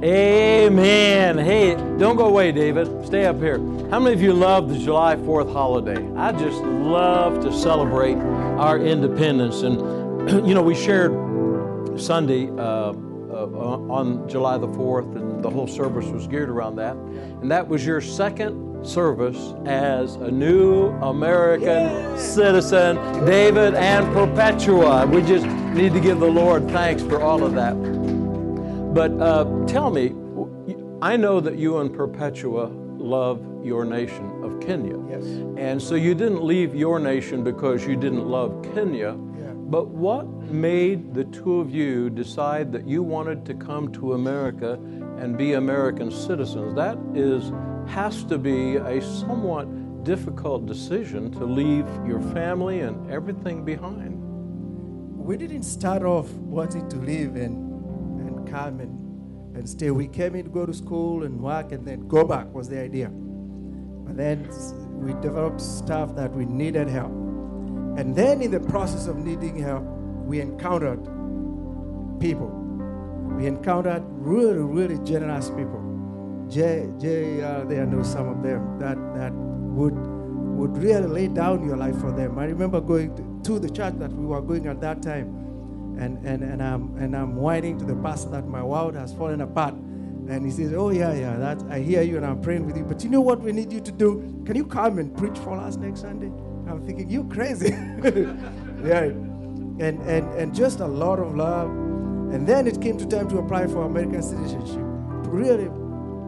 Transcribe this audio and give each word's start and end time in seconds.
Amen. 0.00 1.38
Hey, 1.38 1.74
don't 1.98 2.14
go 2.14 2.26
away, 2.26 2.52
David. 2.52 3.04
Stay 3.04 3.24
up 3.24 3.38
here. 3.38 3.58
How 3.90 3.98
many 3.98 4.14
of 4.14 4.22
you 4.22 4.32
love 4.32 4.68
the 4.68 4.78
July 4.78 5.16
4th 5.16 5.52
holiday? 5.52 6.08
I 6.16 6.30
just 6.30 6.62
love 6.62 7.40
to 7.40 7.52
celebrate 7.52 8.14
our 8.14 8.78
independence. 8.78 9.62
And, 9.62 10.46
you 10.46 10.54
know, 10.54 10.62
we 10.62 10.76
shared 10.76 11.10
Sunday 12.00 12.48
uh, 12.48 12.92
uh, 12.92 12.92
on 13.90 14.28
July 14.28 14.56
the 14.56 14.68
4th, 14.68 15.16
and 15.16 15.42
the 15.42 15.50
whole 15.50 15.66
service 15.66 16.06
was 16.06 16.28
geared 16.28 16.48
around 16.48 16.76
that. 16.76 16.94
And 16.94 17.50
that 17.50 17.66
was 17.66 17.84
your 17.84 18.00
second 18.00 18.86
service 18.86 19.52
as 19.66 20.14
a 20.14 20.30
new 20.30 20.90
American 21.00 22.16
citizen, 22.16 22.94
David 23.24 23.74
and 23.74 24.06
Perpetua. 24.14 25.08
We 25.08 25.22
just 25.22 25.46
need 25.74 25.92
to 25.92 26.00
give 26.00 26.20
the 26.20 26.30
Lord 26.30 26.68
thanks 26.70 27.02
for 27.02 27.20
all 27.20 27.42
of 27.42 27.54
that. 27.54 27.97
But 28.98 29.12
uh, 29.20 29.44
tell 29.68 29.90
me, 29.90 30.12
I 31.00 31.16
know 31.16 31.38
that 31.38 31.56
you 31.56 31.78
and 31.78 31.94
Perpetua 31.94 32.66
love 32.66 33.40
your 33.64 33.84
nation 33.84 34.42
of 34.42 34.58
Kenya. 34.58 34.96
Yes. 35.08 35.22
And 35.56 35.80
so 35.80 35.94
you 35.94 36.16
didn't 36.16 36.42
leave 36.42 36.74
your 36.74 36.98
nation 36.98 37.44
because 37.44 37.86
you 37.86 37.94
didn't 37.94 38.26
love 38.26 38.60
Kenya. 38.74 39.16
Yeah. 39.38 39.52
But 39.52 39.86
what 39.86 40.26
made 40.50 41.14
the 41.14 41.22
two 41.26 41.60
of 41.60 41.70
you 41.70 42.10
decide 42.10 42.72
that 42.72 42.88
you 42.88 43.04
wanted 43.04 43.46
to 43.46 43.54
come 43.54 43.92
to 43.92 44.14
America 44.14 44.72
and 45.20 45.38
be 45.38 45.52
American 45.52 46.10
citizens? 46.10 46.74
That 46.74 46.98
is 47.14 47.52
has 47.86 48.24
to 48.24 48.36
be 48.36 48.78
a 48.78 49.00
somewhat 49.00 50.02
difficult 50.02 50.66
decision 50.66 51.30
to 51.34 51.44
leave 51.44 51.86
your 52.04 52.20
family 52.32 52.80
and 52.80 53.08
everything 53.12 53.64
behind. 53.64 54.16
We 55.16 55.36
didn't 55.36 55.62
start 55.62 56.02
off 56.02 56.28
wanting 56.32 56.88
to 56.88 56.96
live 56.96 57.36
and, 57.36 57.54
and 57.56 57.67
come 58.50 58.80
and, 58.80 59.56
and 59.56 59.68
stay. 59.68 59.90
We 59.90 60.08
came 60.08 60.34
in 60.34 60.44
to 60.44 60.50
go 60.50 60.66
to 60.66 60.74
school 60.74 61.24
and 61.24 61.40
work 61.40 61.72
and 61.72 61.86
then 61.86 62.08
go 62.08 62.24
back 62.24 62.52
was 62.52 62.68
the 62.68 62.80
idea. 62.80 63.08
But 63.08 64.16
then 64.16 64.48
we 65.00 65.12
developed 65.20 65.60
stuff 65.60 66.14
that 66.16 66.32
we 66.32 66.44
needed 66.44 66.88
help. 66.88 67.12
And 67.98 68.14
then 68.14 68.42
in 68.42 68.50
the 68.50 68.60
process 68.60 69.06
of 69.06 69.16
needing 69.16 69.56
help, 69.58 69.82
we 69.82 70.40
encountered 70.40 71.04
people. 72.20 72.48
We 73.36 73.46
encountered 73.46 74.02
really, 74.06 74.58
really 74.58 74.98
generous 75.04 75.50
people. 75.50 75.84
Jay, 76.48 76.88
Jay 76.98 77.42
uh, 77.42 77.64
there 77.64 77.86
knows 77.86 78.10
some 78.10 78.28
of 78.28 78.42
them 78.42 78.78
that, 78.78 78.96
that 79.14 79.32
would, 79.32 79.94
would 79.94 80.76
really 80.78 81.06
lay 81.06 81.28
down 81.28 81.66
your 81.66 81.76
life 81.76 81.98
for 82.00 82.10
them. 82.10 82.38
I 82.38 82.44
remember 82.44 82.80
going 82.80 83.14
to, 83.16 83.40
to 83.44 83.58
the 83.58 83.68
church 83.68 83.94
that 83.98 84.12
we 84.12 84.26
were 84.26 84.40
going 84.40 84.66
at 84.66 84.80
that 84.80 85.02
time, 85.02 85.47
and, 85.98 86.24
and, 86.24 86.44
and, 86.44 86.62
I'm, 86.62 86.96
and 86.96 87.16
I'm 87.16 87.34
whining 87.34 87.76
to 87.78 87.84
the 87.84 87.96
pastor 87.96 88.30
that 88.30 88.46
my 88.46 88.62
world 88.62 88.94
has 88.94 89.12
fallen 89.12 89.40
apart. 89.40 89.74
And 89.74 90.44
he 90.44 90.50
says, 90.52 90.72
Oh, 90.72 90.90
yeah, 90.90 91.12
yeah, 91.12 91.36
that, 91.36 91.62
I 91.68 91.80
hear 91.80 92.02
you 92.02 92.16
and 92.16 92.24
I'm 92.24 92.40
praying 92.40 92.66
with 92.66 92.76
you. 92.76 92.84
But 92.84 93.02
you 93.02 93.10
know 93.10 93.20
what 93.20 93.40
we 93.40 93.50
need 93.50 93.72
you 93.72 93.80
to 93.80 93.90
do? 93.90 94.42
Can 94.46 94.54
you 94.54 94.64
come 94.64 94.98
and 94.98 95.16
preach 95.16 95.36
for 95.38 95.58
us 95.58 95.76
next 95.76 96.02
Sunday? 96.02 96.26
I'm 96.70 96.86
thinking, 96.86 97.10
You're 97.10 97.24
crazy. 97.24 97.70
yeah. 98.84 99.10
And, 99.80 99.80
and, 99.80 100.32
and 100.34 100.54
just 100.54 100.80
a 100.80 100.86
lot 100.86 101.18
of 101.18 101.34
love. 101.34 101.68
And 101.68 102.46
then 102.46 102.66
it 102.66 102.80
came 102.80 102.96
to 102.98 103.06
time 103.06 103.28
to 103.30 103.38
apply 103.38 103.66
for 103.66 103.84
American 103.84 104.22
citizenship. 104.22 104.82
Really, 105.30 105.68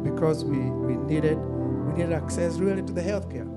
because 0.02 0.44
we, 0.44 0.58
we 0.58 0.96
needed 0.96 1.38
we 1.38 1.92
needed 1.94 2.12
access 2.12 2.58
really 2.58 2.82
to 2.82 2.92
the 2.92 3.02
healthcare. 3.02 3.48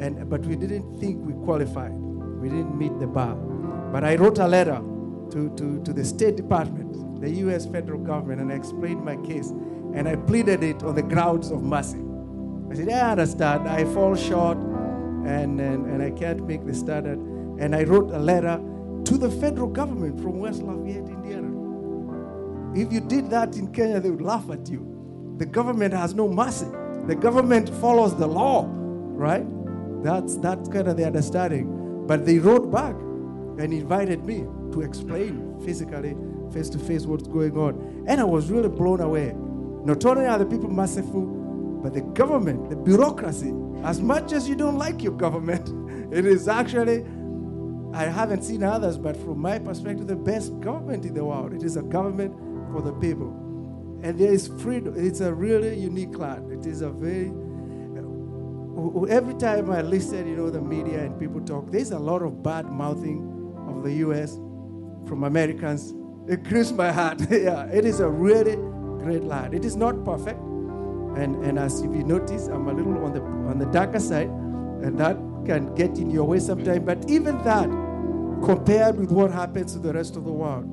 And 0.00 0.28
but 0.28 0.40
we 0.46 0.56
didn't 0.56 0.98
think 1.00 1.24
we 1.24 1.32
qualified. 1.44 1.92
We 1.92 2.48
didn't 2.48 2.76
meet 2.78 2.98
the 2.98 3.06
bar. 3.06 3.34
But 3.34 4.04
I 4.04 4.16
wrote 4.16 4.38
a 4.38 4.46
letter 4.46 4.80
to, 5.36 5.50
to, 5.50 5.82
to 5.82 5.92
the 5.92 6.02
State 6.02 6.34
Department, 6.34 7.20
the 7.20 7.30
US 7.46 7.66
federal 7.66 8.00
government, 8.00 8.40
and 8.40 8.50
I 8.50 8.56
explained 8.56 9.04
my 9.04 9.16
case. 9.16 9.50
And 9.94 10.08
I 10.08 10.16
pleaded 10.16 10.62
it 10.62 10.82
on 10.82 10.94
the 10.94 11.02
grounds 11.02 11.50
of 11.50 11.62
mercy. 11.62 12.02
I 12.70 12.74
said, 12.74 12.88
I 12.88 13.10
understand, 13.10 13.68
I 13.68 13.84
fall 13.84 14.16
short 14.16 14.56
and, 14.56 15.60
and, 15.60 15.86
and 15.86 16.02
I 16.02 16.10
can't 16.10 16.46
make 16.46 16.64
the 16.64 16.74
standard. 16.74 17.18
And 17.18 17.76
I 17.76 17.84
wrote 17.84 18.12
a 18.12 18.18
letter 18.18 18.56
to 19.04 19.18
the 19.18 19.30
federal 19.30 19.68
government 19.68 20.18
from 20.20 20.38
West 20.38 20.62
Lafayette, 20.62 21.08
Indiana. 21.08 21.52
If 22.74 22.90
you 22.90 23.00
did 23.00 23.28
that 23.30 23.56
in 23.56 23.72
Kenya, 23.72 24.00
they 24.00 24.10
would 24.10 24.22
laugh 24.22 24.48
at 24.50 24.70
you. 24.70 25.34
The 25.36 25.46
government 25.46 25.92
has 25.92 26.14
no 26.14 26.28
mercy. 26.28 26.66
The 27.06 27.14
government 27.14 27.68
follows 27.68 28.16
the 28.16 28.26
law, 28.26 28.66
right? 28.70 29.46
That's 30.02 30.36
that's 30.38 30.68
kind 30.68 30.88
of 30.88 30.96
the 30.96 31.06
understanding. 31.06 32.04
But 32.06 32.26
they 32.26 32.38
wrote 32.38 32.70
back 32.70 32.94
and 32.94 33.72
invited 33.72 34.24
me 34.24 34.46
to 34.72 34.82
explain 34.82 35.60
physically, 35.64 36.16
face 36.52 36.68
to 36.70 36.78
face, 36.78 37.06
what's 37.06 37.26
going 37.26 37.56
on. 37.56 38.04
And 38.06 38.20
I 38.20 38.24
was 38.24 38.50
really 38.50 38.68
blown 38.68 39.00
away. 39.00 39.32
Not 39.84 40.04
only 40.04 40.26
are 40.26 40.38
the 40.38 40.46
people 40.46 40.70
merciful, 40.70 41.26
but 41.82 41.94
the 41.94 42.00
government, 42.00 42.70
the 42.70 42.76
bureaucracy, 42.76 43.52
as 43.84 44.00
much 44.00 44.32
as 44.32 44.48
you 44.48 44.56
don't 44.56 44.78
like 44.78 45.02
your 45.02 45.12
government, 45.12 45.68
it 46.12 46.26
is 46.26 46.48
actually 46.48 47.04
I 47.96 48.04
haven't 48.04 48.42
seen 48.42 48.62
others, 48.62 48.98
but 48.98 49.16
from 49.16 49.38
my 49.38 49.58
perspective, 49.58 50.06
the 50.06 50.16
best 50.16 50.60
government 50.60 51.06
in 51.06 51.14
the 51.14 51.24
world. 51.24 51.54
It 51.54 51.62
is 51.62 51.78
a 51.78 51.82
government 51.82 52.34
for 52.70 52.82
the 52.82 52.92
people. 52.92 53.28
And 54.02 54.18
there 54.18 54.30
is 54.30 54.48
freedom. 54.48 54.94
It's 54.98 55.20
a 55.20 55.32
really 55.32 55.78
unique 55.78 56.18
land. 56.18 56.52
It 56.52 56.66
is 56.66 56.82
a 56.82 56.90
very. 56.90 57.32
Every 59.08 59.34
time 59.34 59.70
I 59.70 59.80
listen, 59.80 60.28
you 60.28 60.36
know, 60.36 60.50
the 60.50 60.60
media 60.60 61.04
and 61.04 61.18
people 61.18 61.40
talk, 61.40 61.70
there's 61.70 61.92
a 61.92 61.98
lot 61.98 62.20
of 62.20 62.42
bad 62.42 62.70
mouthing 62.70 63.54
of 63.66 63.82
the 63.82 63.94
U.S. 64.04 64.38
from 65.06 65.24
Americans. 65.24 65.94
It 66.28 66.42
grieves 66.44 66.72
my 66.72 66.92
heart. 66.92 67.20
yeah, 67.30 67.66
it 67.66 67.84
is 67.84 68.00
a 68.00 68.08
really 68.08 68.56
great 69.02 69.24
land. 69.24 69.54
It 69.54 69.64
is 69.64 69.76
not 69.76 70.04
perfect, 70.04 70.40
and 70.40 71.36
and 71.44 71.58
as 71.58 71.80
you 71.82 71.88
notice, 71.88 72.48
I'm 72.48 72.68
a 72.68 72.72
little 72.72 73.04
on 73.04 73.12
the 73.12 73.22
on 73.22 73.58
the 73.58 73.66
darker 73.66 74.00
side, 74.00 74.28
and 74.28 74.98
that 74.98 75.16
can 75.46 75.74
get 75.74 75.98
in 75.98 76.10
your 76.10 76.24
way 76.24 76.40
sometimes. 76.40 76.80
But 76.80 77.08
even 77.08 77.38
that, 77.44 77.68
compared 78.44 78.98
with 78.98 79.12
what 79.12 79.30
happens 79.30 79.72
to 79.74 79.78
the 79.78 79.92
rest 79.92 80.16
of 80.16 80.24
the 80.24 80.32
world, 80.32 80.66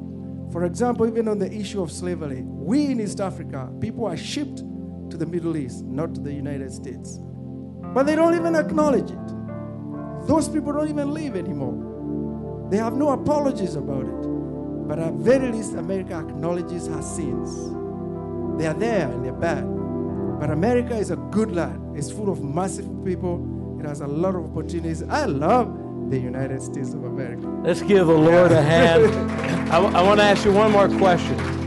for 0.51 0.65
example, 0.65 1.07
even 1.07 1.27
on 1.27 1.39
the 1.39 1.51
issue 1.51 1.81
of 1.81 1.91
slavery, 1.91 2.41
we 2.44 2.88
in 2.88 3.00
East 3.00 3.21
Africa, 3.21 3.71
people 3.79 4.05
are 4.05 4.17
shipped 4.17 4.57
to 5.09 5.17
the 5.17 5.25
Middle 5.25 5.55
East, 5.57 5.83
not 5.85 6.15
to 6.15 6.21
the 6.21 6.33
United 6.33 6.71
States. 6.71 7.19
But 7.94 8.03
they 8.03 8.15
don't 8.15 8.35
even 8.35 8.55
acknowledge 8.55 9.11
it. 9.11 10.27
Those 10.27 10.47
people 10.50 10.73
don't 10.73 10.89
even 10.89 11.11
live 11.11 11.35
anymore. 11.35 11.93
They 12.73 12.79
have 12.79 12.97
no 12.97 13.09
apologies 13.09 13.75
about 13.75 14.06
it. 14.06 14.88
But 14.88 14.97
at 14.97 15.13
very 15.13 15.51
least, 15.51 15.73
America 15.73 16.17
acknowledges 16.17 16.88
her 16.88 17.03
sins. 17.03 17.69
They 18.59 18.66
are 18.66 18.73
there 18.73 19.11
and 19.11 19.23
they're 19.23 19.31
bad. 19.31 19.63
But 20.39 20.50
America 20.50 20.95
is 20.95 21.12
a 21.12 21.17
good 21.17 21.51
land. 21.51 21.95
It's 21.95 22.12
full 22.12 22.31
of 22.31 22.41
merciful 22.41 22.95
people. 23.06 23.78
It 23.79 23.85
has 23.85 24.01
a 24.01 24.07
lot 24.07 24.33
of 24.33 24.45
opportunities. 24.45 25.03
I 25.03 25.25
love 25.25 26.09
the 26.09 26.17
United 26.17 26.63
States 26.63 26.95
of 26.95 27.03
America. 27.03 27.47
Let's 27.63 27.83
give 27.83 28.07
the 28.07 28.17
Lord 28.17 28.51
a 28.51 28.63
hand. 28.63 29.03
I, 29.72 30.01
want 30.01 30.19
to 30.19 30.23
ask 30.23 30.44
you 30.44 30.51
one 30.51 30.72
more 30.72 30.89
question. 30.97 31.62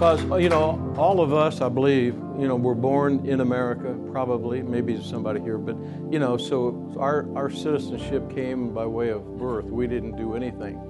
Because, 0.00 0.22
you 0.42 0.48
know, 0.48 0.94
all 0.96 1.20
of 1.20 1.34
us, 1.34 1.60
I 1.60 1.68
believe, 1.68 2.14
you 2.38 2.48
know, 2.48 2.56
were 2.56 2.74
born 2.74 3.26
in 3.26 3.42
America, 3.42 3.94
probably, 4.10 4.62
maybe 4.62 4.98
somebody 5.02 5.42
here, 5.42 5.58
but, 5.58 5.76
you 6.10 6.18
know, 6.18 6.38
so 6.38 6.90
our, 6.98 7.28
our 7.36 7.50
citizenship 7.50 8.34
came 8.34 8.72
by 8.72 8.86
way 8.86 9.10
of 9.10 9.36
birth. 9.36 9.66
We 9.66 9.86
didn't 9.86 10.16
do 10.16 10.36
anything. 10.36 10.80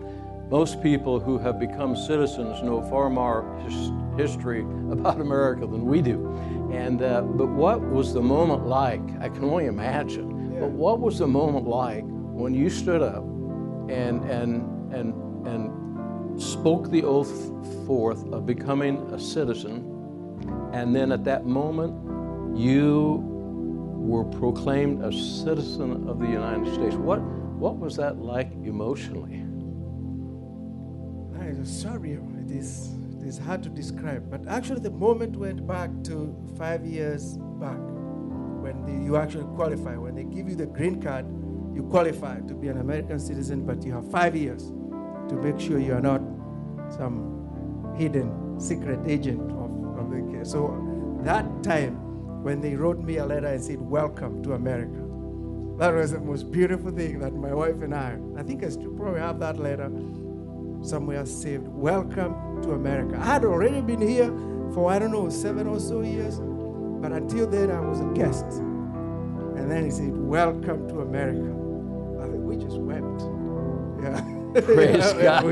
Most 0.48 0.80
people 0.80 1.18
who 1.18 1.38
have 1.38 1.58
become 1.58 1.96
citizens 1.96 2.62
know 2.62 2.88
far 2.88 3.10
more 3.10 3.60
his, 3.64 3.90
history 4.16 4.60
about 4.92 5.20
America 5.20 5.62
than 5.62 5.86
we 5.86 6.02
do. 6.02 6.28
And, 6.72 7.02
uh, 7.02 7.22
but 7.22 7.48
what 7.48 7.80
was 7.80 8.14
the 8.14 8.22
moment 8.22 8.68
like? 8.68 9.02
I 9.20 9.28
can 9.28 9.42
only 9.42 9.66
imagine. 9.66 10.60
But 10.60 10.70
what 10.70 11.00
was 11.00 11.18
the 11.18 11.26
moment 11.26 11.66
like 11.66 12.04
when 12.06 12.54
you 12.54 12.70
stood 12.70 13.02
up 13.02 13.24
and, 13.90 14.22
and, 14.30 14.94
and, 14.94 15.48
and 15.48 15.79
spoke 16.40 16.90
the 16.90 17.04
oath 17.04 17.86
forth 17.86 18.24
of 18.32 18.46
becoming 18.46 18.98
a 19.12 19.20
citizen, 19.20 19.84
and 20.72 20.94
then 20.94 21.12
at 21.12 21.24
that 21.24 21.44
moment, 21.46 22.58
you 22.58 23.22
were 23.96 24.24
proclaimed 24.24 25.04
a 25.04 25.12
citizen 25.12 26.08
of 26.08 26.18
the 26.18 26.26
United 26.26 26.72
States. 26.74 26.94
What, 26.94 27.20
what 27.20 27.76
was 27.78 27.96
that 27.96 28.18
like 28.18 28.50
emotionally? 28.64 29.44
I'm 31.38 31.66
sorry, 31.66 32.12
it 32.12 32.50
is, 32.50 32.94
it 33.20 33.26
is 33.26 33.36
hard 33.36 33.62
to 33.64 33.68
describe. 33.68 34.30
But 34.30 34.48
actually, 34.48 34.80
the 34.80 34.90
moment 34.90 35.36
went 35.36 35.66
back 35.66 35.90
to 36.04 36.34
five 36.56 36.86
years 36.86 37.36
back 37.60 37.78
when 38.62 38.82
the, 38.86 38.92
you 39.04 39.16
actually 39.16 39.44
qualify. 39.54 39.96
When 39.96 40.14
they 40.14 40.24
give 40.24 40.48
you 40.48 40.54
the 40.54 40.66
green 40.66 41.02
card, 41.02 41.26
you 41.74 41.82
qualify 41.90 42.40
to 42.40 42.54
be 42.54 42.68
an 42.68 42.80
American 42.80 43.18
citizen, 43.18 43.66
but 43.66 43.84
you 43.84 43.92
have 43.92 44.10
five 44.10 44.34
years 44.34 44.72
to 45.28 45.36
make 45.36 45.60
sure 45.60 45.78
you 45.78 45.92
are 45.92 46.00
not 46.00 46.22
some 46.90 47.94
hidden 47.96 48.58
secret 48.60 49.00
agent 49.06 49.50
of, 49.52 49.98
of 49.98 50.10
the. 50.10 50.44
So 50.44 51.18
that 51.22 51.44
time, 51.62 51.96
when 52.42 52.60
they 52.60 52.74
wrote 52.74 52.98
me 52.98 53.18
a 53.18 53.26
letter 53.26 53.46
and 53.46 53.62
said, 53.62 53.80
Welcome 53.80 54.42
to 54.42 54.54
America, 54.54 55.06
that 55.78 55.94
was 55.94 56.12
the 56.12 56.20
most 56.20 56.50
beautiful 56.50 56.90
thing 56.90 57.18
that 57.20 57.34
my 57.34 57.54
wife 57.54 57.80
and 57.82 57.94
I, 57.94 58.18
I 58.36 58.42
think 58.42 58.64
I 58.64 58.68
still 58.68 58.92
probably 58.92 59.20
have 59.20 59.38
that 59.40 59.58
letter 59.58 59.90
somewhere 60.82 61.24
saved. 61.26 61.66
Welcome 61.68 62.62
to 62.62 62.72
America. 62.72 63.18
I 63.20 63.24
had 63.24 63.44
already 63.44 63.80
been 63.80 64.00
here 64.00 64.30
for 64.74 64.90
I 64.90 64.98
don't 64.98 65.12
know, 65.12 65.28
seven 65.28 65.66
or 65.66 65.80
so 65.80 66.02
years. 66.02 66.38
But 66.38 67.12
until 67.12 67.46
then, 67.46 67.70
I 67.70 67.80
was 67.80 68.00
a 68.00 68.04
guest. 68.14 68.44
And 68.44 69.70
then 69.70 69.84
he 69.84 69.90
said, 69.90 70.16
Welcome 70.16 70.88
to 70.88 71.00
America. 71.00 71.40
I 71.40 72.28
mean, 72.28 72.44
we 72.44 72.56
just 72.56 72.78
wept. 72.78 73.22
Yeah. 74.02 74.36
Praise 74.54 75.12
God. 75.14 75.44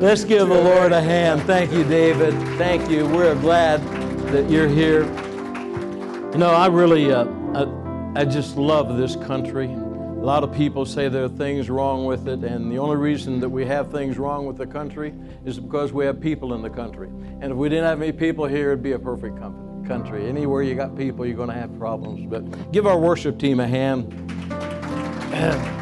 Let's 0.00 0.24
give 0.24 0.48
the 0.48 0.54
Lord 0.54 0.92
a 0.92 1.00
hand. 1.00 1.42
Thank 1.42 1.72
you, 1.72 1.84
David. 1.84 2.32
Thank 2.56 2.90
you. 2.90 3.06
We're 3.06 3.34
glad 3.34 3.82
that 4.28 4.48
you're 4.48 4.68
here. 4.68 5.04
You 6.32 6.38
know, 6.38 6.50
I 6.50 6.68
really, 6.68 7.12
uh, 7.12 7.26
I, 7.54 8.22
I 8.22 8.24
just 8.24 8.56
love 8.56 8.96
this 8.96 9.16
country. 9.16 9.66
A 9.66 10.24
lot 10.24 10.42
of 10.42 10.54
people 10.54 10.86
say 10.86 11.08
there 11.08 11.24
are 11.24 11.28
things 11.28 11.68
wrong 11.68 12.06
with 12.06 12.28
it, 12.28 12.44
and 12.44 12.72
the 12.72 12.78
only 12.78 12.96
reason 12.96 13.40
that 13.40 13.48
we 13.48 13.66
have 13.66 13.90
things 13.90 14.16
wrong 14.16 14.46
with 14.46 14.56
the 14.56 14.66
country 14.66 15.12
is 15.44 15.60
because 15.60 15.92
we 15.92 16.06
have 16.06 16.18
people 16.18 16.54
in 16.54 16.62
the 16.62 16.70
country. 16.70 17.08
And 17.08 17.44
if 17.44 17.56
we 17.56 17.68
didn't 17.68 17.84
have 17.84 18.00
any 18.00 18.12
people 18.12 18.46
here, 18.46 18.70
it'd 18.70 18.82
be 18.82 18.92
a 18.92 18.98
perfect 18.98 19.38
country. 19.86 20.26
Anywhere 20.28 20.62
you 20.62 20.74
got 20.74 20.96
people, 20.96 21.26
you're 21.26 21.36
going 21.36 21.50
to 21.50 21.54
have 21.54 21.76
problems. 21.78 22.24
But 22.30 22.72
give 22.72 22.86
our 22.86 22.98
worship 22.98 23.38
team 23.38 23.60
a 23.60 23.66
hand. 23.66 24.08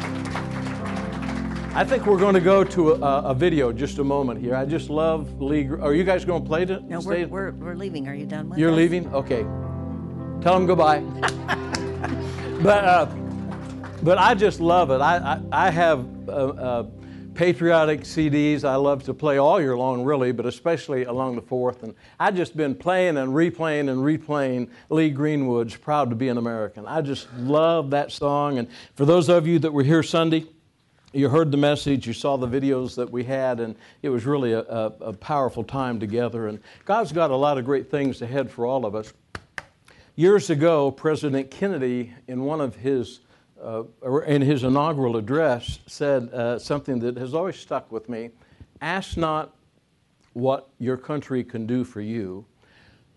I 1.73 1.85
think 1.85 2.05
we're 2.05 2.19
going 2.19 2.33
to 2.33 2.41
go 2.41 2.65
to 2.65 2.91
a, 2.91 3.21
a 3.29 3.33
video 3.33 3.71
just 3.71 3.97
a 3.99 4.03
moment 4.03 4.41
here. 4.41 4.55
I 4.55 4.65
just 4.65 4.89
love 4.89 5.41
Lee. 5.41 5.69
Are 5.69 5.93
you 5.93 6.03
guys 6.03 6.25
going 6.25 6.43
to 6.43 6.47
play 6.47 6.63
it? 6.63 6.83
No, 6.83 6.99
we're, 6.99 7.25
we're, 7.27 7.51
we're 7.51 7.75
leaving. 7.75 8.09
Are 8.09 8.13
you 8.13 8.25
done 8.25 8.49
with 8.49 8.59
You're 8.59 8.71
us? 8.71 8.75
leaving? 8.75 9.07
Okay. 9.13 9.43
Tell 10.41 10.53
them 10.53 10.65
goodbye. 10.65 10.99
but 12.61 12.83
uh, 12.83 13.05
but 14.03 14.17
I 14.17 14.33
just 14.33 14.59
love 14.59 14.91
it. 14.91 14.99
I 14.99 15.17
I, 15.51 15.67
I 15.67 15.71
have 15.71 16.05
uh, 16.27 16.31
uh, 16.31 16.83
patriotic 17.35 18.01
CDs 18.01 18.65
I 18.65 18.75
love 18.75 19.03
to 19.03 19.13
play 19.13 19.37
all 19.37 19.61
year 19.61 19.77
long, 19.77 20.03
really, 20.03 20.33
but 20.33 20.45
especially 20.45 21.05
along 21.05 21.37
the 21.37 21.41
Fourth. 21.41 21.83
And 21.83 21.95
I've 22.19 22.35
just 22.35 22.57
been 22.57 22.75
playing 22.75 23.15
and 23.15 23.31
replaying 23.31 23.89
and 23.89 24.01
replaying 24.01 24.69
Lee 24.89 25.09
Greenwood's 25.09 25.77
"Proud 25.77 26.09
to 26.09 26.17
Be 26.17 26.27
an 26.27 26.37
American." 26.37 26.85
I 26.85 27.01
just 27.01 27.31
love 27.37 27.91
that 27.91 28.11
song. 28.11 28.57
And 28.57 28.67
for 28.95 29.05
those 29.05 29.29
of 29.29 29.47
you 29.47 29.57
that 29.59 29.71
were 29.71 29.83
here 29.83 30.03
Sunday 30.03 30.47
you 31.13 31.29
heard 31.29 31.51
the 31.51 31.57
message, 31.57 32.07
you 32.07 32.13
saw 32.13 32.37
the 32.37 32.47
videos 32.47 32.95
that 32.95 33.11
we 33.11 33.23
had, 33.23 33.59
and 33.59 33.75
it 34.01 34.09
was 34.09 34.25
really 34.25 34.53
a, 34.53 34.61
a, 34.61 34.85
a, 35.01 35.13
powerful 35.13 35.63
time 35.63 35.99
together. 35.99 36.47
And 36.47 36.59
God's 36.85 37.11
got 37.11 37.31
a 37.31 37.35
lot 37.35 37.57
of 37.57 37.65
great 37.65 37.91
things 37.91 38.21
ahead 38.21 38.49
for 38.49 38.65
all 38.65 38.85
of 38.85 38.95
us. 38.95 39.13
Years 40.15 40.49
ago, 40.49 40.91
President 40.91 41.51
Kennedy, 41.51 42.13
in 42.27 42.43
one 42.43 42.61
of 42.61 42.75
his 42.75 43.21
uh, 43.61 43.83
in 44.25 44.41
his 44.41 44.63
inaugural 44.63 45.17
address, 45.17 45.79
said 45.85 46.29
uh, 46.33 46.57
something 46.57 46.99
that 46.99 47.15
has 47.17 47.33
always 47.33 47.55
stuck 47.55 47.91
with 47.91 48.09
me: 48.09 48.29
"Ask 48.81 49.17
not 49.17 49.55
what 50.33 50.69
your 50.79 50.97
country 50.97 51.43
can 51.43 51.65
do 51.65 51.83
for 51.83 52.01
you, 52.01 52.45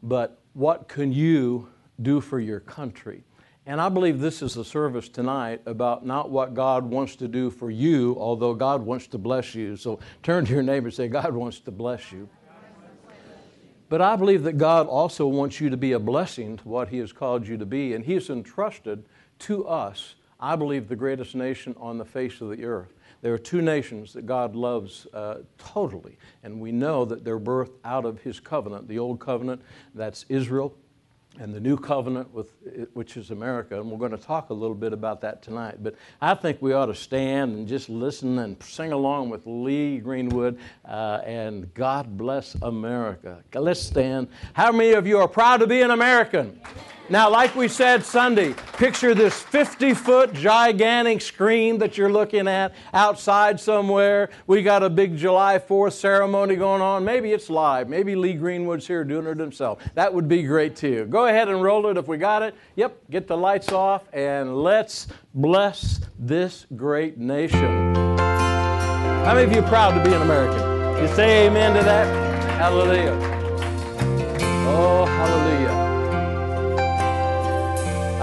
but 0.03 0.41
what 0.53 0.89
can 0.89 1.13
you 1.13 1.69
do 2.03 2.21
for 2.21 2.41
your 2.41 2.61
country." 2.61 3.25
And 3.67 3.81
I 3.81 3.89
believe 3.89 4.21
this 4.21 4.43
is 4.43 4.59
a 4.59 4.65
service 4.65 5.09
tonight 5.09 5.63
about 5.65 6.05
not 6.05 6.31
what 6.31 6.53
God 6.53 6.85
wants 6.85 7.17
to 7.17 7.29
do 7.29 7.51
for 7.51 7.71
you, 7.71 8.15
although 8.19 8.53
God 8.55 8.83
wants 8.83 9.07
to 9.09 9.19
bless 9.19 9.55
you. 9.55 9.77
So 9.77 10.01
turn 10.23 10.45
to 10.45 10.53
your 10.53 10.63
neighbor 10.63 10.89
and 10.89 10.95
say, 10.95 11.09
God 11.09 11.35
wants 11.35 11.61
to 11.61 11.71
bless 11.71 12.13
you. 12.13 12.29
But 13.89 14.03
I 14.03 14.17
believe 14.17 14.43
that 14.43 14.59
God 14.59 14.87
also 14.87 15.27
wants 15.27 15.61
you 15.61 15.71
to 15.71 15.77
be 15.79 15.93
a 15.93 15.99
blessing 15.99 16.59
to 16.59 16.69
what 16.69 16.89
He 16.89 16.99
has 16.99 17.13
called 17.13 17.47
you 17.47 17.57
to 17.57 17.65
be. 17.65 17.95
And 17.95 18.05
He 18.05 18.15
has 18.15 18.29
entrusted 18.29 19.07
to 19.41 19.67
us, 19.67 20.17
I 20.39 20.57
believe, 20.57 20.89
the 20.89 20.97
greatest 20.97 21.35
nation 21.35 21.75
on 21.79 21.97
the 21.97 22.05
face 22.05 22.41
of 22.43 22.51
the 22.51 22.65
earth. 22.65 22.93
There 23.23 23.33
are 23.33 23.39
two 23.39 23.63
nations 23.63 24.13
that 24.13 24.27
God 24.27 24.55
loves 24.55 25.07
uh, 25.15 25.37
totally, 25.57 26.19
and 26.43 26.61
we 26.61 26.73
know 26.73 27.07
that 27.07 27.25
they're 27.25 27.41
birthed 27.41 27.73
out 27.83 28.05
of 28.05 28.21
His 28.21 28.41
covenant. 28.41 28.89
The 28.89 28.99
old 28.99 29.21
covenant, 29.21 29.63
that's 29.95 30.27
Israel, 30.29 30.75
and 31.41 31.53
the 31.53 31.61
new 31.61 31.77
covenant 31.77 32.33
with 32.33 32.53
which 32.93 33.17
is 33.17 33.31
America, 33.31 33.81
and 33.81 33.91
we're 33.91 33.99
going 33.99 34.11
to 34.13 34.17
talk 34.17 34.51
a 34.51 34.55
little 34.55 34.75
bit 34.75 34.93
about 34.93 35.21
that 35.23 35.43
tonight. 35.43 35.83
But 35.83 35.97
I 36.21 36.35
think 36.35 36.63
we 36.63 36.73
ought 36.73 36.87
to 36.87 36.95
stand 36.95 37.57
and 37.57 37.69
just 37.69 37.89
listen 37.89 38.39
and 38.39 38.63
sing 38.63 38.93
along 38.93 39.31
with 39.31 39.43
Lee 39.47 39.99
Greenwood 39.99 40.59
uh, 40.85 41.21
and 41.25 41.73
God 41.75 42.17
bless 42.17 42.55
America. 42.63 43.43
Let's 43.55 43.81
stand. 43.81 44.29
How 44.53 44.71
many 44.73 44.93
of 44.93 45.07
you 45.07 45.19
are 45.19 45.29
proud 45.29 45.59
to 45.59 45.67
be 45.67 45.81
an 45.83 45.91
American? 45.91 46.61
Now, 47.11 47.29
like 47.29 47.55
we 47.55 47.69
said 47.69 48.03
Sunday, 48.03 48.55
picture 48.79 49.15
this 49.15 49.43
50 49.43 49.93
foot 49.93 50.33
gigantic 50.33 51.21
screen 51.21 51.77
that 51.79 51.99
you're 51.99 52.11
looking 52.11 52.49
at 52.49 52.75
outside 52.95 53.61
somewhere. 53.61 54.31
We 54.47 54.63
got 54.63 54.83
a 54.83 54.89
big 54.89 55.15
July 55.15 55.59
4th 55.59 55.93
ceremony 55.93 56.57
going 56.57 56.81
on. 56.81 57.05
Maybe 57.05 57.33
it's 57.33 57.51
live. 57.51 57.91
Maybe 57.91 58.17
Lee 58.17 58.33
Greenwood's 58.33 58.87
here 58.87 59.05
doing 59.05 59.27
it 59.27 59.39
himself. 59.39 59.83
That 59.95 60.15
would 60.15 60.29
be 60.29 60.45
great 60.45 60.77
too. 60.77 61.05
Go 61.05 61.27
ahead 61.27 61.49
and 61.49 61.63
roll 61.63 61.87
it 61.89 61.99
if 61.99 62.09
we 62.09 62.17
got 62.17 62.43
it. 62.43 62.55
Yep, 62.77 62.99
get 63.11 63.27
the 63.27 63.37
lights 63.37 63.71
off 63.71 64.09
and 64.15 64.63
let's 64.63 65.07
bless 65.35 66.01
this 66.19 66.65
great 66.75 67.19
nation. 67.19 67.95
How 69.25 69.35
many 69.35 69.45
of 69.45 69.53
you 69.53 69.61
are 69.61 69.69
proud 69.69 69.93
to 69.93 70.03
be 70.03 70.15
an 70.15 70.23
American? 70.23 71.03
You 71.03 71.15
say 71.15 71.49
amen 71.49 71.77
to 71.77 71.83
that? 71.83 72.07
Hallelujah. 72.59 73.34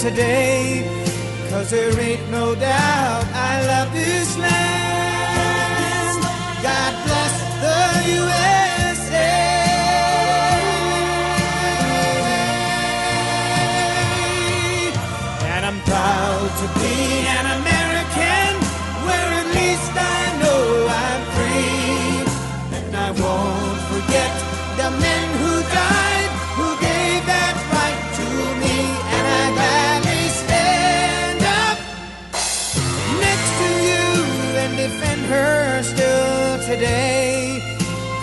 today. 0.00 0.82
Cause 1.50 1.70
there 1.70 2.00
ain't 2.00 2.30
no 2.30 2.54
doubt 2.54 3.24
I 3.34 3.66
love 3.66 3.92
this 3.92 4.38
land. 4.38 4.79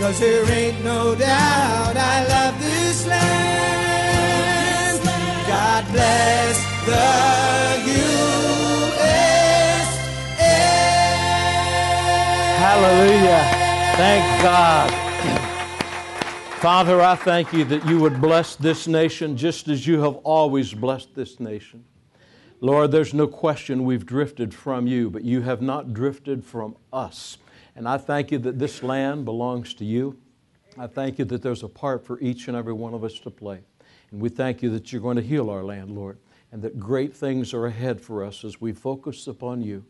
Cause 0.07 0.21
there 0.21 0.49
ain't 0.49 0.81
no 0.85 1.15
doubt 1.15 1.97
I 1.97 2.25
love 2.29 2.57
this 2.63 3.05
land. 3.07 3.67
God 5.45 5.85
bless 5.91 6.57
the 6.85 7.03
USA. 7.91 8.87
Hallelujah. 12.55 13.43
Thank 13.97 14.23
God. 14.41 14.89
Father, 16.61 17.01
I 17.01 17.15
thank 17.17 17.51
you 17.51 17.65
that 17.65 17.85
you 17.85 17.99
would 17.99 18.21
bless 18.21 18.55
this 18.55 18.87
nation 18.87 19.35
just 19.35 19.67
as 19.67 19.85
you 19.85 19.99
have 20.03 20.15
always 20.23 20.73
blessed 20.73 21.15
this 21.15 21.41
nation. 21.41 21.83
Lord, 22.61 22.93
there's 22.93 23.13
no 23.13 23.27
question 23.27 23.83
we've 23.83 24.05
drifted 24.05 24.53
from 24.53 24.87
you, 24.87 25.09
but 25.09 25.25
you 25.25 25.41
have 25.41 25.61
not 25.61 25.93
drifted 25.93 26.45
from 26.45 26.77
us. 26.93 27.39
And 27.77 27.87
I 27.87 27.99
thank 27.99 28.31
you 28.31 28.39
that 28.39 28.57
this 28.57 28.81
land 28.81 29.23
belongs 29.23 29.75
to 29.75 29.85
you. 29.85 30.17
I 30.79 30.87
thank 30.87 31.19
you 31.19 31.25
that 31.25 31.43
there's 31.43 31.61
a 31.61 31.67
part 31.69 32.03
for 32.03 32.19
each 32.19 32.47
and 32.47 32.57
every 32.57 32.73
one 32.73 32.95
of 32.95 33.03
us 33.03 33.19
to 33.19 33.29
play. 33.29 33.59
And 34.09 34.19
we 34.19 34.29
thank 34.29 34.63
you 34.63 34.71
that 34.71 34.91
you're 34.91 35.01
going 35.01 35.17
to 35.17 35.21
heal 35.21 35.51
our 35.51 35.63
land, 35.63 35.91
Lord, 35.91 36.17
and 36.51 36.59
that 36.63 36.79
great 36.79 37.15
things 37.15 37.53
are 37.53 37.67
ahead 37.67 38.01
for 38.01 38.23
us 38.23 38.43
as 38.43 38.59
we 38.59 38.73
focus 38.73 39.27
upon 39.27 39.61
you. 39.61 39.85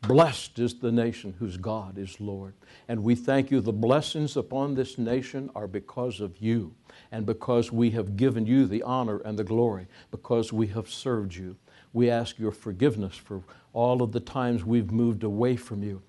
Blessed 0.00 0.58
is 0.58 0.78
the 0.78 0.90
nation 0.90 1.34
whose 1.38 1.58
God 1.58 1.98
is 1.98 2.18
Lord. 2.20 2.54
And 2.88 3.04
we 3.04 3.14
thank 3.14 3.50
you. 3.50 3.60
The 3.60 3.72
blessings 3.72 4.38
upon 4.38 4.74
this 4.74 4.96
nation 4.96 5.50
are 5.54 5.66
because 5.66 6.20
of 6.20 6.38
you 6.38 6.74
and 7.12 7.26
because 7.26 7.70
we 7.70 7.90
have 7.90 8.16
given 8.16 8.46
you 8.46 8.66
the 8.66 8.82
honor 8.82 9.18
and 9.18 9.38
the 9.38 9.44
glory, 9.44 9.88
because 10.10 10.54
we 10.54 10.68
have 10.68 10.88
served 10.88 11.34
you. 11.34 11.56
We 11.92 12.08
ask 12.08 12.38
your 12.38 12.52
forgiveness 12.52 13.14
for 13.14 13.42
all 13.74 14.02
of 14.02 14.12
the 14.12 14.20
times 14.20 14.64
we've 14.64 14.90
moved 14.90 15.22
away 15.22 15.56
from 15.56 15.82
you. 15.82 16.00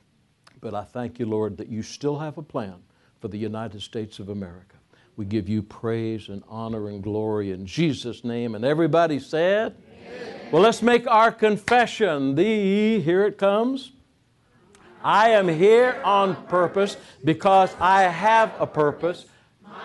But 0.68 0.76
I 0.76 0.84
thank 0.84 1.18
you, 1.18 1.26
Lord, 1.26 1.56
that 1.60 1.70
you 1.70 1.82
still 1.82 2.20
have 2.20 2.38
a 2.38 2.42
plan 2.42 2.76
for 3.22 3.30
the 3.30 3.38
United 3.38 3.82
States 3.82 4.20
of 4.20 4.28
America. 4.28 4.76
We 5.16 5.24
give 5.24 5.48
you 5.48 5.64
praise 5.64 6.28
and 6.28 6.44
honor 6.50 6.90
and 6.90 7.02
glory 7.02 7.52
in 7.52 7.66
Jesus' 7.66 8.26
name. 8.26 8.54
And 8.54 8.66
everybody 8.66 9.18
said, 9.20 9.78
well, 10.52 10.62
let's 10.62 10.82
make 10.82 11.08
our 11.08 11.32
confession. 11.32 12.36
The, 12.36 13.00
here 13.00 13.26
it 13.26 13.38
comes. 13.38 13.94
I 15.02 15.30
am 15.30 15.48
here 15.48 16.02
on 16.04 16.36
purpose 16.48 16.98
because 17.24 17.74
I 17.80 18.02
have 18.02 18.54
a 18.60 18.68
purpose. 18.68 19.26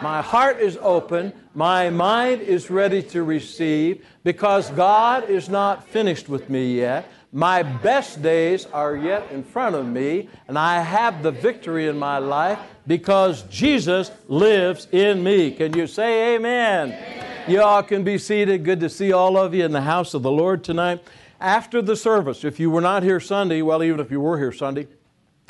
My 0.02 0.20
heart 0.20 0.58
is 0.58 0.76
open. 0.80 1.32
My 1.54 1.90
mind 1.90 2.42
is 2.42 2.70
ready 2.70 3.04
to 3.04 3.22
receive 3.22 4.04
because 4.24 4.68
God 4.70 5.30
is 5.30 5.48
not 5.48 5.86
finished 5.86 6.28
with 6.28 6.50
me 6.50 6.74
yet. 6.74 7.08
My 7.34 7.62
best 7.62 8.20
days 8.20 8.66
are 8.66 8.94
yet 8.94 9.30
in 9.32 9.42
front 9.42 9.74
of 9.74 9.86
me, 9.86 10.28
and 10.48 10.58
I 10.58 10.82
have 10.82 11.22
the 11.22 11.30
victory 11.30 11.88
in 11.88 11.98
my 11.98 12.18
life 12.18 12.58
because 12.86 13.44
Jesus 13.44 14.10
lives 14.28 14.86
in 14.92 15.24
me. 15.24 15.50
Can 15.52 15.74
you 15.74 15.86
say 15.86 16.34
amen? 16.34 16.88
amen. 16.88 17.50
You 17.50 17.62
all 17.62 17.82
can 17.82 18.04
be 18.04 18.18
seated. 18.18 18.64
Good 18.64 18.80
to 18.80 18.90
see 18.90 19.12
all 19.12 19.38
of 19.38 19.54
you 19.54 19.64
in 19.64 19.72
the 19.72 19.80
house 19.80 20.12
of 20.12 20.22
the 20.22 20.30
Lord 20.30 20.62
tonight. 20.62 21.02
After 21.40 21.80
the 21.80 21.96
service, 21.96 22.44
if 22.44 22.60
you 22.60 22.70
were 22.70 22.82
not 22.82 23.02
here 23.02 23.18
Sunday, 23.18 23.62
well, 23.62 23.82
even 23.82 23.98
if 23.98 24.10
you 24.10 24.20
were 24.20 24.38
here 24.38 24.52
Sunday, 24.52 24.86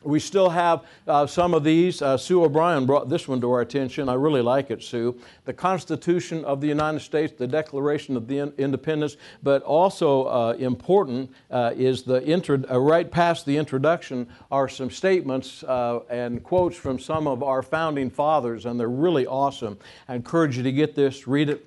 we 0.04 0.20
still 0.20 0.50
have 0.50 0.84
uh, 1.06 1.26
some 1.26 1.54
of 1.54 1.64
these. 1.64 2.02
Uh, 2.02 2.16
Sue 2.16 2.44
O'Brien 2.44 2.86
brought 2.86 3.08
this 3.08 3.28
one 3.28 3.40
to 3.40 3.50
our 3.50 3.60
attention. 3.60 4.08
I 4.08 4.14
really 4.14 4.42
like 4.42 4.70
it, 4.70 4.82
Sue. 4.82 5.18
The 5.44 5.52
Constitution 5.52 6.44
of 6.44 6.60
the 6.60 6.68
United 6.68 7.00
States, 7.00 7.32
the 7.36 7.46
Declaration 7.46 8.16
of 8.16 8.26
the 8.26 8.38
in- 8.38 8.52
Independence, 8.58 9.16
but 9.42 9.62
also 9.62 10.24
uh, 10.24 10.52
important 10.58 11.30
uh, 11.50 11.72
is 11.76 12.02
the 12.02 12.24
intro- 12.24 12.62
uh, 12.70 12.78
right 12.78 13.10
past 13.10 13.46
the 13.46 13.56
introduction 13.56 14.28
are 14.50 14.68
some 14.68 14.90
statements 14.90 15.62
uh, 15.64 16.00
and 16.10 16.42
quotes 16.42 16.76
from 16.76 16.98
some 16.98 17.26
of 17.26 17.42
our 17.42 17.62
founding 17.62 18.10
fathers, 18.10 18.66
and 18.66 18.78
they're 18.78 18.88
really 18.88 19.26
awesome. 19.26 19.78
I 20.08 20.14
encourage 20.14 20.56
you 20.56 20.62
to 20.62 20.72
get 20.72 20.94
this, 20.94 21.26
read 21.26 21.48
it 21.48 21.66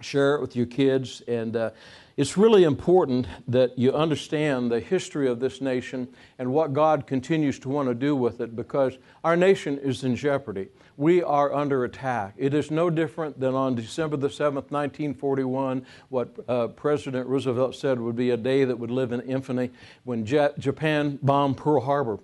share 0.00 0.36
it 0.36 0.40
with 0.40 0.54
your 0.54 0.66
kids. 0.66 1.22
And 1.26 1.56
it's 2.18 2.36
really 2.36 2.64
important 2.64 3.28
that 3.46 3.78
you 3.78 3.92
understand 3.92 4.72
the 4.72 4.80
history 4.80 5.28
of 5.28 5.38
this 5.38 5.60
nation 5.60 6.08
and 6.40 6.52
what 6.52 6.72
God 6.72 7.06
continues 7.06 7.60
to 7.60 7.68
want 7.68 7.88
to 7.88 7.94
do 7.94 8.16
with 8.16 8.40
it 8.40 8.56
because 8.56 8.98
our 9.22 9.36
nation 9.36 9.78
is 9.78 10.02
in 10.02 10.16
jeopardy. 10.16 10.66
We 10.96 11.22
are 11.22 11.54
under 11.54 11.84
attack. 11.84 12.34
It 12.36 12.54
is 12.54 12.72
no 12.72 12.90
different 12.90 13.38
than 13.38 13.54
on 13.54 13.76
December 13.76 14.16
the 14.16 14.26
7th, 14.26 14.72
1941, 14.72 15.86
what 16.08 16.36
uh, 16.48 16.66
President 16.66 17.28
Roosevelt 17.28 17.76
said 17.76 18.00
would 18.00 18.16
be 18.16 18.30
a 18.30 18.36
day 18.36 18.64
that 18.64 18.76
would 18.76 18.90
live 18.90 19.12
in 19.12 19.20
infamy 19.20 19.70
when 20.02 20.26
Japan 20.26 21.20
bombed 21.22 21.56
Pearl 21.56 21.82
Harbor 21.82 22.18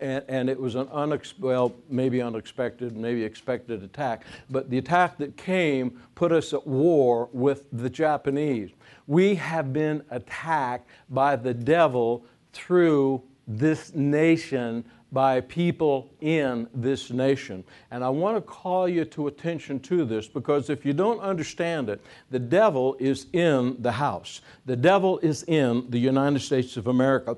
and, 0.00 0.24
and, 0.28 0.48
it 0.48 0.58
was 0.58 0.74
an 0.74 0.86
unex- 0.86 1.38
well, 1.38 1.74
maybe 1.88 2.22
unexpected, 2.22 2.96
maybe 2.96 3.22
expected 3.22 3.82
attack. 3.82 4.24
But 4.48 4.70
the 4.70 4.78
attack 4.78 5.18
that 5.18 5.36
came 5.36 6.00
put 6.14 6.32
us 6.32 6.52
at 6.54 6.66
war 6.66 7.28
with 7.32 7.66
the 7.70 7.90
Japanese. 7.90 8.70
We 9.10 9.34
have 9.34 9.72
been 9.72 10.04
attacked 10.10 10.88
by 11.08 11.34
the 11.34 11.52
devil 11.52 12.24
through 12.52 13.24
this 13.44 13.92
nation 13.92 14.84
by 15.10 15.40
people 15.40 16.12
in 16.20 16.68
this 16.72 17.10
nation. 17.10 17.64
And 17.90 18.04
I 18.04 18.08
want 18.08 18.36
to 18.36 18.40
call 18.40 18.88
you 18.88 19.04
to 19.06 19.26
attention 19.26 19.80
to 19.80 20.04
this 20.04 20.28
because 20.28 20.70
if 20.70 20.86
you 20.86 20.92
don't 20.92 21.18
understand 21.18 21.88
it, 21.88 22.00
the 22.30 22.38
devil 22.38 22.96
is 23.00 23.26
in 23.32 23.74
the 23.82 23.90
house. 23.90 24.42
The 24.66 24.76
devil 24.76 25.18
is 25.18 25.42
in 25.48 25.90
the 25.90 25.98
United 25.98 26.38
States 26.38 26.76
of 26.76 26.86
America. 26.86 27.36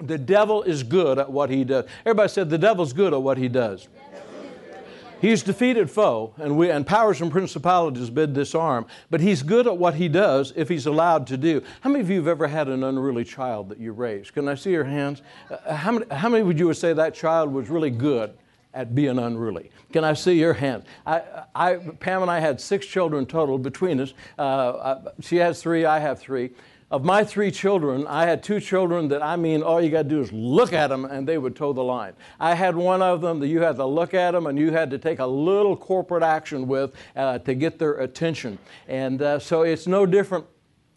The 0.00 0.16
devil 0.16 0.62
is 0.62 0.82
good 0.82 1.18
at 1.18 1.30
what 1.30 1.50
he 1.50 1.64
does. 1.64 1.84
Everybody 2.06 2.30
said 2.30 2.48
the 2.48 2.56
devil's 2.56 2.94
good 2.94 3.12
at 3.12 3.20
what 3.20 3.36
he 3.36 3.48
does. 3.48 3.88
He's 5.20 5.42
defeated 5.42 5.90
foe, 5.90 6.32
and, 6.38 6.56
we, 6.56 6.70
and 6.70 6.86
powers 6.86 7.20
and 7.20 7.30
principalities 7.30 8.08
bid 8.08 8.32
disarm, 8.32 8.86
but 9.10 9.20
he's 9.20 9.42
good 9.42 9.66
at 9.66 9.76
what 9.76 9.94
he 9.94 10.08
does 10.08 10.52
if 10.56 10.68
he's 10.68 10.86
allowed 10.86 11.26
to 11.26 11.36
do. 11.36 11.62
How 11.82 11.90
many 11.90 12.00
of 12.00 12.08
you 12.08 12.16
have 12.16 12.28
ever 12.28 12.46
had 12.46 12.68
an 12.68 12.82
unruly 12.82 13.24
child 13.24 13.68
that 13.68 13.78
you 13.78 13.92
raised? 13.92 14.32
Can 14.32 14.48
I 14.48 14.54
see 14.54 14.70
your 14.70 14.84
hands? 14.84 15.20
Uh, 15.50 15.74
how, 15.74 15.92
many, 15.92 16.06
how 16.10 16.28
many 16.30 16.42
would 16.42 16.58
you 16.58 16.72
say 16.72 16.94
that 16.94 17.14
child 17.14 17.52
was 17.52 17.68
really 17.68 17.90
good 17.90 18.32
at 18.72 18.94
being 18.94 19.18
unruly? 19.18 19.70
Can 19.92 20.04
I 20.04 20.14
see 20.14 20.38
your 20.38 20.54
hand? 20.54 20.84
I, 21.06 21.22
I, 21.54 21.76
Pam 21.76 22.22
and 22.22 22.30
I 22.30 22.40
had 22.40 22.58
six 22.58 22.86
children 22.86 23.26
total 23.26 23.58
between 23.58 24.00
us. 24.00 24.14
Uh, 24.38 24.42
uh 24.42 25.12
she 25.20 25.36
has 25.36 25.60
three, 25.60 25.84
I 25.84 25.98
have 25.98 26.18
three 26.18 26.50
of 26.90 27.04
my 27.04 27.22
three 27.22 27.52
children, 27.52 28.06
I 28.08 28.26
had 28.26 28.42
two 28.42 28.58
children 28.58 29.08
that 29.08 29.22
I 29.22 29.36
mean, 29.36 29.62
all 29.62 29.80
you 29.80 29.90
got 29.90 30.02
to 30.02 30.08
do 30.08 30.20
is 30.20 30.32
look 30.32 30.72
at 30.72 30.88
them 30.88 31.04
and 31.04 31.26
they 31.26 31.38
would 31.38 31.54
toe 31.54 31.72
the 31.72 31.84
line. 31.84 32.14
I 32.40 32.54
had 32.54 32.74
one 32.74 33.00
of 33.00 33.20
them 33.20 33.38
that 33.40 33.46
you 33.46 33.60
had 33.60 33.76
to 33.76 33.86
look 33.86 34.12
at 34.12 34.32
them 34.32 34.46
and 34.46 34.58
you 34.58 34.72
had 34.72 34.90
to 34.90 34.98
take 34.98 35.20
a 35.20 35.26
little 35.26 35.76
corporate 35.76 36.24
action 36.24 36.66
with 36.66 36.92
uh, 37.14 37.38
to 37.40 37.54
get 37.54 37.78
their 37.78 37.94
attention. 37.98 38.58
And 38.88 39.22
uh, 39.22 39.38
so 39.38 39.62
it's 39.62 39.86
no 39.86 40.04
different 40.04 40.46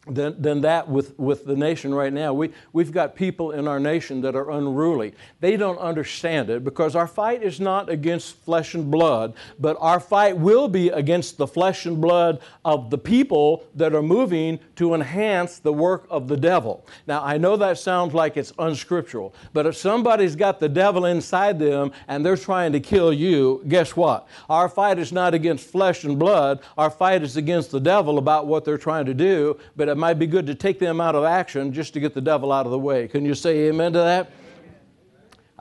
than, 0.08 0.42
than 0.42 0.62
that 0.62 0.90
with, 0.90 1.18
with 1.18 1.46
the 1.46 1.56
nation 1.56 1.94
right 1.94 2.12
now. 2.12 2.34
We, 2.34 2.52
we've 2.74 2.92
got 2.92 3.16
people 3.16 3.52
in 3.52 3.68
our 3.68 3.80
nation 3.80 4.20
that 4.22 4.36
are 4.36 4.52
unruly. 4.52 5.14
They 5.40 5.56
don't 5.56 5.78
understand 5.78 6.50
it 6.50 6.64
because 6.64 6.96
our 6.96 7.08
fight 7.08 7.42
is 7.42 7.62
not 7.62 7.90
against 7.90 8.36
flesh 8.44 8.74
and 8.74 8.92
blood, 8.92 9.34
but 9.60 9.78
our 9.80 10.02
fight 10.02 10.38
will 10.38 10.68
be 10.68 10.90
against 10.90 11.38
the 11.38 11.48
flesh 11.48 11.86
and 11.86 12.02
blood 12.02 12.42
of 12.66 12.90
the 12.90 12.98
people 12.98 13.66
that 13.76 13.94
are 13.96 14.02
moving 14.02 14.60
to 14.76 14.94
enhance 14.94 15.60
the 15.60 15.72
work 15.72 16.06
of 16.10 16.28
the 16.28 16.38
devil. 16.38 16.86
Now, 17.08 17.24
I 17.24 17.38
know 17.38 17.56
that 17.56 17.78
sounds 17.78 18.14
like 18.14 18.36
it's 18.36 18.52
unscriptural, 18.60 19.34
but 19.54 19.66
if 19.66 19.78
somebody's 19.78 20.36
got 20.36 20.60
the 20.60 20.70
devil 20.70 21.06
inside 21.06 21.60
them 21.60 21.94
and 22.10 22.26
they're 22.26 22.36
trying 22.36 22.74
to 22.74 22.82
kill 22.82 23.14
you, 23.14 23.64
guess 23.70 23.96
what? 23.96 24.28
Our 24.50 24.68
fight 24.68 25.00
is 25.00 25.14
not 25.14 25.34
against 25.34 25.70
flesh 25.70 26.04
and 26.04 26.20
blood, 26.20 26.62
our 26.78 26.90
fight 26.90 27.24
is 27.24 27.38
against 27.38 27.72
the 27.72 27.80
devil 27.80 28.18
about 28.18 28.48
what 28.48 28.66
they're 28.66 28.78
trying 28.78 29.06
to 29.06 29.14
do, 29.14 29.58
but 29.78 29.93
it 29.94 29.98
might 29.98 30.16
be 30.16 30.26
good 30.26 30.48
to 30.48 30.56
take 30.56 30.80
them 30.80 31.00
out 31.00 31.14
of 31.14 31.24
action 31.24 31.72
just 31.72 31.94
to 31.94 32.00
get 32.00 32.16
the 32.16 32.22
devil 32.22 32.52
out 32.52 32.66
of 32.66 32.72
the 32.72 32.80
way. 32.80 33.08
Can 33.08 33.24
you 33.24 33.36
say 33.36 33.68
amen 33.68 33.94
to 33.94 34.00
that? 34.00 34.32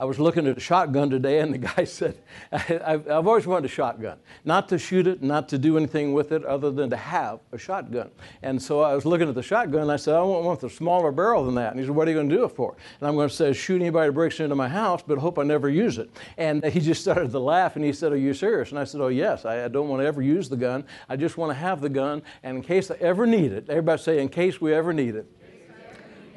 I 0.03 0.05
was 0.05 0.19
looking 0.19 0.45
at 0.47 0.57
a 0.57 0.59
shotgun 0.59 1.09
today, 1.09 1.39
and 1.39 1.53
the 1.53 1.57
guy 1.75 1.85
said, 1.85 2.17
I've, 2.51 3.09
I've, 3.09 3.25
always 3.25 3.47
wanted 3.47 3.67
a 3.67 3.73
shotgun. 3.73 4.17
Not 4.43 4.67
to 4.67 4.77
shoot 4.77 5.07
it, 5.07 5.23
not 5.23 5.47
to 5.47 5.57
do 5.57 5.77
anything 5.77 6.11
with 6.11 6.33
it 6.33 6.43
other 6.43 6.71
than 6.71 6.89
to 6.89 6.97
have 6.97 7.39
a 7.53 7.57
shotgun. 7.57 8.11
And 8.41 8.61
so 8.61 8.81
I 8.81 8.95
was 8.95 9.05
looking 9.05 9.29
at 9.29 9.35
the 9.35 9.41
shotgun, 9.41 9.83
and 9.83 9.91
I 9.93 9.95
said, 9.95 10.15
I 10.15 10.21
want 10.21 10.43
one 10.43 10.57
with 10.57 10.65
a 10.65 10.69
smaller 10.69 11.13
barrel 11.13 11.45
than 11.45 11.55
that. 11.55 11.71
And 11.71 11.79
he 11.79 11.85
said, 11.85 11.95
What 11.95 12.09
are 12.09 12.11
you 12.11 12.17
going 12.17 12.27
to 12.27 12.35
do 12.35 12.43
it 12.43 12.49
for? 12.49 12.75
And 12.99 13.07
I'm 13.07 13.15
going 13.15 13.29
to 13.29 13.33
say, 13.33 13.53
Shoot 13.53 13.79
anybody 13.79 14.09
that 14.09 14.11
breaks 14.11 14.41
into 14.41 14.55
my 14.55 14.67
house, 14.67 15.01
but 15.07 15.19
hope 15.19 15.39
I 15.39 15.43
never 15.43 15.69
use 15.69 15.97
it. 15.97 16.09
And 16.37 16.65
he 16.65 16.81
just 16.81 16.99
started 16.99 17.31
to 17.31 17.39
laugh, 17.39 17.77
and 17.77 17.85
he 17.85 17.93
said, 17.93 18.11
Are 18.11 18.17
you 18.17 18.33
serious? 18.33 18.71
And 18.71 18.79
I 18.79 18.83
said, 18.83 18.99
Oh, 18.99 19.07
yes. 19.07 19.45
I, 19.45 19.63
I 19.63 19.67
don't 19.69 19.87
want 19.87 20.01
to 20.01 20.05
ever 20.05 20.21
use 20.21 20.49
the 20.49 20.57
gun. 20.57 20.83
I 21.07 21.15
just 21.15 21.37
want 21.37 21.51
to 21.51 21.55
have 21.55 21.79
the 21.79 21.87
gun, 21.87 22.23
and 22.43 22.57
in 22.57 22.63
case 22.63 22.91
I 22.91 22.95
ever 22.95 23.25
need 23.25 23.53
it, 23.53 23.69
everybody 23.69 24.01
say, 24.01 24.19
In 24.19 24.27
case 24.27 24.59
we 24.59 24.73
ever 24.73 24.91
need 24.91 25.15
it. 25.15 25.31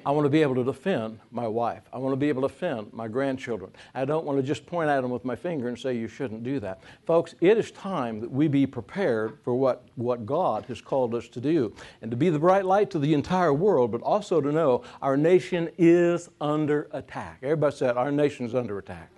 I 0.07 0.11
want 0.11 0.25
to 0.25 0.31
be 0.31 0.41
able 0.41 0.55
to 0.55 0.63
defend 0.63 1.19
my 1.33 1.49
wife. 1.49 1.83
I 1.93 1.99
want 1.99 2.13
to 2.13 2.17
be 2.17 2.29
able 2.29 2.43
to 2.43 2.49
defend 2.49 2.93
my 2.93 3.09
grandchildren. 3.09 3.73
I 3.93 4.05
don't 4.05 4.25
want 4.25 4.39
to 4.39 4.43
just 4.43 4.65
point 4.65 4.89
at 4.89 5.01
them 5.01 5.11
with 5.11 5.25
my 5.25 5.35
finger 5.35 5.67
and 5.67 5.77
say, 5.77 5.97
you 5.97 6.07
shouldn't 6.07 6.45
do 6.45 6.61
that. 6.61 6.81
Folks, 7.05 7.35
it 7.41 7.59
is 7.59 7.73
time 7.73 8.21
that 8.21 8.31
we 8.31 8.47
be 8.47 8.67
prepared 8.69 9.39
for 9.43 9.57
what, 9.57 9.83
what 9.97 10.25
God 10.25 10.65
has 10.67 10.81
called 10.81 11.13
us 11.13 11.29
to 11.31 11.41
do 11.41 11.75
and 12.03 12.11
to 12.13 12.17
be 12.17 12.31
the 12.31 12.39
bright 12.39 12.65
light 12.65 12.89
to 12.91 13.01
the 13.01 13.15
entire 13.15 13.53
world, 13.53 13.91
but 13.91 14.01
also 14.03 14.41
to 14.41 14.53
know 14.53 14.85
our 15.03 15.17
nation 15.17 15.71
is 15.77 16.29
under 16.41 16.89
attack. 16.93 17.39
Everybody 17.43 17.75
said, 17.75 17.97
our 17.97 18.13
nation 18.13 18.47
is 18.47 18.55
under 18.55 18.79
attack. 18.79 19.11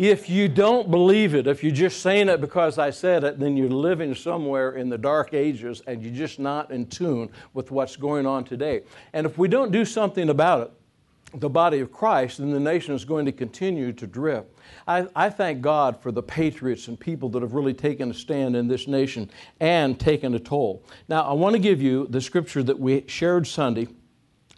If 0.00 0.30
you 0.30 0.48
don't 0.48 0.90
believe 0.90 1.34
it, 1.34 1.46
if 1.46 1.62
you're 1.62 1.74
just 1.74 2.00
saying 2.00 2.30
it 2.30 2.40
because 2.40 2.78
I 2.78 2.88
said 2.88 3.22
it, 3.22 3.38
then 3.38 3.54
you're 3.54 3.68
living 3.68 4.14
somewhere 4.14 4.72
in 4.72 4.88
the 4.88 4.96
dark 4.96 5.34
ages 5.34 5.82
and 5.86 6.02
you're 6.02 6.14
just 6.14 6.38
not 6.38 6.70
in 6.70 6.86
tune 6.86 7.28
with 7.52 7.70
what's 7.70 7.96
going 7.96 8.24
on 8.24 8.44
today. 8.44 8.80
And 9.12 9.26
if 9.26 9.36
we 9.36 9.46
don't 9.46 9.70
do 9.70 9.84
something 9.84 10.30
about 10.30 10.62
it, 10.62 10.72
the 11.38 11.50
body 11.50 11.80
of 11.80 11.92
Christ, 11.92 12.38
then 12.38 12.50
the 12.50 12.58
nation 12.58 12.94
is 12.94 13.04
going 13.04 13.26
to 13.26 13.32
continue 13.32 13.92
to 13.92 14.06
drift. 14.06 14.48
I, 14.88 15.06
I, 15.14 15.28
thank 15.28 15.60
God 15.60 16.00
for 16.00 16.10
the 16.10 16.22
patriots 16.22 16.88
and 16.88 16.98
people 16.98 17.28
that 17.28 17.42
have 17.42 17.52
really 17.52 17.74
taken 17.74 18.10
a 18.10 18.14
stand 18.14 18.56
in 18.56 18.68
this 18.68 18.88
nation 18.88 19.30
and 19.60 20.00
taken 20.00 20.34
a 20.34 20.40
toll. 20.40 20.82
Now, 21.10 21.24
I 21.24 21.34
want 21.34 21.56
to 21.56 21.60
give 21.60 21.82
you 21.82 22.06
the 22.08 22.22
scripture 22.22 22.62
that 22.62 22.80
we 22.80 23.04
shared 23.06 23.46
Sunday. 23.46 23.86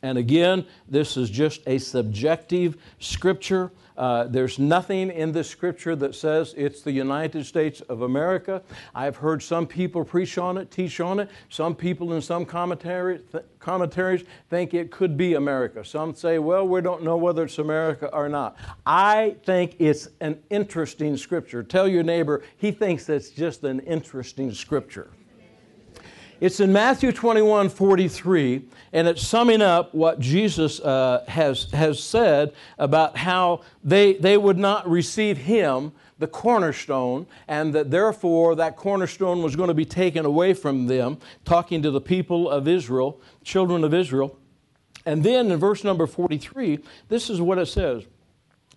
And 0.03 0.19
again, 0.19 0.67
this 0.89 1.17
is 1.17 1.31
just 1.31 1.61
a 1.67 1.79
subjective 1.79 2.77
scripture. 2.99 3.71
Uh, 3.97 4.25
there's 4.25 4.59
nothing 4.59 5.11
in 5.11 5.31
the 5.33 5.45
scripture 5.45 5.95
that 5.95 6.15
says 6.15 6.55
it's 6.57 6.83
the 6.83 6.91
United 6.91 7.47
States 7.47 7.81
of 7.83 8.03
America. 8.03 8.63
I've 8.95 9.17
heard 9.17 9.43
some 9.43 9.67
people 9.67 10.05
preach 10.05 10.39
on 10.39 10.57
it, 10.57 10.71
teach 10.71 10.99
on 10.99 11.21
it. 11.21 11.31
Some 11.51 11.77
people 11.77 12.15
in 12.15 12.23
some 12.23 12.45
commentary, 12.45 13.21
th- 13.31 13.45
commentaries 13.61 14.25
think 14.51 14.75
it 14.75 14.91
could 14.91 15.17
be 15.17 15.35
America. 15.35 15.85
Some 15.85 16.15
say, 16.15 16.39
well, 16.39 16.67
we 16.67 16.81
don't 16.81 17.05
know 17.05 17.17
whether 17.17 17.45
it's 17.45 17.59
America 17.59 18.09
or 18.13 18.29
not. 18.29 18.57
I 18.87 19.37
think 19.45 19.77
it's 19.79 20.09
an 20.21 20.43
interesting 20.51 21.17
scripture. 21.17 21.63
Tell 21.63 21.87
your 21.87 22.03
neighbor, 22.03 22.43
he 22.57 22.73
thinks 22.73 23.09
it's 23.09 23.31
just 23.31 23.63
an 23.63 23.81
interesting 23.81 24.53
scripture. 24.53 25.11
It's 26.43 26.59
in 26.59 26.73
Matthew 26.73 27.13
21 27.13 27.69
43, 27.69 28.63
and 28.93 29.07
it's 29.07 29.25
summing 29.25 29.63
up 29.63 29.95
what 29.95 30.19
Jesus 30.19 30.81
uh, 30.81 31.25
has, 31.29 31.71
has 31.71 32.03
said 32.03 32.53
about 32.81 33.17
how 33.17 33.61
they, 33.85 34.15
they 34.15 34.37
would 34.37 34.59
not 34.59 34.91
receive 34.91 35.39
him, 35.39 35.93
the 36.19 36.27
cornerstone, 36.27 37.29
and 37.47 37.73
that 37.75 37.93
therefore 37.93 38.57
that 38.57 38.77
cornerstone 38.77 39.41
was 39.41 39.55
going 39.55 39.69
to 39.69 39.75
be 39.75 39.85
taken 39.85 40.25
away 40.25 40.53
from 40.53 40.89
them, 40.89 41.19
talking 41.45 41.81
to 41.81 41.93
the 41.93 42.01
people 42.01 42.51
of 42.51 42.67
Israel, 42.67 43.21
children 43.45 43.85
of 43.85 43.95
Israel. 43.95 44.37
And 45.07 45.23
then 45.23 45.49
in 45.53 45.61
verse 45.61 45.85
number 45.85 46.09
43, 46.09 46.81
this 47.09 47.31
is 47.31 47.41
what 47.41 47.59
it 47.59 47.67
says. 47.67 48.03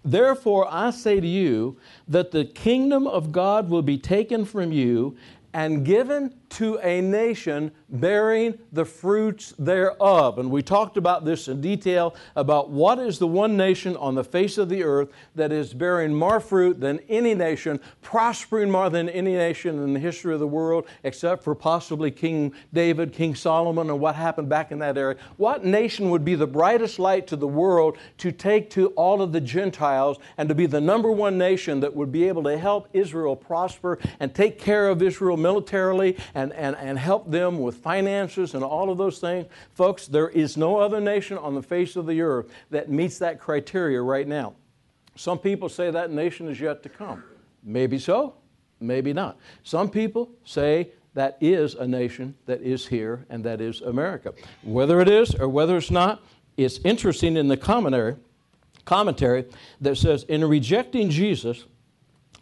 Therefore, 0.03 0.67
I 0.69 0.91
say 0.91 1.19
to 1.19 1.27
you 1.27 1.77
that 2.07 2.29
the 2.29 2.45
kingdom 2.45 3.07
of 3.07 3.31
God 3.31 3.72
will 3.72 3.81
be 3.81 3.98
taken 3.98 4.45
from 4.45 4.72
you 4.72 5.17
and 5.55 5.86
given 5.86 6.34
to 6.55 6.77
a 6.79 7.01
nation 7.01 7.69
bearing 7.89 8.57
the 8.71 8.85
fruits 8.85 9.53
thereof. 9.59 10.39
And 10.39 10.50
we 10.50 10.62
talked 10.62 10.95
about 10.95 11.25
this 11.25 11.50
in 11.50 11.59
detail 11.59 12.15
about 12.38 12.69
what 12.69 12.97
is 12.97 13.19
the 13.19 13.27
one 13.27 13.57
nation 13.57 13.97
on 13.97 14.15
the 14.15 14.24
face 14.24 14.57
of 14.57 14.69
the 14.69 14.81
earth 14.81 15.09
that 15.35 15.51
is 15.51 15.74
bearing 15.74 16.13
more 16.13 16.39
fruit 16.39 16.79
than 16.79 17.00
any 17.09 17.35
nation, 17.35 17.77
prospering 18.01 18.71
more 18.71 18.89
than 18.89 19.09
any 19.09 19.33
nation 19.33 19.83
in 19.83 19.91
the 19.91 20.00
history 20.00 20.33
of 20.33 20.39
the 20.39 20.47
world, 20.47 20.88
except 21.03 21.43
for 21.43 21.56
possibly 21.56 22.10
King 22.10 22.53
David, 22.73 23.12
King 23.12 23.36
Solomon, 23.36 23.89
and 23.89 23.99
what 23.99 24.15
happened 24.15 24.47
back 24.47 24.71
in 24.71 24.80
that 24.80 24.97
area. 24.97 25.17
What 25.36 25.65
nation 25.65 26.10
would 26.10 26.23
be 26.23 26.36
the 26.36 26.47
brightest 26.47 26.99
light 26.99 27.27
to 27.27 27.36
the 27.36 27.47
world 27.47 27.97
to 28.19 28.32
take 28.32 28.69
to 28.71 28.88
all 28.89 29.21
of 29.21 29.34
the 29.34 29.41
Gentiles 29.41 30.19
and 30.38 30.47
to 30.47 30.56
be 30.56 30.67
the 30.67 30.80
number 30.80 31.12
one 31.12 31.38
nation 31.38 31.82
that 31.82 31.93
would 31.93 32.13
be 32.13 32.30
able 32.30 32.43
to 32.43 32.58
help 32.58 32.88
Israel 32.93 33.36
prosper 33.36 33.99
and 34.21 34.34
take 34.34 34.58
care 34.58 34.88
of 34.88 35.01
Israel 35.01 35.36
militarily 35.36 36.15
and, 36.34 36.44
and, 36.53 36.75
and 36.75 36.99
help 36.99 37.29
them 37.29 37.60
with 37.60 37.77
finances 37.77 38.53
and 38.53 38.63
all 38.63 38.89
of 38.89 38.97
those 38.97 39.19
things. 39.19 39.47
Folks, 39.73 40.08
there 40.08 40.29
is 40.29 40.58
no 40.58 40.77
other 40.77 40.99
nation 40.99 41.38
on 41.38 41.55
the 41.55 41.63
face 41.63 41.95
of 41.95 42.05
the 42.05 42.21
earth 42.21 42.49
that 42.71 42.89
meets 42.89 43.17
that 43.19 43.39
criteria 43.39 44.01
right 44.01 44.27
now. 44.27 44.53
Some 45.15 45.39
people 45.39 45.69
say 45.69 45.91
that 45.91 46.12
nation 46.12 46.49
is 46.49 46.60
yet 46.60 46.84
to 46.84 46.89
come. 46.89 47.23
Maybe 47.63 47.97
so, 47.97 48.36
maybe 48.79 49.13
not. 49.13 49.38
Some 49.63 49.89
people 49.89 50.29
say 50.43 50.89
that 51.13 51.38
is 51.39 51.75
a 51.75 51.88
nation 51.88 52.36
that 52.45 52.62
is 52.62 52.86
here 52.86 53.25
and 53.29 53.43
that 53.45 53.62
is 53.62 53.81
America. 53.81 54.34
Whether 54.63 54.99
it 54.99 55.10
is 55.10 55.34
or 55.36 55.47
whether 55.47 55.77
it's 55.77 55.89
not, 55.89 56.21
it's 56.58 56.79
interesting 56.79 57.38
in 57.38 57.47
the 57.47 57.58
commentary, 57.58 58.17
commentary 58.84 59.45
that 59.81 59.95
says, 59.97 60.23
in 60.23 60.43
rejecting 60.43 61.10
Jesus, 61.10 61.65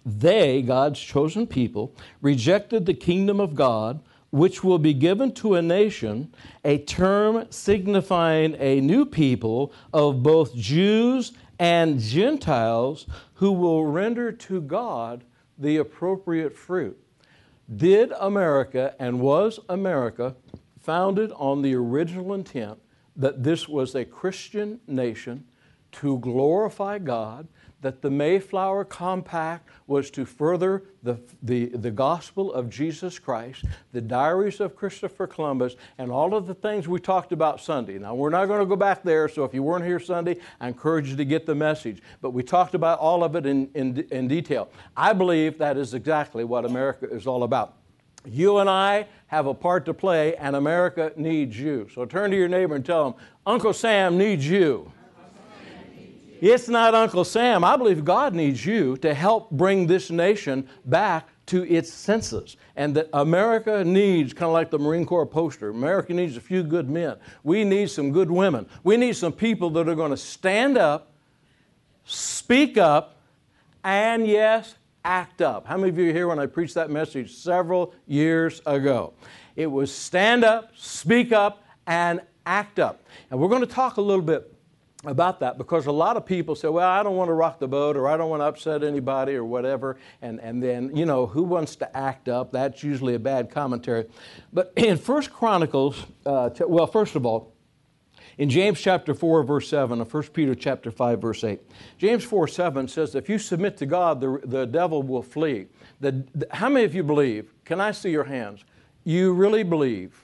they, 0.06 0.62
God's 0.62 1.00
chosen 1.00 1.48
people, 1.48 1.96
rejected 2.22 2.86
the 2.86 2.94
kingdom 2.94 3.40
of 3.40 3.56
God, 3.56 4.02
which 4.32 4.64
will 4.64 4.80
be 4.80 4.94
given 4.94 5.32
to 5.34 5.56
a 5.56 5.62
nation, 5.62 6.34
a 6.66 6.80
term 6.80 7.46
signifying 7.52 8.56
a 8.60 8.82
new 8.82 9.06
people 9.06 9.72
of 9.94 10.24
both 10.24 10.56
Jews 10.56 11.34
and 11.60 12.00
Gentiles 12.00 13.06
who 13.36 13.52
will 13.52 13.86
render 13.86 14.32
to 14.32 14.62
God 14.62 15.24
the 15.58 15.78
appropriate 15.78 16.58
fruit. 16.58 17.00
Did 17.76 18.12
America 18.20 18.96
and 19.00 19.22
was 19.22 19.60
America 19.70 20.36
founded 20.80 21.32
on 21.34 21.62
the 21.62 21.76
original 21.76 22.34
intent 22.34 22.80
that 23.16 23.44
this 23.44 23.70
was 23.70 23.96
a 23.96 24.04
Christian 24.04 24.80
nation 24.88 25.46
to 25.94 26.18
glorify 26.20 26.98
God, 26.98 27.48
that 27.84 28.02
the 28.02 28.10
Mayflower 28.10 28.86
Compact 28.86 29.70
was 29.88 30.10
to 30.12 30.26
further 30.26 30.84
the, 31.04 31.20
the, 31.44 31.68
the 31.68 31.92
gospel 31.92 32.52
of 32.54 32.70
Jesus 32.70 33.20
Christ, 33.20 33.66
the 33.92 34.02
diaries 34.02 34.60
of 34.60 34.76
Christopher 34.76 35.28
Columbus, 35.28 35.76
and 35.98 36.10
all 36.10 36.34
of 36.34 36.48
the 36.48 36.56
things 36.56 36.88
we 36.88 37.00
talked 37.00 37.32
about 37.32 37.62
Sunday. 37.62 38.00
Now, 38.00 38.16
we're 38.16 38.30
not 38.30 38.48
going 38.48 38.62
to 38.62 38.66
go 38.66 38.78
back 38.78 39.04
there, 39.04 39.28
so 39.28 39.44
if 39.44 39.54
you 39.54 39.62
weren't 39.62 39.86
here 39.86 40.00
Sunday, 40.00 40.38
I 40.60 40.70
encourage 40.70 41.10
you 41.10 41.18
to 41.18 41.26
get 41.26 41.46
the 41.46 41.56
message. 41.56 42.02
But 42.22 42.32
we 42.32 42.42
talked 42.42 42.74
about 42.74 43.00
all 43.00 43.24
of 43.24 43.36
it 43.36 43.46
in, 43.46 43.70
in, 43.76 44.08
in 44.12 44.28
detail. 44.28 44.70
I 44.96 45.14
believe 45.14 45.58
that 45.60 45.78
is 45.78 45.94
exactly 45.94 46.44
what 46.46 46.66
America 46.66 47.08
is 47.10 47.28
all 47.28 47.44
about. 47.44 47.76
You 48.26 48.60
and 48.60 48.70
I 48.70 49.08
have 49.28 49.48
a 49.48 49.54
part 49.54 49.84
to 49.86 49.94
play, 49.94 50.36
and 50.38 50.56
America 50.56 51.12
needs 51.18 51.60
you. 51.60 51.90
So 51.94 52.06
turn 52.06 52.32
to 52.32 52.38
your 52.38 52.48
neighbor 52.48 52.76
and 52.76 52.86
tell 52.86 53.12
them, 53.12 53.22
Uncle 53.46 53.74
Sam 53.74 54.18
needs 54.18 54.48
you. 54.48 54.90
It's 56.44 56.68
not 56.68 56.94
Uncle 56.94 57.24
Sam. 57.24 57.64
I 57.64 57.78
believe 57.78 58.04
God 58.04 58.36
needs 58.36 58.66
you 58.66 58.98
to 58.98 59.14
help 59.14 59.50
bring 59.50 59.88
this 59.88 60.12
nation 60.12 60.68
back 60.84 61.30
to 61.46 61.64
its 61.74 61.90
senses. 61.90 62.58
And 62.76 62.94
that 62.96 63.08
America 63.14 63.82
needs, 63.86 64.34
kind 64.34 64.48
of 64.48 64.52
like 64.52 64.70
the 64.70 64.78
Marine 64.78 65.06
Corps 65.06 65.26
poster, 65.26 65.70
America 65.70 66.14
needs 66.14 66.36
a 66.36 66.42
few 66.42 66.62
good 66.62 66.90
men. 66.90 67.16
We 67.44 67.64
need 67.64 67.92
some 67.92 68.12
good 68.12 68.30
women. 68.30 68.68
We 68.84 68.98
need 68.98 69.16
some 69.16 69.32
people 69.32 69.70
that 69.70 69.88
are 69.88 69.96
going 69.96 70.12
to 70.12 70.18
stand 70.18 70.78
up, 70.78 71.14
speak 72.04 72.78
up, 72.78 73.22
and 73.86 74.28
yes, 74.28 74.76
act 75.06 75.42
up. 75.42 75.66
How 75.66 75.78
many 75.78 75.92
of 75.92 75.98
you 75.98 76.10
are 76.10 76.14
here 76.14 76.28
when 76.28 76.40
I 76.40 76.48
preached 76.48 76.76
that 76.76 76.90
message 76.90 77.36
several 77.36 77.94
years 78.06 78.62
ago? 78.66 79.14
It 79.56 79.68
was 79.68 79.96
stand 79.96 80.44
up, 80.44 80.74
speak 80.76 81.32
up, 81.32 81.64
and 81.88 82.20
act 82.46 82.80
up. 82.80 83.06
And 83.32 83.40
we're 83.40 83.48
going 83.48 83.62
to 83.62 83.66
talk 83.66 83.96
a 83.96 84.02
little 84.02 84.22
bit 84.22 84.53
about 85.06 85.40
that 85.42 85.58
because 85.58 85.86
a 85.86 85.92
lot 85.92 86.16
of 86.16 86.26
people 86.26 86.56
say, 86.56 86.70
well, 86.70 86.90
I 86.90 87.04
don't 87.04 87.16
want 87.16 87.30
to 87.30 87.34
rock 87.34 87.60
the 87.60 87.68
boat 87.68 87.98
or 87.98 88.08
I 88.08 88.16
don't 88.16 88.30
want 88.30 88.42
to 88.42 88.46
upset 88.46 88.84
anybody 88.84 89.36
or 89.36 89.44
whatever. 89.44 89.98
And, 90.22 90.40
and 90.40 90.64
then, 90.64 90.96
you 90.96 91.06
know, 91.06 91.26
who 91.26 91.44
wants 91.44 91.76
to 91.78 91.98
act 91.98 92.30
up? 92.30 92.52
That's 92.52 92.84
usually 92.84 93.16
a 93.16 93.20
bad 93.20 93.50
commentary. 93.50 94.06
But 94.52 94.74
in 94.78 94.98
First 94.98 95.32
Chronicles, 95.32 96.06
uh, 96.26 96.50
well, 96.62 96.88
first 96.88 97.16
of 97.16 97.26
all, 97.26 97.54
in 98.38 98.50
James 98.50 98.82
chapter 98.82 99.14
4, 99.14 99.44
verse 99.44 99.70
7, 99.70 100.02
and 100.02 100.12
1 100.12 100.24
Peter 100.34 100.56
chapter 100.56 100.90
5, 100.90 101.22
verse 101.22 101.44
8, 101.44 101.62
James 102.00 102.24
4, 102.24 102.48
7 102.48 102.88
says, 102.88 103.14
if 103.14 103.30
you 103.30 103.38
submit 103.38 103.78
to 103.78 103.86
God, 103.86 104.22
the, 104.22 104.40
the 104.44 104.66
devil 104.66 105.04
will 105.04 105.22
flee. 105.22 105.68
The, 106.00 106.24
the, 106.34 106.48
how 106.50 106.70
many 106.70 106.86
of 106.86 106.96
you 106.96 107.04
believe? 107.04 107.54
Can 107.64 107.80
I 107.80 107.92
see 107.92 108.10
your 108.10 108.24
hands? 108.24 108.64
You 109.04 109.34
really 109.34 109.64
believe 109.64 110.20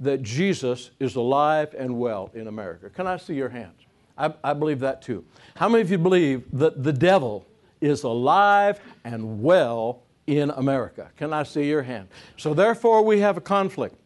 that 0.00 0.22
Jesus 0.22 0.90
is 0.98 1.14
alive 1.14 1.74
and 1.78 1.98
well 1.98 2.30
in 2.34 2.48
America? 2.48 2.90
Can 2.90 3.06
I 3.06 3.16
see 3.16 3.34
your 3.34 3.48
hands? 3.48 3.85
I, 4.16 4.32
I 4.42 4.52
believe 4.52 4.80
that 4.80 5.02
too. 5.02 5.24
How 5.56 5.68
many 5.68 5.82
of 5.82 5.90
you 5.90 5.98
believe 5.98 6.44
that 6.52 6.82
the 6.82 6.92
devil 6.92 7.46
is 7.80 8.02
alive 8.02 8.80
and 9.04 9.42
well 9.42 10.02
in 10.26 10.50
America? 10.50 11.10
Can 11.16 11.32
I 11.32 11.42
see 11.42 11.68
your 11.68 11.82
hand? 11.82 12.08
So, 12.36 12.54
therefore, 12.54 13.02
we 13.04 13.20
have 13.20 13.36
a 13.36 13.40
conflict. 13.40 13.96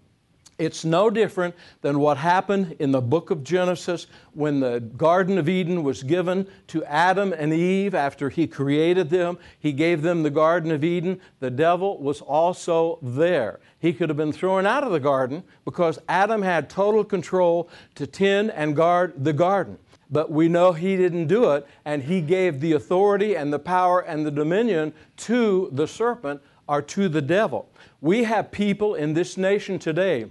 It's 0.61 0.85
no 0.85 1.09
different 1.09 1.55
than 1.81 2.01
what 2.01 2.19
happened 2.19 2.77
in 2.81 2.93
the 2.93 3.01
book 3.01 3.31
of 3.31 3.43
Genesis 3.43 4.07
when 4.35 4.61
the 4.61 4.81
Garden 4.81 5.39
of 5.39 5.49
Eden 5.49 5.83
was 5.83 6.03
given 6.03 6.47
to 6.67 6.85
Adam 6.85 7.33
and 7.33 7.55
Eve 7.55 7.95
after 7.95 8.29
he 8.29 8.47
created 8.47 9.09
them. 9.09 9.39
He 9.59 9.73
gave 9.73 10.03
them 10.03 10.23
the 10.23 10.29
Garden 10.29 10.71
of 10.71 10.85
Eden. 10.85 11.19
The 11.39 11.51
devil 11.51 11.97
was 11.97 12.21
also 12.21 12.99
there. 13.01 13.61
He 13.79 13.95
could 13.95 14.11
have 14.11 14.19
been 14.19 14.35
thrown 14.35 14.67
out 14.67 14.85
of 14.85 14.93
the 14.93 15.01
garden 15.01 15.45
because 15.65 15.99
Adam 16.11 16.43
had 16.43 16.69
total 16.69 17.05
control 17.05 17.71
to 17.95 18.07
tend 18.07 18.51
and 18.51 18.77
guard 18.77 19.15
the 19.25 19.33
garden 19.33 19.79
but 20.11 20.31
we 20.31 20.49
know 20.49 20.73
he 20.73 20.97
didn't 20.97 21.27
do 21.27 21.53
it, 21.53 21.67
and 21.85 22.03
he 22.03 22.21
gave 22.21 22.61
the 22.61 22.73
authority 22.73 23.37
and 23.37 23.53
the 23.53 23.59
power 23.59 24.01
and 24.01 24.27
the 24.27 24.31
dominion 24.31 24.93
to 25.17 25.69
the 25.73 25.87
serpent 25.87 26.43
or 26.67 26.83
to 26.83 27.09
the 27.09 27.23
devil. 27.23 27.69
We 28.01 28.25
have 28.25 28.51
people 28.51 28.95
in 28.95 29.15
this 29.15 29.37
nation 29.37 29.79
today 29.79 30.27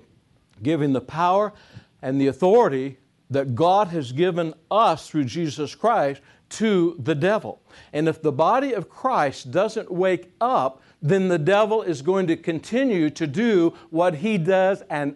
giving 0.61 0.93
the 0.93 1.01
power 1.01 1.53
and 2.01 2.19
the 2.19 2.27
authority 2.27 2.97
that 3.29 3.55
God 3.55 3.89
has 3.89 4.11
given 4.11 4.53
us 4.71 5.07
through 5.07 5.25
Jesus 5.25 5.75
Christ 5.75 6.21
to 6.49 6.95
the 6.99 7.15
devil. 7.15 7.61
And 7.93 8.07
if 8.07 8.21
the 8.21 8.31
body 8.31 8.73
of 8.73 8.89
Christ 8.89 9.51
doesn't 9.51 9.91
wake 9.91 10.31
up, 10.41 10.81
then 11.01 11.27
the 11.27 11.37
devil 11.37 11.81
is 11.81 12.01
going 12.01 12.27
to 12.27 12.35
continue 12.35 13.09
to 13.11 13.27
do 13.27 13.73
what 13.91 14.15
he 14.15 14.37
does 14.37 14.81
an 14.89 15.15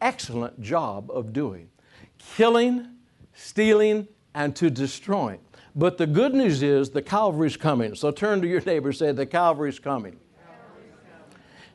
excellent 0.00 0.60
job 0.62 1.10
of 1.10 1.32
doing 1.32 1.68
killing, 2.36 2.86
stealing, 3.40 4.06
and 4.34 4.54
to 4.54 4.70
destroying. 4.70 5.40
But 5.74 5.98
the 5.98 6.06
good 6.06 6.34
news 6.34 6.62
is 6.62 6.90
the 6.90 7.02
Calvary's 7.02 7.56
coming. 7.56 7.94
So 7.94 8.10
turn 8.10 8.42
to 8.42 8.48
your 8.48 8.60
neighbor 8.60 8.92
say, 8.92 9.12
The 9.12 9.26
Calvary's 9.26 9.78
coming. 9.78 10.18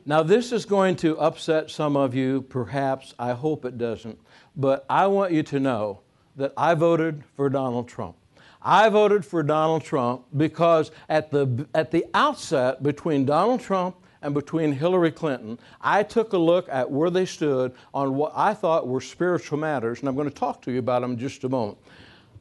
Now, 0.08 0.22
this 0.22 0.52
is 0.52 0.64
going 0.64 0.94
to 0.96 1.18
upset 1.18 1.68
some 1.68 1.96
of 1.96 2.14
you, 2.14 2.42
perhaps. 2.42 3.14
I 3.18 3.32
hope 3.32 3.64
it 3.64 3.76
doesn't. 3.76 4.16
But 4.54 4.86
I 4.88 5.08
want 5.08 5.32
you 5.32 5.42
to 5.42 5.58
know 5.58 6.02
that 6.36 6.52
I 6.56 6.74
voted 6.74 7.24
for 7.34 7.50
Donald 7.50 7.88
Trump. 7.88 8.14
I 8.62 8.88
voted 8.88 9.24
for 9.24 9.42
Donald 9.42 9.82
Trump 9.82 10.26
because 10.36 10.92
at 11.08 11.32
the, 11.32 11.66
at 11.74 11.90
the 11.90 12.06
outset, 12.14 12.84
between 12.84 13.24
Donald 13.24 13.60
Trump 13.60 13.96
and 14.26 14.34
between 14.34 14.72
Hillary 14.72 15.12
Clinton, 15.12 15.56
I 15.80 16.02
took 16.02 16.32
a 16.32 16.38
look 16.38 16.68
at 16.68 16.90
where 16.90 17.10
they 17.10 17.24
stood 17.24 17.72
on 17.94 18.16
what 18.16 18.32
I 18.34 18.54
thought 18.54 18.88
were 18.88 19.00
spiritual 19.00 19.56
matters, 19.56 20.00
and 20.00 20.08
I'm 20.08 20.16
going 20.16 20.28
to 20.28 20.34
talk 20.34 20.60
to 20.62 20.72
you 20.72 20.80
about 20.80 21.02
them 21.02 21.12
in 21.12 21.18
just 21.18 21.44
a 21.44 21.48
moment. 21.48 21.78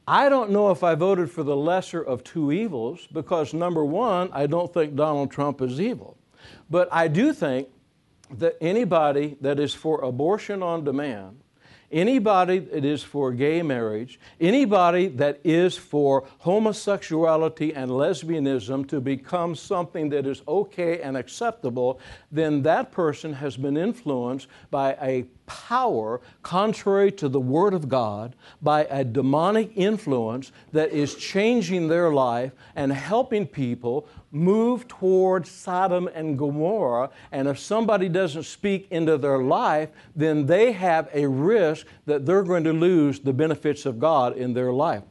I 0.08 0.28
don't 0.28 0.50
know 0.50 0.72
if 0.72 0.84
I 0.84 0.96
voted 0.96 1.30
for 1.30 1.44
the 1.44 1.56
lesser 1.56 2.02
of 2.02 2.24
two 2.24 2.52
evils 2.52 3.08
because, 3.14 3.54
number 3.54 3.86
one, 3.86 4.30
I 4.34 4.48
don't 4.48 4.74
think 4.74 4.96
Donald 4.96 5.30
Trump 5.30 5.62
is 5.62 5.80
evil. 5.80 6.18
But 6.72 6.90
I 6.92 7.08
do 7.08 7.32
think 7.34 7.70
that 8.32 8.56
anybody 8.62 9.38
that 9.42 9.60
is 9.60 9.76
for 9.76 10.02
abortion 10.02 10.64
on 10.64 10.84
demand, 10.84 11.40
anybody 11.96 12.60
that 12.60 12.86
is 12.86 13.02
for 13.02 13.32
gay 13.32 13.64
marriage, 13.64 14.20
anybody 14.40 15.08
that 15.08 15.40
is 15.44 15.78
for 15.78 16.28
homosexuality 16.40 17.74
and 17.74 17.90
lesbianism 17.90 18.88
to 18.90 19.00
become 19.00 19.56
something 19.56 20.10
that 20.10 20.28
is 20.28 20.42
okay 20.48 21.02
and 21.02 21.16
acceptable, 21.16 22.00
then 22.32 22.62
that 22.62 22.92
person 22.92 23.34
has 23.34 23.56
been 23.56 23.78
influenced 23.78 24.48
by 24.70 24.92
a 25.02 25.26
power 25.46 26.22
contrary 26.44 27.12
to 27.14 27.30
the 27.30 27.40
Word 27.40 27.74
of 27.74 27.88
God 27.90 28.36
by 28.62 28.86
a 28.86 29.04
demonic 29.04 29.72
influence 29.76 30.52
that 30.72 30.92
is 30.92 31.16
changing 31.16 31.88
their 31.88 32.12
life 32.12 32.52
and 32.76 32.92
helping 32.92 33.46
people 33.46 34.08
move 34.32 34.88
toward 34.88 35.48
Sodom 35.48 36.10
and 36.14 36.38
Gomorrah. 36.38 37.10
And 37.32 37.48
if 37.48 37.60
somebody 37.60 38.10
doesn't 38.10 38.44
speak 38.44 38.88
into 38.92 39.18
their 39.18 39.40
life, 39.40 39.90
then 40.16 40.46
they 40.46 40.72
have 40.74 41.10
a 41.14 41.28
risk 41.28 41.88
that 42.06 42.26
they're 42.26 42.44
going 42.44 42.64
to 42.66 42.74
lose 42.74 43.20
the 43.20 43.34
benefits 43.34 43.86
of 43.86 44.00
God 44.00 44.38
in 44.38 44.54
their 44.54 44.72
life. 44.72 45.04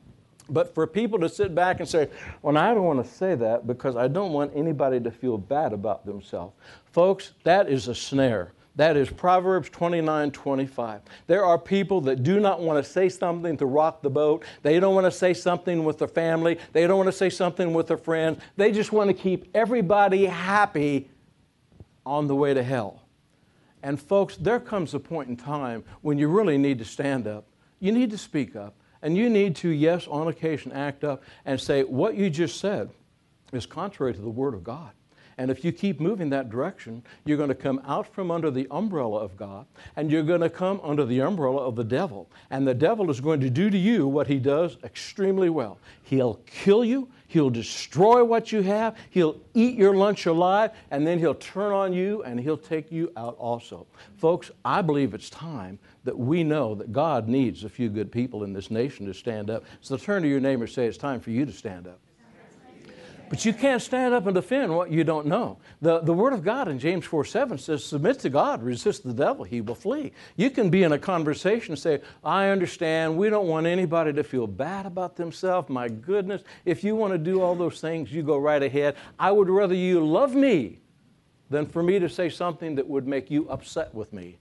But 0.48 0.74
for 0.74 0.86
people 0.86 1.18
to 1.20 1.28
sit 1.28 1.54
back 1.54 1.80
and 1.80 1.88
say, 1.88 2.08
well, 2.42 2.56
I 2.58 2.74
don't 2.74 2.84
want 2.84 3.04
to 3.04 3.10
say 3.10 3.34
that 3.34 3.66
because 3.66 3.96
I 3.96 4.08
don't 4.08 4.32
want 4.32 4.52
anybody 4.54 5.00
to 5.00 5.10
feel 5.10 5.38
bad 5.38 5.72
about 5.72 6.04
themselves. 6.04 6.54
Folks, 6.92 7.32
that 7.44 7.68
is 7.68 7.88
a 7.88 7.94
snare. 7.94 8.52
That 8.76 8.96
is 8.96 9.08
Proverbs 9.08 9.68
29 9.68 10.32
25. 10.32 11.00
There 11.26 11.44
are 11.44 11.58
people 11.58 12.00
that 12.02 12.22
do 12.22 12.40
not 12.40 12.60
want 12.60 12.84
to 12.84 12.90
say 12.90 13.08
something 13.08 13.56
to 13.58 13.66
rock 13.66 14.02
the 14.02 14.10
boat. 14.10 14.44
They 14.62 14.80
don't 14.80 14.94
want 14.94 15.06
to 15.06 15.12
say 15.12 15.32
something 15.32 15.84
with 15.84 15.98
their 15.98 16.08
family. 16.08 16.58
They 16.72 16.86
don't 16.86 16.96
want 16.96 17.08
to 17.08 17.12
say 17.12 17.30
something 17.30 17.72
with 17.72 17.86
their 17.86 17.96
friends. 17.96 18.40
They 18.56 18.72
just 18.72 18.90
want 18.90 19.08
to 19.08 19.14
keep 19.14 19.48
everybody 19.54 20.26
happy 20.26 21.08
on 22.04 22.26
the 22.26 22.34
way 22.34 22.52
to 22.52 22.62
hell. 22.62 23.02
And, 23.82 24.00
folks, 24.00 24.36
there 24.36 24.58
comes 24.58 24.94
a 24.94 24.98
point 24.98 25.28
in 25.28 25.36
time 25.36 25.84
when 26.00 26.18
you 26.18 26.28
really 26.28 26.58
need 26.58 26.78
to 26.78 26.84
stand 26.84 27.28
up. 27.28 27.46
You 27.80 27.92
need 27.92 28.10
to 28.10 28.18
speak 28.18 28.56
up. 28.56 28.74
And 29.02 29.16
you 29.16 29.28
need 29.28 29.54
to, 29.56 29.68
yes, 29.68 30.08
on 30.08 30.28
occasion, 30.28 30.72
act 30.72 31.04
up 31.04 31.22
and 31.44 31.60
say, 31.60 31.84
what 31.84 32.16
you 32.16 32.30
just 32.30 32.58
said 32.58 32.88
is 33.52 33.66
contrary 33.66 34.14
to 34.14 34.20
the 34.20 34.30
Word 34.30 34.54
of 34.54 34.64
God. 34.64 34.92
And 35.38 35.50
if 35.50 35.64
you 35.64 35.72
keep 35.72 36.00
moving 36.00 36.30
that 36.30 36.50
direction, 36.50 37.02
you're 37.24 37.36
going 37.36 37.48
to 37.48 37.54
come 37.54 37.80
out 37.86 38.06
from 38.06 38.30
under 38.30 38.50
the 38.50 38.66
umbrella 38.70 39.20
of 39.20 39.36
God 39.36 39.66
and 39.96 40.10
you're 40.10 40.22
going 40.22 40.40
to 40.40 40.50
come 40.50 40.80
under 40.82 41.04
the 41.04 41.20
umbrella 41.20 41.62
of 41.62 41.76
the 41.76 41.84
devil. 41.84 42.28
And 42.50 42.66
the 42.66 42.74
devil 42.74 43.10
is 43.10 43.20
going 43.20 43.40
to 43.40 43.50
do 43.50 43.70
to 43.70 43.78
you 43.78 44.06
what 44.06 44.26
he 44.26 44.38
does 44.38 44.76
extremely 44.84 45.50
well. 45.50 45.78
He'll 46.02 46.40
kill 46.46 46.84
you, 46.84 47.08
he'll 47.28 47.50
destroy 47.50 48.22
what 48.22 48.52
you 48.52 48.62
have, 48.62 48.96
he'll 49.10 49.40
eat 49.54 49.76
your 49.76 49.94
lunch 49.94 50.26
alive, 50.26 50.70
and 50.90 51.06
then 51.06 51.18
he'll 51.18 51.34
turn 51.34 51.72
on 51.72 51.92
you 51.92 52.22
and 52.22 52.38
he'll 52.38 52.56
take 52.56 52.92
you 52.92 53.12
out 53.16 53.36
also. 53.38 53.86
Folks, 54.18 54.50
I 54.64 54.82
believe 54.82 55.14
it's 55.14 55.30
time 55.30 55.78
that 56.04 56.18
we 56.18 56.44
know 56.44 56.74
that 56.74 56.92
God 56.92 57.28
needs 57.28 57.64
a 57.64 57.68
few 57.68 57.88
good 57.88 58.12
people 58.12 58.44
in 58.44 58.52
this 58.52 58.70
nation 58.70 59.06
to 59.06 59.14
stand 59.14 59.50
up. 59.50 59.64
So 59.80 59.96
turn 59.96 60.22
to 60.22 60.28
your 60.28 60.40
neighbor 60.40 60.64
and 60.64 60.72
say, 60.72 60.86
It's 60.86 60.98
time 60.98 61.20
for 61.20 61.30
you 61.30 61.44
to 61.46 61.52
stand 61.52 61.86
up. 61.86 61.98
But 63.28 63.44
you 63.44 63.52
can't 63.52 63.80
stand 63.80 64.14
up 64.14 64.26
and 64.26 64.34
defend 64.34 64.74
what 64.74 64.90
you 64.90 65.02
don't 65.04 65.26
know. 65.26 65.58
The, 65.80 66.00
the 66.00 66.12
Word 66.12 66.32
of 66.32 66.44
God 66.44 66.68
in 66.68 66.78
James 66.78 67.04
4 67.04 67.24
7 67.24 67.58
says, 67.58 67.84
Submit 67.84 68.20
to 68.20 68.30
God, 68.30 68.62
resist 68.62 69.04
the 69.04 69.12
devil, 69.12 69.44
he 69.44 69.60
will 69.60 69.74
flee. 69.74 70.12
You 70.36 70.50
can 70.50 70.70
be 70.70 70.82
in 70.82 70.92
a 70.92 70.98
conversation 70.98 71.72
and 71.72 71.78
say, 71.78 72.00
I 72.22 72.48
understand, 72.48 73.16
we 73.16 73.30
don't 73.30 73.48
want 73.48 73.66
anybody 73.66 74.12
to 74.12 74.24
feel 74.24 74.46
bad 74.46 74.86
about 74.86 75.16
themselves. 75.16 75.68
My 75.68 75.88
goodness, 75.88 76.42
if 76.64 76.84
you 76.84 76.94
want 76.96 77.12
to 77.12 77.18
do 77.18 77.40
all 77.40 77.54
those 77.54 77.80
things, 77.80 78.12
you 78.12 78.22
go 78.22 78.38
right 78.38 78.62
ahead. 78.62 78.96
I 79.18 79.32
would 79.32 79.48
rather 79.48 79.74
you 79.74 80.04
love 80.04 80.34
me 80.34 80.80
than 81.50 81.66
for 81.66 81.82
me 81.82 81.98
to 81.98 82.08
say 82.08 82.28
something 82.28 82.74
that 82.74 82.86
would 82.86 83.06
make 83.06 83.30
you 83.30 83.48
upset 83.48 83.94
with 83.94 84.12
me. 84.12 84.38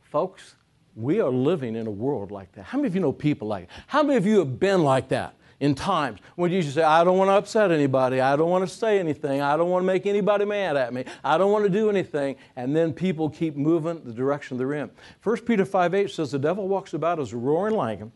Folks, 0.00 0.56
we 0.96 1.20
are 1.20 1.30
living 1.30 1.76
in 1.76 1.86
a 1.86 1.90
world 1.90 2.30
like 2.30 2.50
that. 2.52 2.64
How 2.64 2.78
many 2.78 2.88
of 2.88 2.94
you 2.94 3.00
know 3.00 3.12
people 3.12 3.46
like 3.46 3.68
that? 3.68 3.84
How 3.86 4.02
many 4.02 4.16
of 4.16 4.26
you 4.26 4.38
have 4.40 4.58
been 4.58 4.82
like 4.82 5.08
that? 5.08 5.34
In 5.60 5.74
times. 5.74 6.20
When 6.36 6.52
you 6.52 6.62
say, 6.62 6.82
I 6.82 7.04
don't 7.04 7.18
want 7.18 7.28
to 7.28 7.34
upset 7.34 7.70
anybody, 7.70 8.20
I 8.20 8.36
don't 8.36 8.50
want 8.50 8.68
to 8.68 8.74
say 8.74 8.98
anything, 8.98 9.40
I 9.40 9.56
don't 9.56 9.70
want 9.70 9.82
to 9.82 9.86
make 9.86 10.06
anybody 10.06 10.44
mad 10.44 10.76
at 10.76 10.92
me, 10.92 11.04
I 11.24 11.38
don't 11.38 11.50
want 11.50 11.64
to 11.64 11.70
do 11.70 11.90
anything, 11.90 12.36
and 12.56 12.74
then 12.74 12.92
people 12.92 13.28
keep 13.28 13.56
moving 13.56 14.02
the 14.04 14.12
direction 14.12 14.56
they're 14.56 14.74
in. 14.74 14.90
1 15.22 15.36
Peter 15.40 15.64
5 15.64 15.94
8 15.94 16.10
says, 16.10 16.30
The 16.30 16.38
devil 16.38 16.68
walks 16.68 16.94
about 16.94 17.18
as 17.18 17.32
a 17.32 17.36
roaring 17.36 17.74
lion 17.74 18.12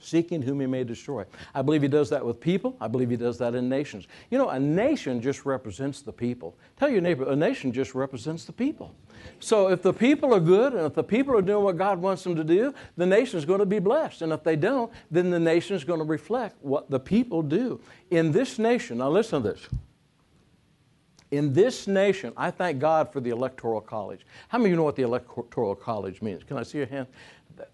seeking 0.00 0.42
whom 0.42 0.60
he 0.60 0.66
may 0.66 0.84
destroy. 0.84 1.24
I 1.54 1.62
believe 1.62 1.82
he 1.82 1.88
does 1.88 2.10
that 2.10 2.24
with 2.24 2.40
people. 2.40 2.76
I 2.80 2.88
believe 2.88 3.10
he 3.10 3.16
does 3.16 3.38
that 3.38 3.54
in 3.54 3.68
nations. 3.68 4.06
You 4.30 4.38
know, 4.38 4.50
a 4.50 4.58
nation 4.58 5.20
just 5.20 5.44
represents 5.44 6.02
the 6.02 6.12
people. 6.12 6.56
Tell 6.76 6.88
your 6.88 7.00
neighbor, 7.00 7.28
a 7.30 7.36
nation 7.36 7.72
just 7.72 7.94
represents 7.94 8.44
the 8.44 8.52
people. 8.52 8.94
So 9.40 9.68
if 9.68 9.82
the 9.82 9.92
people 9.92 10.34
are 10.34 10.40
good 10.40 10.72
and 10.72 10.84
if 10.86 10.94
the 10.94 11.04
people 11.04 11.36
are 11.36 11.42
doing 11.42 11.64
what 11.64 11.76
God 11.76 12.00
wants 12.00 12.24
them 12.24 12.36
to 12.36 12.44
do, 12.44 12.74
the 12.96 13.06
nation 13.06 13.38
is 13.38 13.44
going 13.44 13.60
to 13.60 13.66
be 13.66 13.78
blessed. 13.78 14.22
And 14.22 14.32
if 14.32 14.42
they 14.42 14.56
don't, 14.56 14.92
then 15.10 15.30
the 15.30 15.40
nation 15.40 15.76
is 15.76 15.84
going 15.84 16.00
to 16.00 16.04
reflect 16.04 16.56
what 16.62 16.90
the 16.90 17.00
people 17.00 17.42
do. 17.42 17.80
In 18.10 18.32
this 18.32 18.58
nation, 18.58 18.98
now 18.98 19.10
listen 19.10 19.42
to 19.42 19.50
this. 19.50 19.68
In 21.30 21.52
this 21.52 21.86
nation, 21.86 22.32
I 22.36 22.50
thank 22.50 22.78
God 22.78 23.12
for 23.12 23.20
the 23.20 23.30
Electoral 23.30 23.82
College. 23.82 24.24
How 24.48 24.56
many 24.56 24.70
of 24.70 24.70
you 24.70 24.76
know 24.76 24.84
what 24.84 24.96
the 24.96 25.02
Electoral 25.02 25.74
College 25.74 26.22
means? 26.22 26.42
Can 26.42 26.56
I 26.56 26.62
see 26.62 26.78
your 26.78 26.86
hand? 26.86 27.06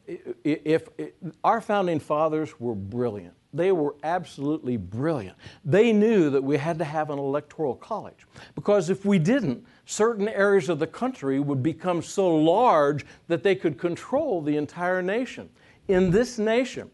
If, 0.06 0.88
if 0.98 1.12
our 1.42 1.60
founding 1.60 2.00
fathers 2.00 2.58
were 2.60 2.74
brilliant, 2.74 3.34
they 3.52 3.70
were 3.70 3.94
absolutely 4.02 4.76
brilliant. 4.76 5.36
They 5.64 5.92
knew 5.92 6.28
that 6.30 6.42
we 6.42 6.56
had 6.56 6.78
to 6.78 6.84
have 6.84 7.10
an 7.10 7.18
electoral 7.18 7.76
college 7.76 8.26
because 8.54 8.90
if 8.90 9.04
we 9.04 9.18
didn't, 9.18 9.64
certain 9.84 10.28
areas 10.28 10.68
of 10.68 10.80
the 10.80 10.86
country 10.86 11.38
would 11.38 11.62
become 11.62 12.02
so 12.02 12.34
large 12.34 13.06
that 13.28 13.42
they 13.42 13.54
could 13.54 13.78
control 13.78 14.42
the 14.42 14.56
entire 14.56 15.02
nation. 15.02 15.48
In 15.86 16.10
this 16.10 16.38
nation, 16.38 16.90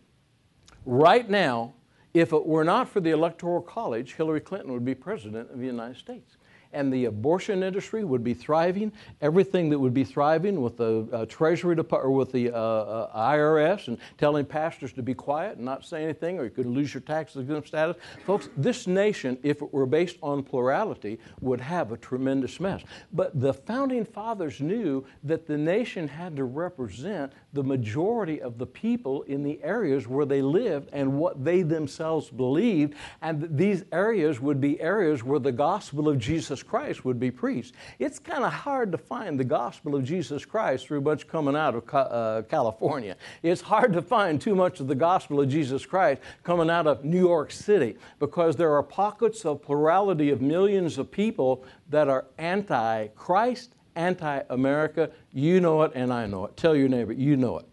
right 0.84 1.28
now, 1.28 1.72
if 2.12 2.32
it 2.32 2.44
were 2.44 2.64
not 2.64 2.88
for 2.88 3.00
the 3.00 3.10
Electoral 3.10 3.62
College, 3.62 4.14
Hillary 4.14 4.40
Clinton 4.40 4.72
would 4.72 4.84
be 4.84 4.94
president 4.94 5.50
of 5.50 5.60
the 5.60 5.66
United 5.66 5.96
States 5.96 6.36
and 6.72 6.92
the 6.92 7.06
abortion 7.06 7.62
industry 7.62 8.04
would 8.04 8.22
be 8.22 8.34
thriving. 8.34 8.92
Everything 9.20 9.70
that 9.70 9.78
would 9.78 9.94
be 9.94 10.04
thriving 10.04 10.62
with 10.62 10.76
the 10.76 11.08
uh, 11.12 11.26
Treasury 11.26 11.76
Department 11.76 12.12
or 12.12 12.16
with 12.16 12.32
the 12.32 12.50
uh, 12.50 12.56
uh, 12.56 13.32
IRS 13.32 13.88
and 13.88 13.98
telling 14.18 14.44
pastors 14.44 14.92
to 14.92 15.02
be 15.02 15.14
quiet 15.14 15.56
and 15.56 15.64
not 15.64 15.84
say 15.84 16.04
anything, 16.04 16.38
or 16.38 16.44
you 16.44 16.50
could 16.50 16.66
lose 16.66 16.94
your 16.94 17.00
tax 17.00 17.36
exempt 17.36 17.68
status. 17.68 17.96
Folks, 18.24 18.48
this 18.56 18.86
nation, 18.86 19.38
if 19.42 19.62
it 19.62 19.72
were 19.72 19.86
based 19.86 20.16
on 20.22 20.42
plurality, 20.42 21.18
would 21.40 21.60
have 21.60 21.92
a 21.92 21.96
tremendous 21.96 22.60
mess. 22.60 22.82
But 23.12 23.40
the 23.40 23.52
founding 23.52 24.04
fathers 24.04 24.60
knew 24.60 25.04
that 25.24 25.46
the 25.46 25.58
nation 25.58 26.08
had 26.08 26.36
to 26.36 26.44
represent 26.44 27.32
the 27.52 27.62
majority 27.62 28.40
of 28.40 28.58
the 28.58 28.66
people 28.66 29.22
in 29.22 29.42
the 29.42 29.60
areas 29.62 30.06
where 30.06 30.26
they 30.26 30.42
lived 30.42 30.88
and 30.92 31.18
what 31.18 31.44
they 31.44 31.62
themselves 31.62 32.30
believed, 32.30 32.94
and 33.22 33.48
these 33.56 33.84
areas 33.92 34.40
would 34.40 34.60
be 34.60 34.80
areas 34.80 35.24
where 35.24 35.40
the 35.40 35.52
gospel 35.52 36.08
of 36.08 36.18
Jesus 36.18 36.59
Jesus 36.60 36.68
Christ 36.68 37.04
would 37.06 37.18
be 37.18 37.30
preached. 37.30 37.74
It's 37.98 38.18
kind 38.18 38.44
of 38.44 38.52
hard 38.52 38.92
to 38.92 38.98
find 38.98 39.40
the 39.40 39.44
gospel 39.44 39.94
of 39.94 40.04
Jesus 40.04 40.44
Christ 40.44 40.86
through 40.86 41.00
much 41.00 41.26
coming 41.26 41.56
out 41.56 41.74
of 41.74 41.84
uh, 41.94 42.42
California. 42.50 43.16
It's 43.42 43.62
hard 43.62 43.94
to 43.94 44.02
find 44.02 44.38
too 44.38 44.54
much 44.54 44.78
of 44.78 44.86
the 44.86 44.94
gospel 44.94 45.40
of 45.40 45.48
Jesus 45.48 45.86
Christ 45.86 46.20
coming 46.42 46.68
out 46.68 46.86
of 46.86 47.02
New 47.02 47.18
York 47.18 47.50
City 47.50 47.96
because 48.18 48.56
there 48.56 48.74
are 48.74 48.82
pockets 48.82 49.46
of 49.46 49.62
plurality 49.62 50.28
of 50.28 50.42
millions 50.42 50.98
of 50.98 51.10
people 51.10 51.64
that 51.88 52.08
are 52.08 52.26
anti 52.36 53.06
Christ, 53.08 53.74
anti 53.96 54.42
America. 54.50 55.10
You 55.32 55.60
know 55.60 55.82
it, 55.82 55.92
and 55.94 56.12
I 56.12 56.26
know 56.26 56.44
it. 56.44 56.56
Tell 56.58 56.76
your 56.76 56.88
neighbor, 56.88 57.12
you 57.12 57.38
know 57.38 57.58
it. 57.58 57.66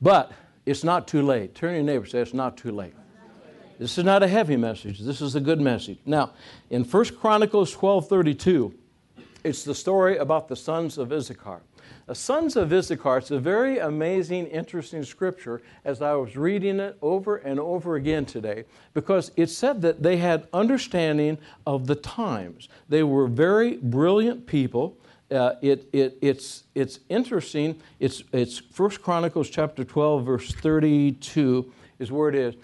But 0.00 0.32
it's 0.64 0.84
not 0.84 1.06
too 1.06 1.20
late. 1.20 1.54
Turn 1.54 1.74
your 1.74 1.82
neighbor 1.82 2.06
say, 2.06 2.20
It's 2.20 2.32
not 2.32 2.56
too 2.56 2.72
late. 2.72 2.94
This 3.78 3.96
is 3.96 4.04
not 4.04 4.24
a 4.24 4.28
heavy 4.28 4.56
message. 4.56 4.98
This 4.98 5.20
is 5.20 5.36
a 5.36 5.40
good 5.40 5.60
message. 5.60 5.98
Now, 6.04 6.32
in 6.68 6.82
1 6.82 7.04
Chronicles 7.20 7.72
12:32, 7.74 8.74
it's 9.44 9.62
the 9.62 9.74
story 9.74 10.16
about 10.16 10.48
the 10.48 10.56
sons 10.56 10.98
of 10.98 11.12
Issachar. 11.12 11.60
The 12.06 12.14
sons 12.14 12.56
of 12.56 12.72
Issachar, 12.72 13.18
it's 13.18 13.30
a 13.30 13.38
very 13.38 13.78
amazing, 13.78 14.46
interesting 14.46 15.04
scripture 15.04 15.62
as 15.84 16.02
I 16.02 16.14
was 16.14 16.36
reading 16.36 16.80
it 16.80 16.96
over 17.02 17.36
and 17.36 17.60
over 17.60 17.94
again 17.94 18.26
today, 18.26 18.64
because 18.94 19.30
it 19.36 19.48
said 19.48 19.80
that 19.82 20.02
they 20.02 20.16
had 20.16 20.48
understanding 20.52 21.38
of 21.64 21.86
the 21.86 21.94
times. 21.94 22.68
They 22.88 23.04
were 23.04 23.28
very 23.28 23.76
brilliant 23.76 24.46
people. 24.46 24.96
Uh, 25.30 25.54
it, 25.62 25.88
it, 25.92 26.18
it's, 26.20 26.64
it's 26.74 27.00
interesting. 27.08 27.80
It's, 28.00 28.24
it's 28.32 28.60
1 28.76 28.90
Chronicles 29.02 29.50
chapter 29.50 29.84
12, 29.84 30.24
verse 30.24 30.52
32 30.52 31.72
is 31.98 32.10
where 32.10 32.28
it 32.28 32.34
is. 32.34 32.54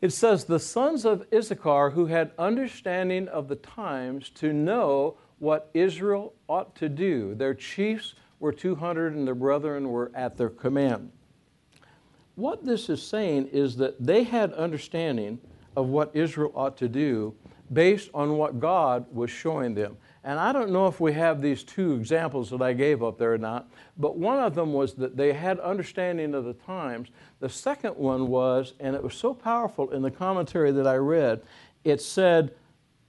It 0.00 0.12
says, 0.12 0.44
The 0.44 0.60
sons 0.60 1.04
of 1.04 1.26
Issachar 1.32 1.90
who 1.90 2.06
had 2.06 2.30
understanding 2.38 3.28
of 3.28 3.48
the 3.48 3.56
times 3.56 4.30
to 4.30 4.52
know 4.52 5.16
what 5.38 5.70
Israel 5.74 6.34
ought 6.48 6.74
to 6.76 6.88
do. 6.88 7.34
Their 7.34 7.54
chiefs 7.54 8.14
were 8.40 8.52
200 8.52 9.14
and 9.14 9.26
their 9.26 9.34
brethren 9.34 9.88
were 9.88 10.12
at 10.14 10.36
their 10.36 10.50
command. 10.50 11.10
What 12.36 12.64
this 12.64 12.88
is 12.88 13.02
saying 13.02 13.48
is 13.48 13.76
that 13.76 14.04
they 14.04 14.22
had 14.22 14.52
understanding 14.52 15.40
of 15.76 15.88
what 15.88 16.14
Israel 16.14 16.52
ought 16.54 16.76
to 16.76 16.88
do 16.88 17.34
based 17.72 18.10
on 18.14 18.36
what 18.36 18.60
God 18.60 19.06
was 19.12 19.30
showing 19.30 19.74
them. 19.74 19.96
And 20.24 20.38
I 20.38 20.52
don't 20.52 20.70
know 20.70 20.88
if 20.88 21.00
we 21.00 21.12
have 21.12 21.40
these 21.40 21.62
two 21.62 21.94
examples 21.94 22.50
that 22.50 22.60
I 22.60 22.72
gave 22.72 23.02
up 23.02 23.18
there 23.18 23.34
or 23.34 23.38
not, 23.38 23.70
but 23.96 24.16
one 24.16 24.38
of 24.38 24.54
them 24.54 24.72
was 24.72 24.94
that 24.94 25.16
they 25.16 25.32
had 25.32 25.60
understanding 25.60 26.34
of 26.34 26.44
the 26.44 26.54
times. 26.54 27.08
The 27.40 27.48
second 27.48 27.96
one 27.96 28.28
was, 28.28 28.74
and 28.80 28.96
it 28.96 29.02
was 29.02 29.14
so 29.14 29.32
powerful 29.32 29.90
in 29.90 30.02
the 30.02 30.10
commentary 30.10 30.72
that 30.72 30.86
I 30.86 30.96
read, 30.96 31.42
it 31.84 32.00
said, 32.00 32.52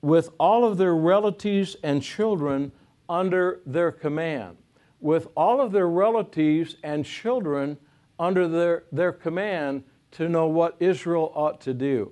with 0.01 0.29
all 0.39 0.63
of 0.63 0.77
their 0.77 0.95
relatives 0.95 1.75
and 1.83 2.01
children 2.01 2.71
under 3.09 3.59
their 3.65 3.91
command. 3.91 4.57
With 5.01 5.27
all 5.35 5.61
of 5.61 5.71
their 5.71 5.87
relatives 5.87 6.75
and 6.83 7.05
children 7.05 7.77
under 8.19 8.47
their, 8.47 8.83
their 8.91 9.11
command 9.11 9.83
to 10.11 10.29
know 10.29 10.47
what 10.47 10.75
Israel 10.79 11.31
ought 11.35 11.59
to 11.61 11.73
do. 11.73 12.11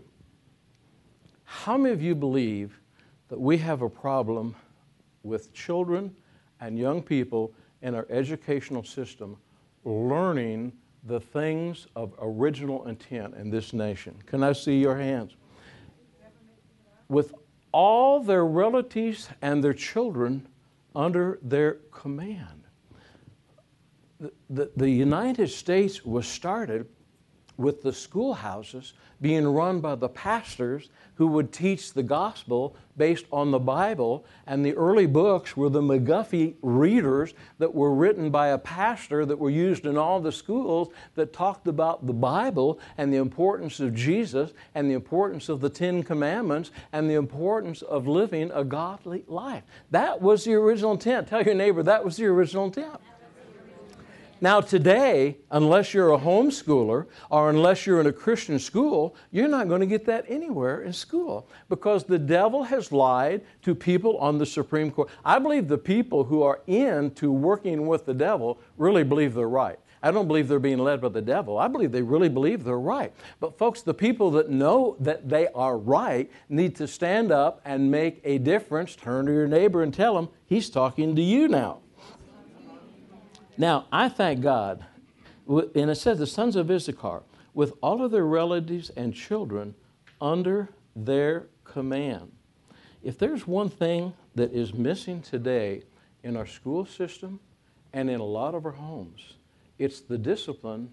How 1.44 1.78
many 1.78 1.94
of 1.94 2.02
you 2.02 2.16
believe 2.16 2.80
that 3.30 3.40
we 3.40 3.58
have 3.58 3.82
a 3.82 3.90
problem 3.90 4.56
with 5.28 5.54
children 5.54 6.16
and 6.60 6.78
young 6.78 7.02
people 7.02 7.54
in 7.82 7.94
our 7.94 8.08
educational 8.10 8.84
system 8.84 9.38
learning 9.84 10.74
the 11.04 11.20
things 11.20 11.88
of 11.96 12.14
original 12.20 12.88
intent 12.88 13.36
in 13.36 13.50
this 13.50 13.74
nation? 13.74 14.16
Can 14.26 14.44
I 14.44 14.54
see 14.54 14.80
your 14.80 14.98
hands? 14.98 15.36
With 17.08 17.34
all 17.72 18.22
their 18.22 18.46
relatives 18.46 19.30
and 19.42 19.64
their 19.64 19.74
children 19.74 20.48
under 20.96 21.40
their 21.42 21.74
command. 21.92 22.64
The, 24.20 24.32
the, 24.50 24.72
the 24.76 24.90
United 24.90 25.50
States 25.50 26.04
was 26.04 26.28
started 26.28 26.88
with 27.58 27.82
the 27.82 27.94
schoolhouses 27.94 28.94
being 29.20 29.48
run 29.48 29.80
by 29.80 29.96
the 29.96 30.10
pastors 30.10 30.90
who 31.16 31.26
would 31.26 31.52
teach 31.52 31.94
the 31.94 32.04
gospel 32.04 32.76
based 32.96 33.26
on 33.32 33.50
the 33.50 33.60
Bible. 33.60 34.24
And 34.46 34.64
the 34.64 34.76
early 34.76 35.08
books 35.08 35.58
were 35.58 35.70
the 35.70 35.82
McGuffey 35.82 36.54
readers 36.62 37.34
that 37.58 37.74
were 37.74 37.94
written 37.94 38.30
by 38.30 38.50
a 38.50 38.58
pastor 38.58 39.26
that 39.26 39.40
were 39.40 39.50
used 39.50 39.86
in 39.86 39.98
all 39.98 40.20
the 40.20 40.32
schools 40.32 40.90
that 41.16 41.34
talked 41.34 41.68
about 41.68 42.06
the 42.06 42.14
Bible 42.14 42.80
and 42.98 43.12
the 43.12 43.18
importance 43.18 43.80
of 43.80 43.96
Jesus 43.96 44.52
and 44.76 44.90
the 44.90 44.96
importance 44.96 45.50
of 45.50 45.60
the 45.60 45.70
Ten 45.70 46.04
Commandments 46.04 46.70
and 46.92 47.10
the 47.10 47.16
importance 47.16 47.82
of 47.82 48.08
living 48.08 48.52
a 48.54 48.64
godly 48.64 49.24
life. 49.28 49.64
That 49.90 50.22
was 50.22 50.44
the 50.44 50.54
original 50.54 50.92
intent. 50.92 51.28
Tell 51.28 51.42
your 51.42 51.56
neighbor 51.56 51.82
that 51.84 52.06
was 52.06 52.18
the 52.18 52.26
original 52.26 52.66
intent. 52.66 53.00
Now, 54.40 54.62
today, 54.62 55.38
unless 55.50 55.96
you're 55.96 56.14
a 56.14 56.18
homeschooler 56.18 57.08
or 57.32 57.50
unless 57.50 57.88
you're 57.88 58.00
in 58.00 58.06
a 58.06 58.14
Christian 58.14 58.60
school, 58.60 59.16
you're 59.32 59.48
not 59.48 59.68
going 59.68 59.82
to 59.82 59.88
get 59.88 60.06
that 60.06 60.26
anywhere 60.28 60.84
in 60.84 60.94
school 60.94 61.50
because 61.70 62.04
the 62.04 62.20
devil 62.20 62.64
has 62.64 62.92
lied 62.92 63.42
to 63.64 63.74
people 63.74 64.18
on 64.18 64.38
the 64.38 64.46
Supreme 64.46 64.92
Court. 64.92 65.10
I 65.26 65.40
believe 65.40 65.68
the 65.68 65.78
people 65.78 66.24
who 66.24 66.44
are 66.44 66.62
into 66.68 67.32
working 67.32 67.88
with 67.88 68.06
the 68.06 68.14
devil 68.14 68.60
really 68.78 69.04
believe 69.04 69.34
they're 69.34 69.50
right. 69.50 69.80
I 70.04 70.12
don't 70.12 70.28
believe 70.28 70.48
they're 70.48 70.60
being 70.60 70.78
led 70.78 71.02
by 71.02 71.10
the 71.10 71.22
devil. 71.22 71.58
I 71.58 71.68
believe 71.68 71.92
they 71.92 72.04
really 72.04 72.30
believe 72.30 72.64
they're 72.64 72.80
right. 72.80 73.12
But, 73.40 73.58
folks, 73.58 73.82
the 73.82 73.96
people 73.96 74.30
that 74.32 74.52
know 74.52 74.96
that 75.00 75.28
they 75.28 75.48
are 75.50 75.80
right 75.80 76.32
need 76.50 76.76
to 76.76 76.88
stand 76.88 77.32
up 77.32 77.62
and 77.66 77.90
make 77.90 78.22
a 78.24 78.38
difference. 78.38 78.96
Turn 78.96 79.26
to 79.26 79.34
your 79.34 79.48
neighbor 79.48 79.82
and 79.82 79.92
tell 79.92 80.18
him, 80.18 80.30
He's 80.46 80.70
talking 80.70 81.16
to 81.16 81.22
you 81.22 81.48
now. 81.48 81.80
Now, 83.58 83.86
I 83.92 84.08
thank 84.10 84.42
God, 84.42 84.86
and 85.48 85.90
it 85.90 85.96
says 85.96 86.20
the 86.20 86.28
sons 86.28 86.56
of 86.56 86.70
Issachar, 86.70 87.24
with 87.54 87.74
all 87.82 88.06
of 88.06 88.12
their 88.12 88.26
relatives 88.26 88.92
and 88.92 89.14
children 89.14 89.74
under 90.22 90.70
their 90.96 91.48
command. 91.64 92.32
If 93.02 93.18
there's 93.18 93.48
one 93.48 93.70
thing 93.70 94.14
that 94.36 94.54
is 94.54 94.74
missing 94.74 95.22
today 95.22 95.84
in 96.24 96.38
our 96.38 96.46
school 96.46 96.86
system 96.86 97.40
and 97.94 98.10
in 98.10 98.20
a 98.20 98.26
lot 98.26 98.54
of 98.54 98.66
our 98.66 98.72
homes, 98.72 99.34
it's 99.80 100.02
the 100.02 100.18
discipline 100.18 100.92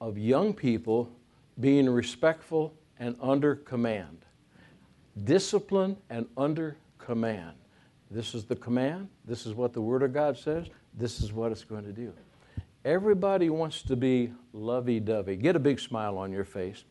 of 0.00 0.16
young 0.16 0.54
people 0.54 1.10
being 1.58 1.88
respectful 1.90 2.74
and 3.00 3.16
under 3.20 3.56
command. 3.56 4.18
Discipline 5.24 5.96
and 6.10 6.26
under 6.36 6.76
command. 6.98 7.56
This 8.10 8.34
is 8.34 8.44
the 8.44 8.56
command. 8.56 9.08
This 9.24 9.46
is 9.46 9.54
what 9.54 9.72
the 9.72 9.82
Word 9.82 10.02
of 10.02 10.12
God 10.12 10.38
says 10.38 10.68
this 10.98 11.20
is 11.20 11.32
what 11.32 11.52
it's 11.52 11.64
going 11.64 11.84
to 11.84 11.92
do. 11.92 12.12
Everybody 12.84 13.50
wants 13.50 13.82
to 13.82 13.96
be 13.96 14.32
lovey 14.52 15.00
dovey. 15.00 15.36
Get 15.36 15.56
a 15.56 15.60
big 15.60 15.78
smile 15.78 16.18
on 16.18 16.32
your 16.32 16.44
face. 16.44 16.84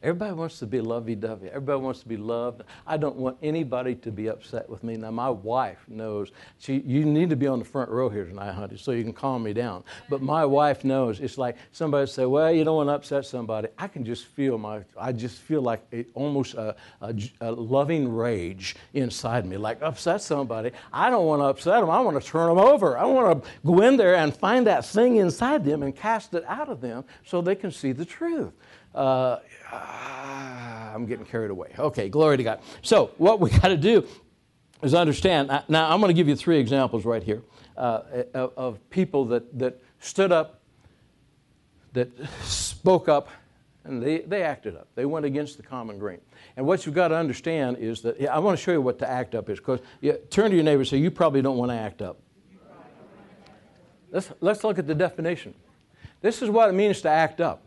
Everybody 0.00 0.32
wants 0.32 0.60
to 0.60 0.66
be 0.66 0.80
lovey 0.80 1.16
dovey. 1.16 1.48
Everybody 1.48 1.80
wants 1.80 2.00
to 2.00 2.08
be 2.08 2.16
loved. 2.16 2.62
I 2.86 2.96
don't 2.96 3.16
want 3.16 3.36
anybody 3.42 3.96
to 3.96 4.12
be 4.12 4.28
upset 4.28 4.68
with 4.70 4.84
me. 4.84 4.96
Now, 4.96 5.10
my 5.10 5.28
wife 5.28 5.84
knows. 5.88 6.30
She, 6.60 6.80
you 6.86 7.04
need 7.04 7.30
to 7.30 7.36
be 7.36 7.48
on 7.48 7.58
the 7.58 7.64
front 7.64 7.90
row 7.90 8.08
here 8.08 8.24
tonight, 8.24 8.52
honey, 8.52 8.76
so 8.76 8.92
you 8.92 9.02
can 9.02 9.12
calm 9.12 9.42
me 9.42 9.52
down. 9.52 9.82
But 10.08 10.22
my 10.22 10.44
wife 10.44 10.84
knows. 10.84 11.18
It's 11.18 11.36
like 11.36 11.56
somebody 11.72 12.08
say, 12.08 12.26
well, 12.26 12.52
you 12.52 12.62
don't 12.62 12.76
want 12.76 12.90
to 12.90 12.92
upset 12.92 13.26
somebody. 13.26 13.68
I 13.76 13.88
can 13.88 14.04
just 14.04 14.26
feel 14.26 14.56
my, 14.56 14.84
I 14.96 15.10
just 15.10 15.38
feel 15.38 15.62
like 15.62 15.82
a, 15.92 16.04
almost 16.14 16.54
a, 16.54 16.76
a, 17.00 17.14
a 17.40 17.50
loving 17.50 18.14
rage 18.14 18.76
inside 18.94 19.46
me, 19.46 19.56
like 19.56 19.82
upset 19.82 20.22
somebody. 20.22 20.70
I 20.92 21.10
don't 21.10 21.26
want 21.26 21.40
to 21.40 21.46
upset 21.46 21.80
them. 21.80 21.90
I 21.90 21.98
want 22.00 22.22
to 22.22 22.24
turn 22.24 22.48
them 22.48 22.58
over. 22.58 22.96
I 22.96 23.04
want 23.04 23.42
to 23.42 23.50
go 23.66 23.80
in 23.82 23.96
there 23.96 24.14
and 24.14 24.32
find 24.32 24.64
that 24.68 24.84
thing 24.84 25.16
inside 25.16 25.64
them 25.64 25.82
and 25.82 25.94
cast 25.94 26.34
it 26.34 26.44
out 26.46 26.68
of 26.68 26.80
them 26.80 27.04
so 27.24 27.40
they 27.40 27.56
can 27.56 27.72
see 27.72 27.90
the 27.90 28.04
truth. 28.04 28.52
Uh, 28.94 29.38
I'm 29.70 31.06
getting 31.06 31.24
carried 31.24 31.50
away. 31.50 31.74
Okay, 31.78 32.08
glory 32.08 32.36
to 32.38 32.42
God. 32.42 32.60
So, 32.82 33.12
what 33.18 33.40
we 33.40 33.50
got 33.60 33.68
to 33.68 33.76
do 33.76 34.06
is 34.82 34.94
understand. 34.94 35.48
Now, 35.68 35.90
I'm 35.90 36.00
going 36.00 36.10
to 36.10 36.14
give 36.14 36.28
you 36.28 36.36
three 36.36 36.58
examples 36.58 37.04
right 37.04 37.22
here 37.22 37.42
uh, 37.76 38.02
of 38.34 38.78
people 38.90 39.26
that, 39.26 39.58
that 39.58 39.80
stood 40.00 40.32
up, 40.32 40.60
that 41.92 42.10
spoke 42.42 43.08
up, 43.08 43.28
and 43.84 44.02
they, 44.02 44.18
they 44.20 44.42
acted 44.42 44.76
up. 44.76 44.88
They 44.94 45.06
went 45.06 45.24
against 45.24 45.56
the 45.56 45.62
common 45.62 45.98
grain. 45.98 46.20
And 46.56 46.66
what 46.66 46.84
you've 46.84 46.94
got 46.94 47.08
to 47.08 47.16
understand 47.16 47.78
is 47.78 48.02
that 48.02 48.20
yeah, 48.20 48.34
I 48.34 48.38
want 48.38 48.58
to 48.58 48.62
show 48.62 48.72
you 48.72 48.82
what 48.82 48.98
to 48.98 49.08
act 49.08 49.34
up 49.34 49.48
is. 49.48 49.58
Because 49.58 49.80
yeah, 50.00 50.14
turn 50.30 50.50
to 50.50 50.56
your 50.56 50.64
neighbor 50.64 50.80
and 50.80 50.88
say, 50.88 50.98
You 50.98 51.10
probably 51.10 51.42
don't 51.42 51.56
want 51.56 51.70
to 51.70 51.76
act 51.76 52.02
up. 52.02 52.20
Let's, 54.10 54.32
let's 54.40 54.64
look 54.64 54.78
at 54.78 54.86
the 54.86 54.94
definition. 54.94 55.54
This 56.20 56.42
is 56.42 56.50
what 56.50 56.68
it 56.68 56.72
means 56.72 57.00
to 57.02 57.08
act 57.08 57.40
up 57.40 57.62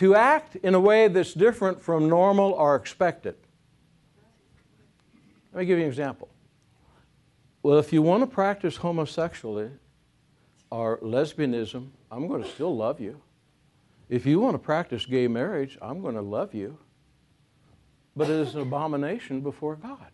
to 0.00 0.14
act 0.14 0.56
in 0.56 0.74
a 0.74 0.80
way 0.80 1.08
that's 1.08 1.34
different 1.34 1.78
from 1.78 2.08
normal 2.08 2.52
or 2.52 2.74
expected. 2.74 3.34
Let 5.52 5.60
me 5.60 5.66
give 5.66 5.76
you 5.76 5.84
an 5.84 5.90
example. 5.90 6.30
Well, 7.62 7.78
if 7.78 7.92
you 7.92 8.00
want 8.00 8.22
to 8.22 8.26
practice 8.26 8.76
homosexuality 8.76 9.74
or 10.70 10.96
lesbianism, 11.00 11.88
I'm 12.10 12.28
going 12.28 12.42
to 12.42 12.48
still 12.48 12.74
love 12.74 12.98
you. 12.98 13.20
If 14.08 14.24
you 14.24 14.40
want 14.40 14.54
to 14.54 14.58
practice 14.58 15.04
gay 15.04 15.28
marriage, 15.28 15.76
I'm 15.82 16.00
going 16.00 16.14
to 16.14 16.22
love 16.22 16.54
you. 16.54 16.78
But 18.16 18.30
it 18.30 18.36
is 18.36 18.54
an 18.54 18.62
abomination 18.62 19.42
before 19.42 19.76
God. 19.76 20.10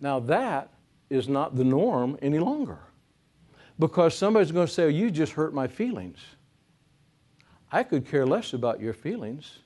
Now, 0.00 0.18
that 0.20 0.70
is 1.10 1.28
not 1.28 1.56
the 1.56 1.64
norm 1.64 2.16
any 2.22 2.38
longer. 2.38 2.78
Because 3.78 4.16
somebody's 4.16 4.50
going 4.50 4.66
to 4.66 4.72
say, 4.72 4.84
oh, 4.84 4.88
You 4.88 5.10
just 5.10 5.32
hurt 5.32 5.52
my 5.52 5.68
feelings. 5.68 6.20
I 7.76 7.82
could 7.82 8.06
care 8.06 8.24
less 8.24 8.54
about 8.54 8.80
your 8.80 8.94
feelings. 8.94 9.58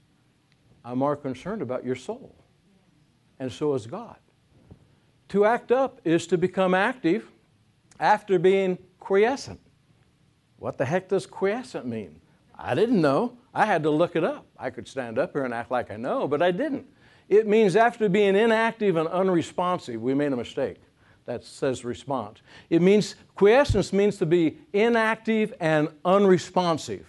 I'm 0.85 0.99
more 0.99 1.15
concerned 1.15 1.63
about 1.63 1.85
your 1.85 1.95
soul. 1.95 2.35
And 3.39 3.53
so 3.53 3.73
is 3.75 3.87
God. 3.87 4.17
To 5.29 5.45
act 5.45 5.71
up 5.71 6.01
is 6.03 6.27
to 6.27 6.37
become 6.37 6.75
active 6.75 7.31
after 8.01 8.37
being 8.41 8.79
quiescent. 8.99 9.61
What 10.57 10.77
the 10.77 10.85
heck 10.85 11.09
does 11.09 11.25
quiescent 11.25 11.87
mean? 11.87 12.21
I 12.59 12.75
didn't 12.75 13.01
know. 13.01 13.39
I 13.55 13.65
had 13.65 13.85
to 13.85 13.91
look 13.91 14.17
it 14.17 14.25
up. 14.25 14.45
I 14.59 14.71
could 14.71 14.89
stand 14.89 15.17
up 15.17 15.33
here 15.33 15.45
and 15.45 15.55
act 15.55 15.71
like 15.71 15.93
I 15.93 15.97
know, 15.97 16.27
but 16.27 16.43
I 16.43 16.51
didn't. 16.51 16.89
It 17.29 17.47
means 17.47 17.77
after 17.77 18.09
being 18.09 18.35
inactive 18.35 18.97
and 18.97 19.07
unresponsive, 19.07 20.03
we 20.03 20.15
made 20.15 20.33
a 20.33 20.37
mistake. 20.37 20.79
That 21.27 21.45
says 21.45 21.85
response. 21.85 22.41
It 22.71 22.83
means, 22.83 23.15
quiescence 23.37 23.93
means 23.93 24.17
to 24.17 24.27
be 24.27 24.59
inactive 24.73 25.55
and 25.61 25.91
unresponsive. 26.05 27.07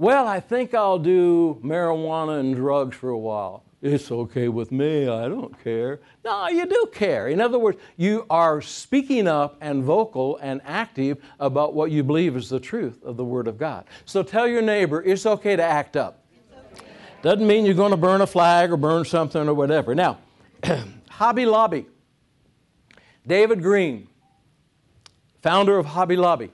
Well, 0.00 0.26
I 0.26 0.40
think 0.40 0.72
I'll 0.72 0.98
do 0.98 1.60
marijuana 1.62 2.40
and 2.40 2.56
drugs 2.56 2.96
for 2.96 3.10
a 3.10 3.18
while. 3.18 3.64
It's 3.82 4.10
okay 4.10 4.48
with 4.48 4.72
me, 4.72 5.06
I 5.06 5.28
don't 5.28 5.62
care. 5.62 6.00
No, 6.24 6.48
you 6.48 6.64
do 6.64 6.88
care. 6.90 7.28
In 7.28 7.38
other 7.38 7.58
words, 7.58 7.78
you 7.98 8.24
are 8.30 8.62
speaking 8.62 9.28
up 9.28 9.58
and 9.60 9.84
vocal 9.84 10.38
and 10.38 10.62
active 10.64 11.18
about 11.38 11.74
what 11.74 11.90
you 11.90 12.02
believe 12.02 12.34
is 12.34 12.48
the 12.48 12.58
truth 12.58 13.02
of 13.02 13.18
the 13.18 13.24
Word 13.26 13.46
of 13.46 13.58
God. 13.58 13.84
So 14.06 14.22
tell 14.22 14.48
your 14.48 14.62
neighbor 14.62 15.02
it's 15.02 15.26
okay 15.26 15.54
to 15.54 15.62
act 15.62 15.98
up. 15.98 16.24
Doesn't 17.20 17.46
mean 17.46 17.66
you're 17.66 17.74
going 17.74 17.90
to 17.90 17.98
burn 17.98 18.22
a 18.22 18.26
flag 18.26 18.72
or 18.72 18.78
burn 18.78 19.04
something 19.04 19.46
or 19.46 19.52
whatever. 19.52 19.94
Now, 19.94 20.16
Hobby 21.10 21.44
Lobby. 21.44 21.84
David 23.26 23.62
Green, 23.62 24.08
founder 25.42 25.76
of 25.76 25.84
Hobby 25.84 26.16
Lobby, 26.16 26.52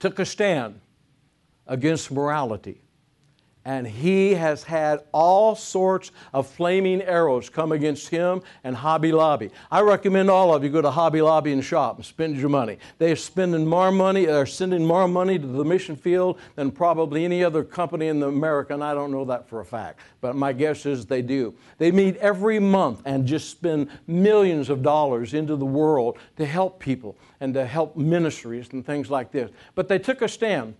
took 0.00 0.18
a 0.18 0.26
stand 0.26 0.80
against 1.68 2.10
morality 2.10 2.82
and 3.68 3.86
he 3.86 4.32
has 4.32 4.62
had 4.62 5.00
all 5.12 5.54
sorts 5.54 6.10
of 6.32 6.46
flaming 6.46 7.02
arrows 7.02 7.50
come 7.50 7.70
against 7.70 8.08
him 8.08 8.40
and 8.64 8.74
Hobby 8.74 9.12
Lobby. 9.12 9.50
I 9.70 9.82
recommend 9.82 10.30
all 10.30 10.54
of 10.54 10.64
you 10.64 10.70
go 10.70 10.80
to 10.80 10.90
Hobby 10.90 11.20
Lobby 11.20 11.52
and 11.52 11.62
shop 11.62 11.96
and 11.96 12.04
spend 12.04 12.38
your 12.38 12.48
money. 12.48 12.78
They 12.96 13.12
are 13.12 13.16
spending 13.16 13.66
more 13.66 13.92
money, 13.92 14.24
they're 14.24 14.46
sending 14.46 14.86
more 14.86 15.06
money 15.06 15.38
to 15.38 15.46
the 15.46 15.66
mission 15.66 15.96
field 15.96 16.38
than 16.54 16.70
probably 16.70 17.26
any 17.26 17.44
other 17.44 17.62
company 17.62 18.06
in 18.06 18.22
America, 18.22 18.72
and 18.72 18.82
I 18.82 18.94
don't 18.94 19.12
know 19.12 19.26
that 19.26 19.46
for 19.46 19.60
a 19.60 19.66
fact, 19.66 20.00
but 20.22 20.34
my 20.34 20.54
guess 20.54 20.86
is 20.86 21.04
they 21.04 21.20
do. 21.20 21.54
They 21.76 21.90
meet 21.90 22.16
every 22.16 22.58
month 22.58 23.02
and 23.04 23.26
just 23.26 23.50
spend 23.50 23.90
millions 24.06 24.70
of 24.70 24.82
dollars 24.82 25.34
into 25.34 25.56
the 25.56 25.66
world 25.66 26.16
to 26.38 26.46
help 26.46 26.80
people 26.80 27.18
and 27.40 27.52
to 27.52 27.66
help 27.66 27.98
ministries 27.98 28.70
and 28.72 28.86
things 28.86 29.10
like 29.10 29.30
this. 29.30 29.50
But 29.74 29.88
they 29.88 29.98
took 29.98 30.22
a 30.22 30.28
stand 30.28 30.74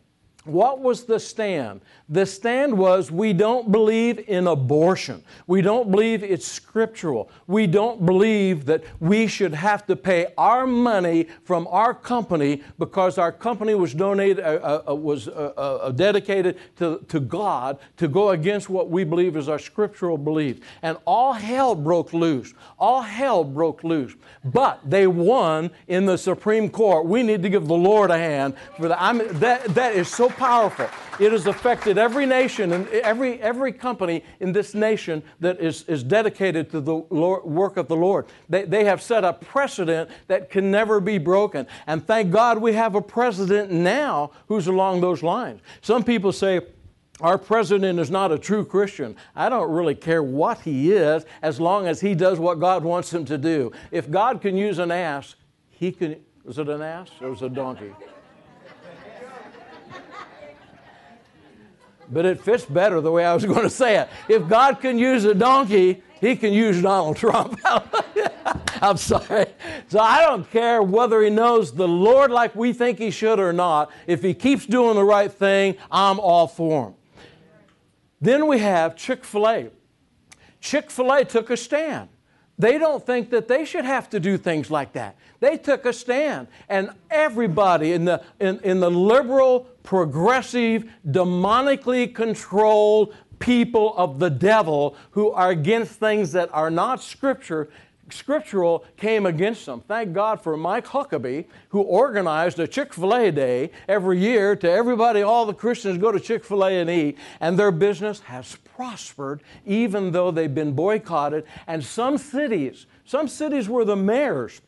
what 0.49 0.81
was 0.81 1.05
the 1.05 1.21
stand? 1.21 1.81
The 2.09 2.25
stand 2.25 2.77
was 2.77 3.11
we 3.11 3.35
don't 3.35 3.71
believe 3.71 4.29
in 4.29 4.47
abortion. 4.47 5.23
We 5.47 5.61
don't 5.61 5.91
believe 5.91 6.25
it's 6.25 6.49
scriptural. 6.49 7.31
We 7.47 7.67
don't 7.67 8.07
believe 8.07 8.65
that 8.65 8.83
we 8.99 9.27
should 9.27 9.53
have 9.53 9.87
to 9.87 9.97
pay 9.97 10.29
our 10.39 10.67
money 10.67 11.29
from 11.45 11.67
our 11.71 11.93
company 11.93 12.63
because 12.79 13.19
our 13.19 13.31
company 13.31 13.75
was 13.75 13.93
donated, 13.93 14.41
uh, 14.41 14.83
uh, 14.87 14.91
uh 14.91 14.95
was 14.95 15.29
uh, 15.29 15.53
uh, 15.57 15.61
uh, 15.61 15.91
dedicated 15.91 16.57
to, 16.77 17.05
to 17.09 17.21
God 17.21 17.79
to 17.99 18.09
go 18.09 18.31
against 18.31 18.71
what 18.71 18.89
we 18.89 19.05
believe 19.05 19.37
is 19.37 19.49
our 19.49 19.59
scriptural 19.59 20.17
belief. 20.17 20.61
And 20.81 20.97
all 21.05 21.35
hell 21.35 21.75
broke 21.75 22.15
loose. 22.15 22.55
All 22.79 23.03
hell 23.03 23.45
broke 23.45 23.85
loose. 23.85 24.15
But 24.45 24.81
they 24.89 25.07
won 25.07 25.71
in 25.89 26.07
the 26.07 26.17
Supreme 26.17 26.71
Court. 26.71 27.05
We 27.05 27.23
need 27.23 27.43
to 27.43 27.51
give 27.51 27.67
the 27.67 27.75
Lord 27.75 28.11
a 28.11 28.19
hand 28.19 28.55
for 28.77 28.89
that. 28.89 29.01
I 29.01 29.13
mean, 29.13 29.29
that, 29.41 29.65
that 29.75 29.95
is 29.95 30.09
so 30.09 30.31
powerful. 30.39 30.89
It 31.19 31.33
has 31.33 31.47
affected 31.47 31.99
every 31.99 32.25
nation 32.25 32.73
and 32.73 32.89
every, 32.89 33.41
every 33.43 33.73
company 33.73 34.25
in 34.41 34.53
this 34.53 34.75
nation 34.75 35.23
that 35.41 35.61
is, 35.61 35.83
is 35.89 36.03
dedicated 36.05 36.71
to 36.71 36.81
the 36.81 36.95
Lord, 37.11 37.45
work 37.45 37.77
of 37.77 37.89
the 37.89 37.97
Lord. 37.97 38.27
They, 38.49 38.65
they 38.65 38.85
have 38.85 39.03
set 39.03 39.25
a 39.25 39.33
precedent 39.33 40.11
that 40.29 40.49
can 40.49 40.71
never 40.71 41.01
be 41.01 41.19
broken. 41.19 41.67
And 41.87 42.07
thank 42.07 42.31
God 42.31 42.59
we 42.59 42.73
have 42.75 42.95
a 42.95 43.03
president 43.03 43.71
now 43.71 44.31
who's 44.47 44.69
along 44.69 45.01
those 45.01 45.23
lines. 45.23 45.61
Some 45.83 46.05
people 46.05 46.33
say, 46.33 46.61
our 47.21 47.37
president 47.37 47.99
is 47.99 48.11
not 48.11 48.31
a 48.31 48.39
true 48.39 48.65
Christian. 48.65 49.17
I 49.35 49.49
don't 49.49 49.71
really 49.73 49.97
care 49.97 50.23
what 50.23 50.61
he 50.61 50.93
is 50.93 51.27
as 51.43 51.59
long 51.59 51.89
as 51.89 52.01
he 52.01 52.15
does 52.15 52.39
what 52.39 52.61
God 52.61 52.85
wants 52.85 53.13
him 53.13 53.25
to 53.25 53.37
do. 53.37 53.73
If 53.91 54.09
God 54.09 54.41
can 54.41 54.57
use 54.57 54.79
an 54.79 54.93
ass, 54.93 55.35
he 55.69 55.91
can. 55.91 56.17
Was 56.45 56.59
it 56.59 56.69
an 56.69 56.81
ass 56.81 57.11
or 57.21 57.31
was 57.31 57.43
it 57.43 57.47
a 57.47 57.49
donkey? 57.51 57.93
But 62.11 62.25
it 62.25 62.41
fits 62.41 62.65
better 62.65 63.01
the 63.01 63.11
way 63.11 63.25
I 63.25 63.35
was 63.35 63.45
going 63.47 63.63
to 63.63 63.71
say 63.71 63.99
it. 63.99 64.09
If 64.29 64.49
God 64.49 64.81
can 64.81 64.99
use 64.99 65.25
a 65.25 65.35
donkey, 65.35 66.03
he 66.21 66.37
can 66.37 66.53
use 66.53 66.83
Donald 66.83 67.17
Trump. 67.19 67.61
I'm 68.83 68.97
sorry. 68.97 69.47
So 69.89 69.99
I 69.99 70.23
don't 70.23 70.49
care 70.51 70.83
whether 70.83 71.23
he 71.23 71.31
knows 71.31 71.73
the 71.73 71.89
Lord 71.89 72.31
like 72.31 72.55
we 72.55 72.73
think 72.73 72.99
he 72.99 73.11
should 73.11 73.41
or 73.41 73.53
not. 73.53 73.91
If 74.07 74.23
he 74.23 74.35
keeps 74.35 74.67
doing 74.67 74.95
the 74.95 75.05
right 75.05 75.33
thing, 75.33 75.77
I'm 75.91 76.21
all 76.21 76.47
for 76.47 76.89
him. 76.89 76.95
Then 78.21 78.47
we 78.47 78.59
have 78.59 78.97
Chick 78.97 79.25
fil 79.25 79.49
A. 79.49 79.71
Chick 80.61 80.91
fil 80.91 81.13
A 81.13 81.25
took 81.25 81.51
a 81.51 81.57
stand. 81.57 82.09
They 82.59 82.77
don't 82.77 83.05
think 83.05 83.31
that 83.31 83.47
they 83.47 83.65
should 83.65 83.85
have 83.85 84.11
to 84.11 84.21
do 84.21 84.37
things 84.37 84.71
like 84.71 84.93
that. 84.95 85.17
They 85.41 85.57
took 85.57 85.87
a 85.87 85.93
stand. 85.93 86.49
And 86.69 86.91
everybody 87.11 87.93
in 87.93 88.05
the, 88.05 88.23
in, 88.41 88.59
in 88.61 88.81
the 88.81 88.91
liberal, 88.91 89.69
progressive, 89.85 90.85
demonically 91.07 92.13
controlled 92.13 93.15
people 93.39 93.97
of 93.97 94.19
the 94.19 94.31
devil 94.31 94.97
who 95.13 95.31
are 95.31 95.51
against 95.51 95.93
things 95.93 96.33
that 96.33 96.53
are 96.53 96.71
not 96.71 97.01
scripture 97.03 97.69
scriptural 98.11 98.85
came 98.97 99.27
against 99.27 99.67
them. 99.67 99.83
Thank 99.87 100.13
God 100.13 100.41
for 100.41 100.57
Mike 100.57 100.87
Huckabee, 100.87 101.45
who 101.71 101.81
organized 101.81 102.59
a 102.59 102.67
Chick 102.67 102.95
fil 102.95 103.15
A 103.15 103.31
day 103.31 103.71
every 103.87 104.19
year 104.19 104.57
to 104.57 104.71
everybody, 104.71 105.23
all 105.23 105.47
the 105.47 105.55
Christians 105.55 105.99
go 105.99 106.11
to 106.11 106.21
Chick 106.21 106.45
fil 106.45 106.65
A 106.65 106.81
and 106.81 106.91
eat, 106.91 107.19
and 107.41 107.59
their 107.59 107.71
business 107.71 108.21
has 108.21 108.57
prospered 108.79 109.43
even 109.67 110.13
though 110.13 110.31
they've 110.31 110.55
been 110.55 110.73
boycotted. 110.73 111.45
And 111.67 111.85
some 111.85 112.17
cities, 112.17 112.87
some 113.05 113.27
cities 113.27 113.69
where 113.69 113.85
the 113.85 113.97
mayors 113.97 114.61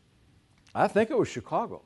I 0.73 0.87
think 0.87 1.09
it 1.09 1.17
was 1.17 1.27
Chicago. 1.27 1.81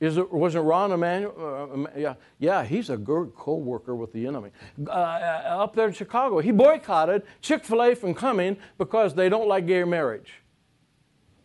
Is 0.00 0.16
it, 0.16 0.32
was 0.32 0.54
it 0.54 0.58
Rahm 0.58 0.92
Emanuel? 0.92 1.86
Uh, 1.86 1.98
yeah, 1.98 2.14
yeah, 2.38 2.64
he's 2.64 2.90
a 2.90 2.96
good 2.96 3.32
co-worker 3.36 3.94
with 3.94 4.12
the 4.12 4.26
enemy. 4.26 4.50
Uh, 4.86 4.90
uh, 4.90 5.62
up 5.64 5.74
there 5.74 5.86
in 5.86 5.92
Chicago, 5.92 6.38
he 6.40 6.50
boycotted 6.50 7.22
Chick-fil-A 7.40 7.94
from 7.94 8.14
coming 8.14 8.56
because 8.78 9.14
they 9.14 9.28
don't 9.28 9.48
like 9.48 9.66
gay 9.66 9.84
marriage. 9.84 10.34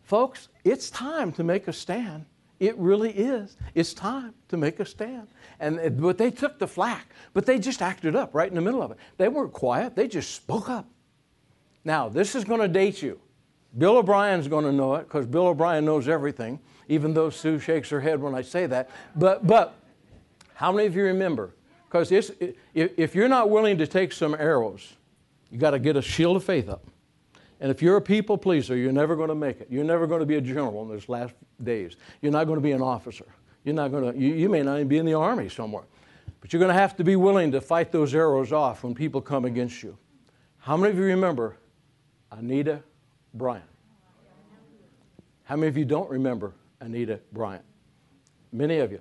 Folks, 0.02 0.48
it's 0.64 0.90
time 0.90 1.32
to 1.32 1.44
make 1.44 1.68
a 1.68 1.72
stand. 1.72 2.26
It 2.60 2.76
really 2.78 3.10
is. 3.10 3.56
It's 3.74 3.94
time 3.94 4.34
to 4.48 4.56
make 4.56 4.80
a 4.80 4.84
stand. 4.84 5.28
And 5.62 6.00
but 6.00 6.18
they 6.18 6.32
took 6.32 6.58
the 6.58 6.66
flack, 6.66 7.06
but 7.34 7.46
they 7.46 7.60
just 7.60 7.80
acted 7.80 8.16
up 8.16 8.34
right 8.34 8.48
in 8.48 8.56
the 8.56 8.60
middle 8.60 8.82
of 8.82 8.90
it. 8.90 8.98
They 9.16 9.28
weren't 9.28 9.52
quiet. 9.52 9.94
They 9.94 10.08
just 10.08 10.34
spoke 10.34 10.68
up. 10.68 10.86
Now, 11.84 12.08
this 12.08 12.34
is 12.34 12.42
going 12.44 12.60
to 12.60 12.68
date 12.68 13.00
you. 13.00 13.20
Bill 13.78 13.98
O'Brien's 13.98 14.48
going 14.48 14.64
to 14.64 14.72
know 14.72 14.96
it 14.96 15.04
because 15.04 15.24
Bill 15.24 15.46
O'Brien 15.46 15.84
knows 15.84 16.08
everything, 16.08 16.58
even 16.88 17.14
though 17.14 17.30
Sue 17.30 17.60
shakes 17.60 17.88
her 17.90 18.00
head 18.00 18.20
when 18.20 18.34
I 18.34 18.42
say 18.42 18.66
that. 18.66 18.90
But, 19.14 19.46
but 19.46 19.76
how 20.54 20.72
many 20.72 20.86
of 20.86 20.96
you 20.96 21.04
remember? 21.04 21.54
Because 21.88 22.10
if, 22.10 22.30
if 22.74 23.14
you're 23.14 23.28
not 23.28 23.48
willing 23.48 23.78
to 23.78 23.86
take 23.86 24.12
some 24.12 24.34
arrows, 24.34 24.94
you 25.50 25.58
got 25.58 25.70
to 25.70 25.78
get 25.78 25.96
a 25.96 26.02
shield 26.02 26.36
of 26.36 26.44
faith 26.44 26.68
up. 26.68 26.84
And 27.60 27.70
if 27.70 27.80
you're 27.80 27.96
a 27.96 28.02
people 28.02 28.36
pleaser, 28.36 28.76
you're 28.76 28.92
never 28.92 29.14
going 29.14 29.28
to 29.28 29.36
make 29.36 29.60
it. 29.60 29.68
You're 29.70 29.84
never 29.84 30.08
going 30.08 30.20
to 30.20 30.26
be 30.26 30.34
a 30.36 30.40
general 30.40 30.82
in 30.82 30.88
those 30.88 31.08
last 31.08 31.34
days. 31.62 31.96
You're 32.20 32.32
not 32.32 32.44
going 32.46 32.56
to 32.56 32.62
be 32.62 32.72
an 32.72 32.82
officer. 32.82 33.26
You're 33.64 33.74
not 33.74 33.90
going 33.90 34.12
to, 34.12 34.18
you, 34.18 34.34
you 34.34 34.48
may 34.48 34.62
not 34.62 34.76
even 34.76 34.88
be 34.88 34.98
in 34.98 35.06
the 35.06 35.14
army 35.14 35.48
somewhere. 35.48 35.84
But 36.40 36.52
you're 36.52 36.60
going 36.60 36.74
to 36.74 36.80
have 36.80 36.96
to 36.96 37.04
be 37.04 37.16
willing 37.16 37.52
to 37.52 37.60
fight 37.60 37.92
those 37.92 38.14
arrows 38.14 38.52
off 38.52 38.82
when 38.82 38.94
people 38.94 39.20
come 39.20 39.44
against 39.44 39.82
you. 39.82 39.96
How 40.58 40.76
many 40.76 40.92
of 40.92 40.98
you 40.98 41.04
remember 41.04 41.56
Anita 42.32 42.82
Bryant. 43.34 43.64
How 45.44 45.56
many 45.56 45.68
of 45.68 45.76
you 45.76 45.84
don't 45.84 46.08
remember 46.08 46.54
Anita 46.80 47.20
Bryant? 47.32 47.64
Many 48.52 48.78
of 48.78 48.92
you. 48.92 49.00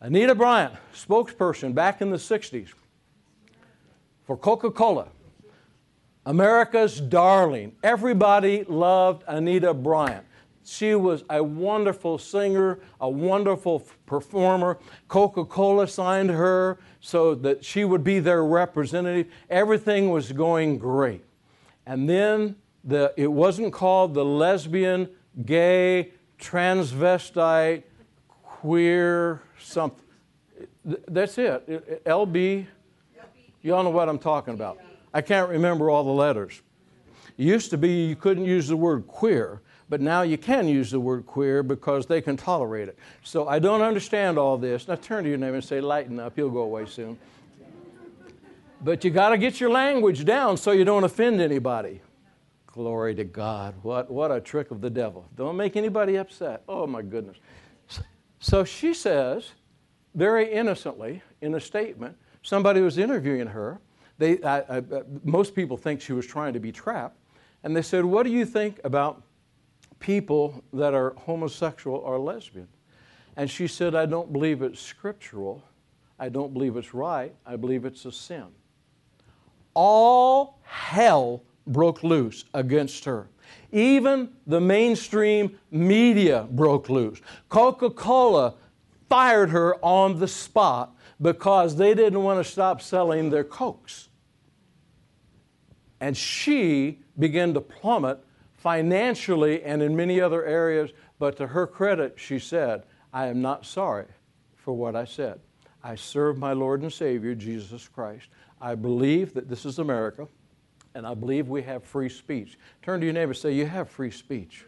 Anita 0.00 0.34
Bryant, 0.34 0.74
spokesperson 0.94 1.74
back 1.74 2.00
in 2.00 2.10
the 2.10 2.16
60s 2.16 2.68
for 4.24 4.36
Coca 4.36 4.70
Cola, 4.70 5.08
America's 6.26 7.00
darling. 7.00 7.74
Everybody 7.82 8.64
loved 8.64 9.24
Anita 9.26 9.72
Bryant. 9.74 10.24
She 10.64 10.94
was 10.94 11.24
a 11.28 11.42
wonderful 11.42 12.16
singer, 12.16 12.80
a 13.00 13.08
wonderful 13.08 13.80
performer. 14.06 14.78
Coca 15.08 15.44
Cola 15.44 15.86
signed 15.86 16.30
her 16.30 16.78
so 17.00 17.34
that 17.36 17.64
she 17.64 17.84
would 17.84 18.02
be 18.02 18.18
their 18.18 18.44
representative. 18.44 19.30
Everything 19.50 20.10
was 20.10 20.32
going 20.32 20.78
great. 20.78 21.22
And 21.86 22.08
then 22.08 22.56
the, 22.82 23.12
it 23.16 23.30
wasn't 23.30 23.74
called 23.74 24.14
the 24.14 24.24
lesbian, 24.24 25.10
gay, 25.44 26.12
transvestite, 26.40 27.82
queer, 28.42 29.42
something. 29.58 30.00
That's 30.84 31.36
it. 31.38 32.04
LB. 32.04 32.66
You 33.62 33.74
all 33.74 33.82
know 33.82 33.90
what 33.90 34.08
I'm 34.08 34.18
talking 34.18 34.54
about. 34.54 34.78
I 35.12 35.20
can't 35.20 35.48
remember 35.48 35.90
all 35.90 36.04
the 36.04 36.10
letters. 36.10 36.62
It 37.38 37.44
used 37.44 37.70
to 37.70 37.78
be 37.78 38.06
you 38.06 38.16
couldn't 38.16 38.44
use 38.44 38.68
the 38.68 38.76
word 38.76 39.06
queer, 39.06 39.62
but 39.94 40.00
now 40.00 40.22
you 40.22 40.36
can 40.36 40.66
use 40.66 40.90
the 40.90 40.98
word 40.98 41.24
queer 41.24 41.62
because 41.62 42.06
they 42.06 42.20
can 42.20 42.36
tolerate 42.36 42.88
it. 42.88 42.98
So 43.22 43.46
I 43.46 43.60
don't 43.60 43.80
understand 43.80 44.38
all 44.38 44.58
this. 44.58 44.88
Now 44.88 44.96
turn 44.96 45.22
to 45.22 45.30
your 45.30 45.38
neighbor 45.38 45.54
and 45.54 45.62
say, 45.62 45.80
lighten 45.80 46.18
up, 46.18 46.36
you'll 46.36 46.50
go 46.50 46.62
away 46.62 46.86
soon. 46.86 47.16
But 48.80 49.04
you 49.04 49.12
got 49.12 49.28
to 49.28 49.38
get 49.38 49.60
your 49.60 49.70
language 49.70 50.24
down 50.24 50.56
so 50.56 50.72
you 50.72 50.84
don't 50.84 51.04
offend 51.04 51.40
anybody. 51.40 52.00
Glory 52.66 53.14
to 53.14 53.22
God. 53.22 53.76
What, 53.82 54.10
what 54.10 54.32
a 54.32 54.40
trick 54.40 54.72
of 54.72 54.80
the 54.80 54.90
devil. 54.90 55.28
Don't 55.36 55.56
make 55.56 55.76
anybody 55.76 56.16
upset. 56.16 56.64
Oh, 56.68 56.88
my 56.88 57.02
goodness. 57.02 57.36
So 58.40 58.64
she 58.64 58.94
says, 58.94 59.52
very 60.12 60.50
innocently, 60.52 61.22
in 61.40 61.54
a 61.54 61.60
statement, 61.60 62.16
somebody 62.42 62.80
was 62.80 62.98
interviewing 62.98 63.46
her. 63.46 63.80
They, 64.18 64.42
I, 64.42 64.58
I, 64.58 64.78
uh, 64.78 65.04
most 65.22 65.54
people 65.54 65.76
think 65.76 66.00
she 66.00 66.12
was 66.12 66.26
trying 66.26 66.54
to 66.54 66.58
be 66.58 66.72
trapped. 66.72 67.16
And 67.62 67.76
they 67.76 67.82
said, 67.82 68.04
What 68.04 68.24
do 68.24 68.32
you 68.32 68.44
think 68.44 68.80
about 68.82 69.22
people 70.04 70.62
that 70.74 70.92
are 70.92 71.14
homosexual 71.16 71.96
or 71.96 72.18
lesbian? 72.18 72.68
And 73.36 73.50
she 73.50 73.66
said, 73.66 73.94
I 73.94 74.04
don't 74.04 74.30
believe 74.34 74.60
it's 74.60 74.78
scriptural. 74.78 75.62
I 76.18 76.28
don't 76.28 76.52
believe 76.52 76.76
it's 76.76 76.92
right. 76.92 77.34
I 77.46 77.56
believe 77.56 77.86
it's 77.86 78.04
a 78.04 78.12
sin. 78.12 78.48
All 79.72 80.60
hell 80.62 81.42
broke 81.66 82.02
loose 82.02 82.44
against 82.52 83.06
her. 83.06 83.28
Even 83.72 84.28
the 84.46 84.60
mainstream 84.60 85.58
media 85.70 86.46
broke 86.50 86.90
loose. 86.90 87.22
Coca 87.48 87.88
Cola 87.88 88.56
fired 89.08 89.48
her 89.50 89.82
on 89.82 90.18
the 90.18 90.28
spot 90.28 90.94
because 91.22 91.76
they 91.76 91.94
didn't 91.94 92.22
want 92.22 92.44
to 92.44 92.50
stop 92.52 92.82
selling 92.82 93.30
their 93.30 93.44
Cokes. 93.44 94.10
And 95.98 96.14
she 96.14 97.00
began 97.18 97.54
to 97.54 97.62
plummet 97.62 98.22
financially 98.64 99.62
and 99.62 99.82
in 99.82 99.94
many 99.94 100.22
other 100.22 100.42
areas, 100.46 100.90
but 101.18 101.36
to 101.36 101.46
her 101.46 101.66
credit, 101.66 102.14
she 102.16 102.38
said, 102.38 102.82
I 103.12 103.26
am 103.26 103.42
not 103.42 103.66
sorry 103.66 104.06
for 104.56 104.72
what 104.72 104.96
I 104.96 105.04
said. 105.04 105.38
I 105.82 105.96
serve 105.96 106.38
my 106.38 106.54
Lord 106.54 106.80
and 106.80 106.90
Savior, 106.90 107.34
Jesus 107.34 107.86
Christ. 107.86 108.28
I 108.62 108.74
believe 108.74 109.34
that 109.34 109.50
this 109.50 109.66
is 109.66 109.80
America, 109.80 110.26
and 110.94 111.06
I 111.06 111.12
believe 111.12 111.48
we 111.48 111.60
have 111.64 111.84
free 111.84 112.08
speech. 112.08 112.58
Turn 112.80 113.00
to 113.00 113.06
your 113.06 113.12
neighbor 113.12 113.32
and 113.32 113.36
say, 113.36 113.52
You 113.52 113.66
have 113.66 113.90
free 113.90 114.10
speech. 114.10 114.64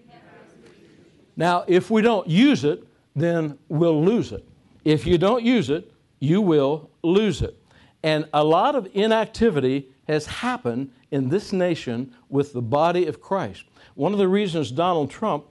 Now, 1.34 1.64
if 1.66 1.90
we 1.90 2.02
don't 2.02 2.28
use 2.28 2.64
it, 2.64 2.86
then 3.14 3.58
we'll 3.70 4.04
lose 4.04 4.30
it. 4.30 4.46
If 4.84 5.06
you 5.06 5.16
don't 5.16 5.42
use 5.42 5.70
it, 5.70 5.90
you 6.20 6.42
will 6.42 6.90
lose 7.02 7.40
it. 7.40 7.56
And 8.02 8.28
a 8.34 8.44
lot 8.44 8.74
of 8.74 8.88
inactivity 8.92 9.88
has 10.06 10.26
happened 10.26 10.90
in 11.10 11.28
this 11.28 11.52
nation 11.52 12.14
with 12.28 12.52
the 12.52 12.62
body 12.62 13.06
of 13.06 13.20
Christ. 13.20 13.64
One 13.94 14.12
of 14.12 14.18
the 14.18 14.28
reasons 14.28 14.70
Donald 14.70 15.10
Trump 15.10 15.46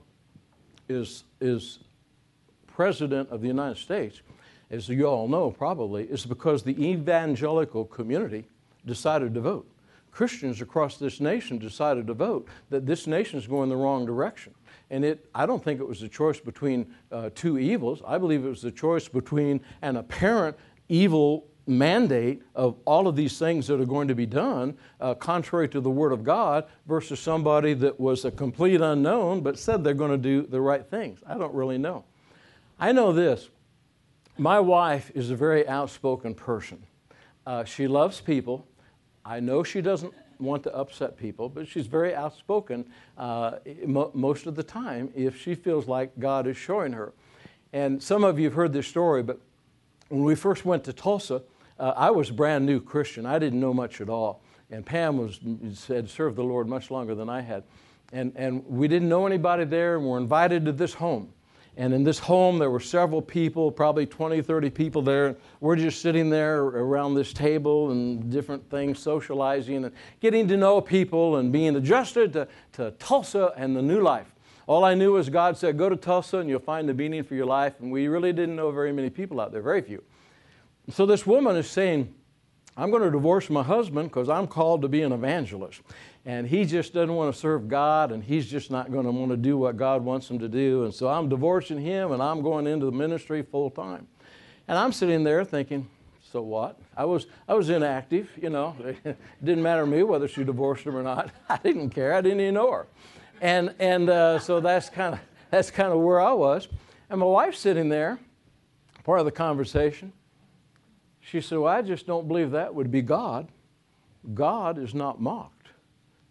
is, 0.88 1.24
is 1.40 1.80
president 2.66 3.30
of 3.30 3.40
the 3.40 3.48
United 3.48 3.78
States, 3.78 4.22
as 4.70 4.88
you 4.88 5.06
all 5.06 5.28
know 5.28 5.50
probably, 5.50 6.04
is 6.04 6.26
because 6.26 6.62
the 6.62 6.78
evangelical 6.82 7.84
community 7.84 8.46
decided 8.84 9.34
to 9.34 9.40
vote. 9.40 9.68
Christians 10.10 10.62
across 10.62 10.96
this 10.96 11.20
nation 11.20 11.58
decided 11.58 12.06
to 12.06 12.14
vote 12.14 12.48
that 12.70 12.86
this 12.86 13.06
nation 13.06 13.38
is 13.38 13.46
going 13.46 13.68
the 13.68 13.76
wrong 13.76 14.06
direction. 14.06 14.54
And 14.88 15.04
it, 15.04 15.28
I 15.34 15.44
don't 15.44 15.62
think 15.62 15.78
it 15.78 15.86
was 15.86 16.02
a 16.02 16.08
choice 16.08 16.40
between 16.40 16.86
uh, 17.12 17.30
two 17.34 17.58
evils. 17.58 18.00
I 18.06 18.16
believe 18.16 18.44
it 18.44 18.48
was 18.48 18.64
a 18.64 18.70
choice 18.70 19.08
between 19.08 19.60
an 19.82 19.96
apparent 19.96 20.56
evil 20.88 21.48
mandate 21.66 22.42
of 22.54 22.76
all 22.84 23.08
of 23.08 23.16
these 23.16 23.38
things 23.38 23.66
that 23.66 23.80
are 23.80 23.86
going 23.86 24.08
to 24.08 24.14
be 24.14 24.26
done 24.26 24.76
uh, 25.00 25.14
contrary 25.14 25.68
to 25.68 25.80
the 25.80 25.90
Word 25.90 26.12
of 26.12 26.22
God 26.22 26.66
versus 26.86 27.18
somebody 27.18 27.74
that 27.74 27.98
was 27.98 28.24
a 28.24 28.30
complete 28.30 28.80
unknown 28.80 29.40
but 29.40 29.58
said 29.58 29.82
they're 29.82 29.94
going 29.94 30.10
to 30.10 30.16
do 30.16 30.42
the 30.42 30.60
right 30.60 30.86
things. 30.86 31.20
I 31.26 31.36
don't 31.36 31.52
really 31.54 31.78
know. 31.78 32.04
I 32.78 32.92
know 32.92 33.12
this 33.12 33.48
my 34.38 34.60
wife 34.60 35.10
is 35.14 35.30
a 35.30 35.36
very 35.36 35.66
outspoken 35.66 36.34
person. 36.34 36.82
Uh, 37.46 37.64
she 37.64 37.88
loves 37.88 38.20
people. 38.20 38.66
I 39.24 39.40
know 39.40 39.62
she 39.62 39.80
doesn't 39.80 40.12
want 40.38 40.62
to 40.64 40.74
upset 40.74 41.16
people, 41.16 41.48
but 41.48 41.66
she's 41.66 41.86
very 41.86 42.14
outspoken 42.14 42.84
uh, 43.16 43.52
mo- 43.86 44.10
most 44.12 44.46
of 44.46 44.54
the 44.54 44.62
time 44.62 45.10
if 45.14 45.40
she 45.40 45.54
feels 45.54 45.86
like 45.88 46.18
God 46.18 46.46
is 46.46 46.56
showing 46.56 46.92
her. 46.92 47.12
And 47.72 48.02
some 48.02 48.24
of 48.24 48.38
you 48.38 48.44
have 48.44 48.54
heard 48.54 48.72
this 48.72 48.86
story, 48.86 49.22
but 49.22 49.40
when 50.08 50.22
we 50.22 50.34
first 50.34 50.64
went 50.64 50.84
to 50.84 50.92
Tulsa, 50.92 51.42
uh, 51.78 51.92
I 51.96 52.10
was 52.10 52.30
a 52.30 52.32
brand 52.32 52.66
new 52.66 52.80
Christian. 52.80 53.26
I 53.26 53.38
didn't 53.38 53.60
know 53.60 53.74
much 53.74 54.00
at 54.00 54.08
all. 54.08 54.42
And 54.70 54.84
Pam 54.84 55.18
was, 55.18 55.40
had 55.86 56.08
served 56.08 56.36
the 56.36 56.44
Lord 56.44 56.68
much 56.68 56.90
longer 56.90 57.14
than 57.14 57.28
I 57.28 57.40
had. 57.40 57.64
And, 58.12 58.32
and 58.36 58.64
we 58.66 58.88
didn't 58.88 59.08
know 59.08 59.26
anybody 59.26 59.64
there, 59.64 59.96
and 59.96 60.06
we're 60.06 60.18
invited 60.18 60.64
to 60.66 60.72
this 60.72 60.94
home. 60.94 61.32
And 61.78 61.92
in 61.92 62.04
this 62.04 62.18
home, 62.18 62.58
there 62.58 62.70
were 62.70 62.80
several 62.80 63.20
people, 63.20 63.70
probably 63.70 64.06
20, 64.06 64.40
30 64.40 64.70
people 64.70 65.02
there. 65.02 65.36
We're 65.60 65.76
just 65.76 66.00
sitting 66.00 66.30
there 66.30 66.62
around 66.62 67.14
this 67.14 67.34
table 67.34 67.90
and 67.90 68.30
different 68.32 68.68
things, 68.70 68.98
socializing 68.98 69.84
and 69.84 69.94
getting 70.20 70.48
to 70.48 70.56
know 70.56 70.80
people 70.80 71.36
and 71.36 71.52
being 71.52 71.76
adjusted 71.76 72.32
to, 72.32 72.48
to 72.72 72.92
Tulsa 72.92 73.52
and 73.56 73.76
the 73.76 73.82
new 73.82 74.00
life. 74.00 74.34
All 74.66 74.84
I 74.84 74.94
knew 74.94 75.12
was 75.12 75.28
God 75.28 75.58
said, 75.58 75.76
Go 75.76 75.90
to 75.90 75.96
Tulsa 75.96 76.38
and 76.38 76.48
you'll 76.48 76.60
find 76.60 76.88
the 76.88 76.94
meaning 76.94 77.22
for 77.22 77.34
your 77.34 77.46
life. 77.46 77.74
And 77.80 77.92
we 77.92 78.08
really 78.08 78.32
didn't 78.32 78.56
know 78.56 78.70
very 78.70 78.92
many 78.92 79.10
people 79.10 79.38
out 79.38 79.52
there, 79.52 79.62
very 79.62 79.82
few. 79.82 80.02
So 80.90 81.04
this 81.04 81.26
woman 81.26 81.56
is 81.56 81.68
saying, 81.68 82.14
I'm 82.76 82.90
going 82.90 83.02
to 83.02 83.10
divorce 83.10 83.48
my 83.48 83.62
husband 83.62 84.10
because 84.10 84.28
I'm 84.28 84.46
called 84.46 84.82
to 84.82 84.88
be 84.88 85.02
an 85.02 85.12
evangelist. 85.12 85.80
And 86.24 86.46
he 86.46 86.64
just 86.64 86.92
doesn't 86.92 87.14
want 87.14 87.32
to 87.32 87.40
serve 87.40 87.68
God 87.68 88.12
and 88.12 88.22
he's 88.22 88.46
just 88.46 88.70
not 88.70 88.92
going 88.92 89.04
to 89.04 89.10
want 89.10 89.30
to 89.30 89.36
do 89.36 89.56
what 89.56 89.76
God 89.76 90.04
wants 90.04 90.30
him 90.30 90.38
to 90.40 90.48
do. 90.48 90.84
And 90.84 90.92
so 90.92 91.08
I'm 91.08 91.28
divorcing 91.28 91.80
him 91.80 92.12
and 92.12 92.22
I'm 92.22 92.42
going 92.42 92.66
into 92.66 92.86
the 92.86 92.92
ministry 92.92 93.42
full 93.42 93.70
time. 93.70 94.06
And 94.68 94.76
I'm 94.76 94.92
sitting 94.92 95.24
there 95.24 95.44
thinking, 95.44 95.88
so 96.32 96.42
what? 96.42 96.78
I 96.96 97.04
was, 97.04 97.26
I 97.48 97.54
was 97.54 97.70
inactive, 97.70 98.28
you 98.40 98.50
know. 98.50 98.76
It 98.80 99.16
didn't 99.44 99.62
matter 99.62 99.82
to 99.82 99.90
me 99.90 100.02
whether 100.02 100.28
she 100.28 100.44
divorced 100.44 100.84
him 100.84 100.96
or 100.96 101.02
not. 101.02 101.30
I 101.48 101.56
didn't 101.58 101.90
care. 101.90 102.14
I 102.14 102.20
didn't 102.20 102.40
even 102.40 102.54
know 102.54 102.72
her. 102.72 102.86
And, 103.40 103.74
and 103.78 104.10
uh, 104.10 104.38
so 104.38 104.60
that's 104.60 104.90
kind 104.90 105.14
of 105.14 105.20
that's 105.50 105.70
kind 105.70 105.92
of 105.92 106.00
where 106.00 106.20
I 106.20 106.32
was. 106.32 106.68
And 107.08 107.20
my 107.20 107.26
wife's 107.26 107.60
sitting 107.60 107.88
there, 107.88 108.18
part 109.04 109.20
of 109.20 109.24
the 109.24 109.32
conversation. 109.32 110.12
She 111.26 111.40
said, 111.40 111.58
Well, 111.58 111.72
I 111.72 111.82
just 111.82 112.06
don't 112.06 112.28
believe 112.28 112.52
that 112.52 112.72
would 112.72 112.90
be 112.90 113.02
God. 113.02 113.48
God 114.32 114.78
is 114.78 114.94
not 114.94 115.20
mocked. 115.20 115.68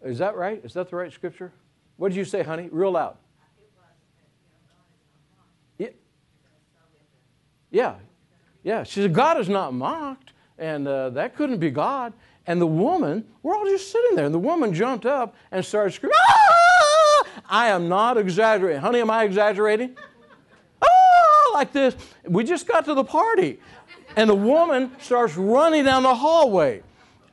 Is 0.01 0.19
that 0.19 0.35
right? 0.35 0.63
Is 0.63 0.73
that 0.73 0.89
the 0.89 0.95
right 0.95 1.11
scripture? 1.11 1.51
What 1.97 2.09
did 2.09 2.17
you 2.17 2.23
say, 2.23 2.43
honey? 2.43 2.69
Real 2.71 2.91
loud. 2.91 3.17
Yeah. 7.71 7.95
Yeah. 8.63 8.83
She 8.83 9.01
said, 9.01 9.13
God 9.13 9.37
is 9.37 9.49
not 9.49 9.73
mocked, 9.73 10.31
and 10.57 10.87
uh, 10.87 11.09
that 11.09 11.35
couldn't 11.35 11.57
be 11.57 11.71
God. 11.71 12.13
And 12.47 12.61
the 12.61 12.67
woman, 12.67 13.25
we're 13.43 13.53
all 13.53 13.65
just 13.65 13.91
sitting 13.91 14.15
there, 14.15 14.25
and 14.25 14.33
the 14.33 14.39
woman 14.39 14.73
jumped 14.73 15.05
up 15.05 15.35
and 15.51 15.65
started 15.65 15.91
screaming, 15.91 16.17
ah! 16.25 17.25
I 17.49 17.67
am 17.67 17.89
not 17.89 18.17
exaggerating. 18.17 18.81
Honey, 18.81 19.01
am 19.01 19.11
I 19.11 19.25
exaggerating? 19.25 19.97
Ah! 20.81 21.51
Like 21.53 21.71
this. 21.71 21.95
We 22.27 22.43
just 22.43 22.67
got 22.67 22.83
to 22.85 22.93
the 22.93 23.03
party. 23.03 23.59
And 24.15 24.29
the 24.29 24.35
woman 24.35 24.91
starts 24.99 25.35
running 25.35 25.83
down 25.83 26.03
the 26.03 26.15
hallway. 26.15 26.81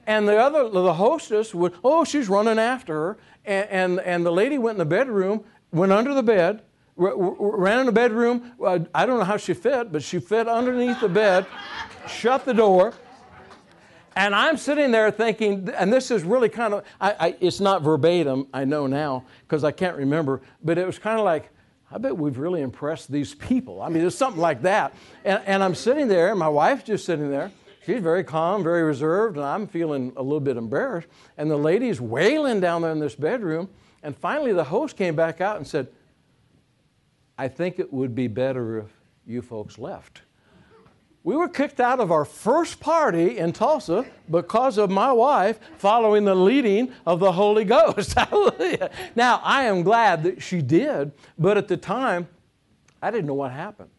And 0.06 0.26
the 0.26 0.36
other, 0.36 0.68
the 0.68 0.94
hostess 0.94 1.54
would, 1.54 1.74
oh, 1.84 2.04
she's 2.04 2.28
running 2.28 2.58
after 2.58 2.94
her. 2.94 3.18
And, 3.44 3.68
and, 3.70 4.00
and 4.00 4.26
the 4.26 4.32
lady 4.32 4.58
went 4.58 4.74
in 4.74 4.78
the 4.78 4.84
bedroom, 4.84 5.44
went 5.70 5.92
under 5.92 6.12
the 6.12 6.22
bed, 6.22 6.62
r- 6.98 7.14
ran 7.16 7.80
in 7.80 7.86
the 7.86 7.92
bedroom. 7.92 8.52
I 8.60 9.06
don't 9.06 9.18
know 9.18 9.24
how 9.24 9.36
she 9.36 9.54
fit, 9.54 9.92
but 9.92 10.02
she 10.02 10.18
fit 10.18 10.48
underneath 10.48 11.00
the 11.00 11.08
bed, 11.08 11.46
shut 12.08 12.44
the 12.44 12.54
door. 12.54 12.94
And 14.14 14.34
I'm 14.34 14.56
sitting 14.56 14.90
there 14.90 15.10
thinking, 15.10 15.70
and 15.70 15.92
this 15.92 16.10
is 16.10 16.22
really 16.24 16.48
kind 16.48 16.74
of, 16.74 16.84
I, 17.00 17.12
I, 17.18 17.36
it's 17.40 17.60
not 17.60 17.82
verbatim, 17.82 18.46
I 18.52 18.64
know 18.64 18.86
now, 18.86 19.24
because 19.42 19.64
I 19.64 19.70
can't 19.70 19.96
remember, 19.96 20.42
but 20.62 20.76
it 20.76 20.84
was 20.84 20.98
kind 20.98 21.18
of 21.18 21.24
like, 21.24 21.48
I 21.92 21.98
bet 21.98 22.16
we've 22.16 22.38
really 22.38 22.62
impressed 22.62 23.12
these 23.12 23.34
people. 23.34 23.82
I 23.82 23.88
mean, 23.88 24.00
there's 24.00 24.16
something 24.16 24.40
like 24.40 24.62
that. 24.62 24.94
And, 25.24 25.42
and 25.46 25.62
I'm 25.62 25.74
sitting 25.74 26.08
there, 26.08 26.30
and 26.30 26.38
my 26.38 26.48
wife's 26.48 26.84
just 26.84 27.04
sitting 27.04 27.30
there. 27.30 27.50
She's 27.84 28.00
very 28.00 28.24
calm, 28.24 28.62
very 28.62 28.82
reserved, 28.82 29.36
and 29.36 29.44
I'm 29.44 29.66
feeling 29.66 30.12
a 30.16 30.22
little 30.22 30.40
bit 30.40 30.56
embarrassed. 30.56 31.08
And 31.36 31.50
the 31.50 31.56
lady's 31.56 32.00
wailing 32.00 32.60
down 32.60 32.82
there 32.82 32.92
in 32.92 33.00
this 33.00 33.14
bedroom. 33.14 33.68
And 34.02 34.16
finally, 34.16 34.52
the 34.52 34.64
host 34.64 34.96
came 34.96 35.14
back 35.16 35.40
out 35.40 35.56
and 35.56 35.66
said, 35.66 35.88
I 37.36 37.48
think 37.48 37.78
it 37.78 37.92
would 37.92 38.14
be 38.14 38.28
better 38.28 38.78
if 38.78 38.86
you 39.26 39.42
folks 39.42 39.78
left. 39.78 40.22
We 41.24 41.36
were 41.36 41.48
kicked 41.48 41.78
out 41.78 42.00
of 42.00 42.10
our 42.10 42.24
first 42.24 42.80
party 42.80 43.38
in 43.38 43.52
Tulsa 43.52 44.04
because 44.28 44.76
of 44.76 44.90
my 44.90 45.12
wife 45.12 45.60
following 45.78 46.24
the 46.24 46.34
leading 46.34 46.92
of 47.06 47.20
the 47.20 47.30
Holy 47.30 47.64
Ghost. 47.64 48.16
now, 49.16 49.40
I 49.44 49.64
am 49.64 49.82
glad 49.82 50.24
that 50.24 50.42
she 50.42 50.60
did, 50.60 51.12
but 51.38 51.56
at 51.56 51.68
the 51.68 51.76
time, 51.76 52.28
I 53.00 53.12
didn't 53.12 53.26
know 53.26 53.34
what 53.34 53.52
happened. 53.52 53.90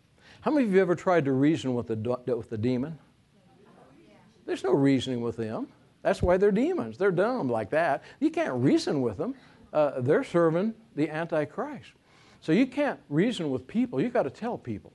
How 0.42 0.52
many 0.52 0.66
of 0.66 0.74
you 0.74 0.82
ever 0.82 0.96
tried 0.96 1.24
to 1.26 1.32
reason 1.32 1.74
with 1.74 1.88
the, 1.88 2.36
with 2.36 2.50
the 2.50 2.58
demon? 2.58 3.00
There's 4.46 4.66
no 4.66 4.74
reasoning 4.74 5.22
with 5.22 5.38
them. 5.38 5.68
That's 6.02 6.22
why 6.22 6.36
they're 6.36 6.52
demons. 6.52 6.98
They're 6.98 7.12
dumb 7.12 7.48
like 7.48 7.70
that. 7.70 8.04
You 8.20 8.30
can't 8.30 8.54
reason 8.56 9.02
with 9.02 9.18
them. 9.18 9.36
Uh, 9.72 10.02
they're 10.02 10.26
serving 10.26 10.74
the 10.96 11.10
Antichrist. 11.10 11.92
So 12.42 12.52
you 12.52 12.68
can't 12.68 13.00
reason 13.08 13.50
with 13.50 13.66
people, 13.66 14.02
You've 14.02 14.12
got 14.12 14.24
to 14.24 14.30
tell 14.30 14.58
people. 14.58 14.92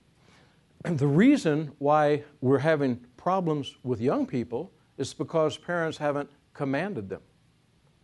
The 0.84 1.06
reason 1.06 1.72
why 1.78 2.22
we're 2.40 2.58
having 2.58 3.04
problems 3.16 3.76
with 3.82 4.00
young 4.00 4.26
people 4.26 4.72
is 4.96 5.12
because 5.12 5.56
parents 5.56 5.98
haven't 5.98 6.30
commanded 6.54 7.08
them 7.08 7.20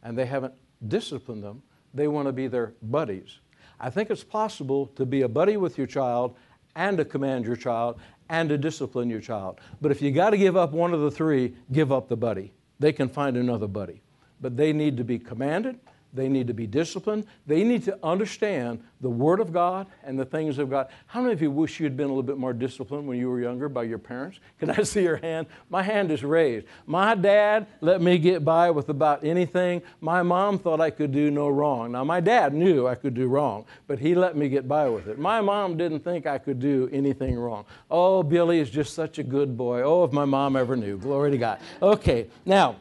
and 0.02 0.18
they 0.18 0.26
haven't 0.26 0.54
disciplined 0.88 1.42
them. 1.42 1.62
They 1.92 2.08
want 2.08 2.26
to 2.26 2.32
be 2.32 2.48
their 2.48 2.74
buddies. 2.82 3.38
I 3.80 3.90
think 3.90 4.10
it's 4.10 4.24
possible 4.24 4.86
to 4.96 5.06
be 5.06 5.22
a 5.22 5.28
buddy 5.28 5.56
with 5.56 5.78
your 5.78 5.86
child 5.86 6.36
and 6.76 6.96
to 6.98 7.04
command 7.04 7.44
your 7.44 7.56
child 7.56 8.00
and 8.28 8.48
to 8.48 8.58
discipline 8.58 9.10
your 9.10 9.20
child. 9.20 9.60
But 9.80 9.90
if 9.90 10.02
you 10.02 10.10
got 10.10 10.30
to 10.30 10.36
give 10.36 10.56
up 10.56 10.72
one 10.72 10.92
of 10.92 11.00
the 11.00 11.10
three, 11.10 11.54
give 11.72 11.92
up 11.92 12.08
the 12.08 12.16
buddy. 12.16 12.52
They 12.80 12.92
can 12.92 13.08
find 13.08 13.36
another 13.36 13.68
buddy. 13.68 14.02
But 14.40 14.56
they 14.56 14.72
need 14.72 14.96
to 14.96 15.04
be 15.04 15.18
commanded 15.18 15.78
they 16.14 16.28
need 16.28 16.46
to 16.46 16.54
be 16.54 16.66
disciplined. 16.66 17.26
They 17.46 17.64
need 17.64 17.82
to 17.84 17.98
understand 18.02 18.82
the 19.00 19.10
Word 19.10 19.40
of 19.40 19.52
God 19.52 19.86
and 20.02 20.18
the 20.18 20.24
things 20.24 20.58
of 20.58 20.70
God. 20.70 20.88
How 21.06 21.20
many 21.20 21.34
of 21.34 21.42
you 21.42 21.50
wish 21.50 21.78
you 21.78 21.84
had 21.84 21.96
been 21.96 22.06
a 22.06 22.08
little 22.08 22.22
bit 22.22 22.38
more 22.38 22.52
disciplined 22.52 23.06
when 23.06 23.18
you 23.18 23.28
were 23.28 23.40
younger 23.40 23.68
by 23.68 23.82
your 23.82 23.98
parents? 23.98 24.38
Can 24.58 24.70
I 24.70 24.82
see 24.82 25.02
your 25.02 25.16
hand? 25.16 25.46
My 25.68 25.82
hand 25.82 26.10
is 26.10 26.24
raised. 26.24 26.66
My 26.86 27.14
dad 27.14 27.66
let 27.80 28.00
me 28.00 28.16
get 28.18 28.44
by 28.44 28.70
with 28.70 28.88
about 28.88 29.24
anything. 29.24 29.82
My 30.00 30.22
mom 30.22 30.58
thought 30.58 30.80
I 30.80 30.90
could 30.90 31.12
do 31.12 31.30
no 31.30 31.48
wrong. 31.48 31.92
Now, 31.92 32.04
my 32.04 32.20
dad 32.20 32.54
knew 32.54 32.86
I 32.86 32.94
could 32.94 33.14
do 33.14 33.26
wrong, 33.26 33.64
but 33.86 33.98
he 33.98 34.14
let 34.14 34.36
me 34.36 34.48
get 34.48 34.66
by 34.68 34.88
with 34.88 35.08
it. 35.08 35.18
My 35.18 35.40
mom 35.40 35.76
didn't 35.76 36.00
think 36.00 36.26
I 36.26 36.38
could 36.38 36.60
do 36.60 36.88
anything 36.92 37.36
wrong. 37.36 37.64
Oh, 37.90 38.22
Billy 38.22 38.60
is 38.60 38.70
just 38.70 38.94
such 38.94 39.18
a 39.18 39.22
good 39.22 39.56
boy. 39.56 39.82
Oh, 39.82 40.04
if 40.04 40.12
my 40.12 40.24
mom 40.24 40.56
ever 40.56 40.76
knew. 40.76 40.96
Glory 40.96 41.30
to 41.32 41.38
God. 41.38 41.58
Okay, 41.82 42.28
now, 42.46 42.76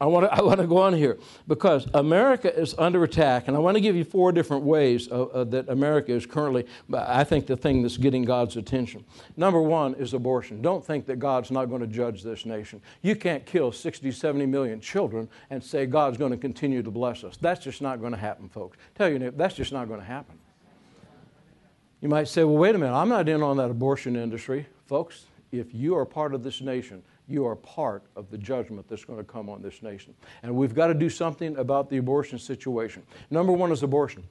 I 0.00 0.06
want, 0.06 0.26
to, 0.26 0.34
I 0.34 0.42
want 0.42 0.60
to 0.60 0.66
go 0.66 0.78
on 0.78 0.92
here 0.92 1.18
because 1.48 1.86
America 1.94 2.54
is 2.54 2.74
under 2.76 3.02
attack, 3.04 3.48
and 3.48 3.56
I 3.56 3.60
want 3.60 3.76
to 3.76 3.80
give 3.80 3.96
you 3.96 4.04
four 4.04 4.30
different 4.30 4.64
ways 4.64 5.08
uh, 5.10 5.22
uh, 5.22 5.44
that 5.44 5.68
America 5.68 6.12
is 6.12 6.26
currently, 6.26 6.66
I 6.92 7.24
think, 7.24 7.46
the 7.46 7.56
thing 7.56 7.82
that's 7.82 7.96
getting 7.96 8.22
God's 8.22 8.56
attention. 8.56 9.04
Number 9.36 9.62
one 9.62 9.94
is 9.94 10.12
abortion. 10.12 10.60
Don't 10.60 10.84
think 10.84 11.06
that 11.06 11.18
God's 11.18 11.50
not 11.50 11.66
going 11.66 11.80
to 11.80 11.86
judge 11.86 12.22
this 12.22 12.44
nation. 12.44 12.82
You 13.02 13.16
can't 13.16 13.46
kill 13.46 13.72
60, 13.72 14.10
70 14.10 14.44
million 14.46 14.80
children 14.80 15.28
and 15.48 15.64
say 15.64 15.86
God's 15.86 16.18
going 16.18 16.32
to 16.32 16.38
continue 16.38 16.82
to 16.82 16.90
bless 16.90 17.24
us. 17.24 17.36
That's 17.38 17.64
just 17.64 17.80
not 17.80 18.00
going 18.00 18.12
to 18.12 18.18
happen, 18.18 18.48
folks. 18.48 18.76
Tell 18.94 19.08
you, 19.08 19.30
that's 19.30 19.54
just 19.54 19.72
not 19.72 19.88
going 19.88 20.00
to 20.00 20.06
happen. 20.06 20.38
You 22.02 22.10
might 22.10 22.28
say, 22.28 22.44
well, 22.44 22.58
wait 22.58 22.74
a 22.74 22.78
minute, 22.78 22.94
I'm 22.94 23.08
not 23.08 23.28
in 23.28 23.42
on 23.42 23.56
that 23.56 23.70
abortion 23.70 24.16
industry. 24.16 24.66
Folks, 24.84 25.24
if 25.58 25.74
you 25.74 25.96
are 25.96 26.04
part 26.04 26.34
of 26.34 26.42
this 26.42 26.60
nation, 26.60 27.02
you 27.28 27.46
are 27.46 27.56
part 27.56 28.04
of 28.14 28.30
the 28.30 28.38
judgment 28.38 28.88
that's 28.88 29.04
going 29.04 29.18
to 29.18 29.24
come 29.24 29.48
on 29.48 29.62
this 29.62 29.82
nation. 29.82 30.14
And 30.42 30.54
we've 30.54 30.74
got 30.74 30.88
to 30.88 30.94
do 30.94 31.10
something 31.10 31.56
about 31.56 31.90
the 31.90 31.96
abortion 31.96 32.38
situation. 32.38 33.02
Number 33.30 33.52
one 33.52 33.72
is 33.72 33.82
abortion. 33.82 34.24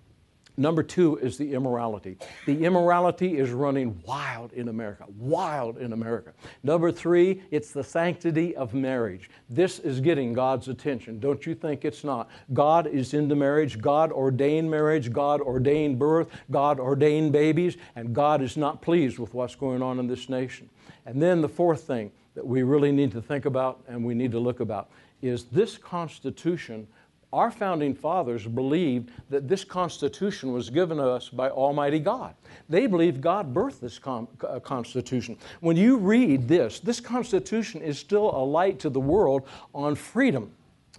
Number 0.57 0.83
two 0.83 1.17
is 1.17 1.37
the 1.37 1.53
immorality. 1.53 2.17
The 2.45 2.63
immorality 2.63 3.37
is 3.37 3.51
running 3.51 4.01
wild 4.05 4.53
in 4.53 4.69
America, 4.69 5.05
wild 5.17 5.77
in 5.77 5.93
America. 5.93 6.33
Number 6.63 6.91
three, 6.91 7.41
it's 7.51 7.71
the 7.71 7.83
sanctity 7.83 8.55
of 8.55 8.73
marriage. 8.73 9.29
This 9.49 9.79
is 9.79 9.99
getting 9.99 10.33
God's 10.33 10.67
attention. 10.67 11.19
Don't 11.19 11.45
you 11.45 11.55
think 11.55 11.83
it's 11.83 12.03
not? 12.03 12.29
God 12.53 12.87
is 12.87 13.13
into 13.13 13.35
marriage. 13.35 13.81
God 13.81 14.11
ordained 14.11 14.71
marriage. 14.71 15.11
God 15.11 15.41
ordained 15.41 15.99
birth. 15.99 16.29
God 16.49 16.79
ordained 16.79 17.31
babies. 17.33 17.77
And 17.95 18.13
God 18.13 18.41
is 18.41 18.55
not 18.55 18.81
pleased 18.81 19.19
with 19.19 19.33
what's 19.33 19.55
going 19.55 19.81
on 19.81 19.99
in 19.99 20.07
this 20.07 20.29
nation. 20.29 20.69
And 21.05 21.21
then 21.21 21.41
the 21.41 21.49
fourth 21.49 21.81
thing, 21.81 22.11
that 22.35 22.45
we 22.45 22.63
really 22.63 22.91
need 22.91 23.11
to 23.13 23.21
think 23.21 23.45
about 23.45 23.81
and 23.87 24.03
we 24.05 24.13
need 24.13 24.31
to 24.31 24.39
look 24.39 24.59
about 24.59 24.89
is 25.21 25.45
this 25.45 25.77
Constitution. 25.77 26.87
Our 27.35 27.51
founding 27.51 27.93
fathers 27.93 28.47
believed 28.47 29.11
that 29.29 29.49
this 29.49 29.65
Constitution 29.65 30.53
was 30.53 30.69
given 30.69 30.99
to 30.99 31.03
us 31.03 31.27
by 31.27 31.49
Almighty 31.49 31.99
God. 31.99 32.33
They 32.69 32.87
believed 32.87 33.19
God 33.19 33.53
birthed 33.53 33.81
this 33.81 33.99
uh, 34.05 34.59
Constitution. 34.61 35.35
When 35.59 35.75
you 35.75 35.97
read 35.97 36.47
this, 36.47 36.79
this 36.79 37.01
Constitution 37.01 37.81
is 37.81 37.99
still 37.99 38.33
a 38.33 38.39
light 38.39 38.79
to 38.79 38.89
the 38.89 39.01
world 39.01 39.49
on 39.73 39.95
freedom 39.95 40.49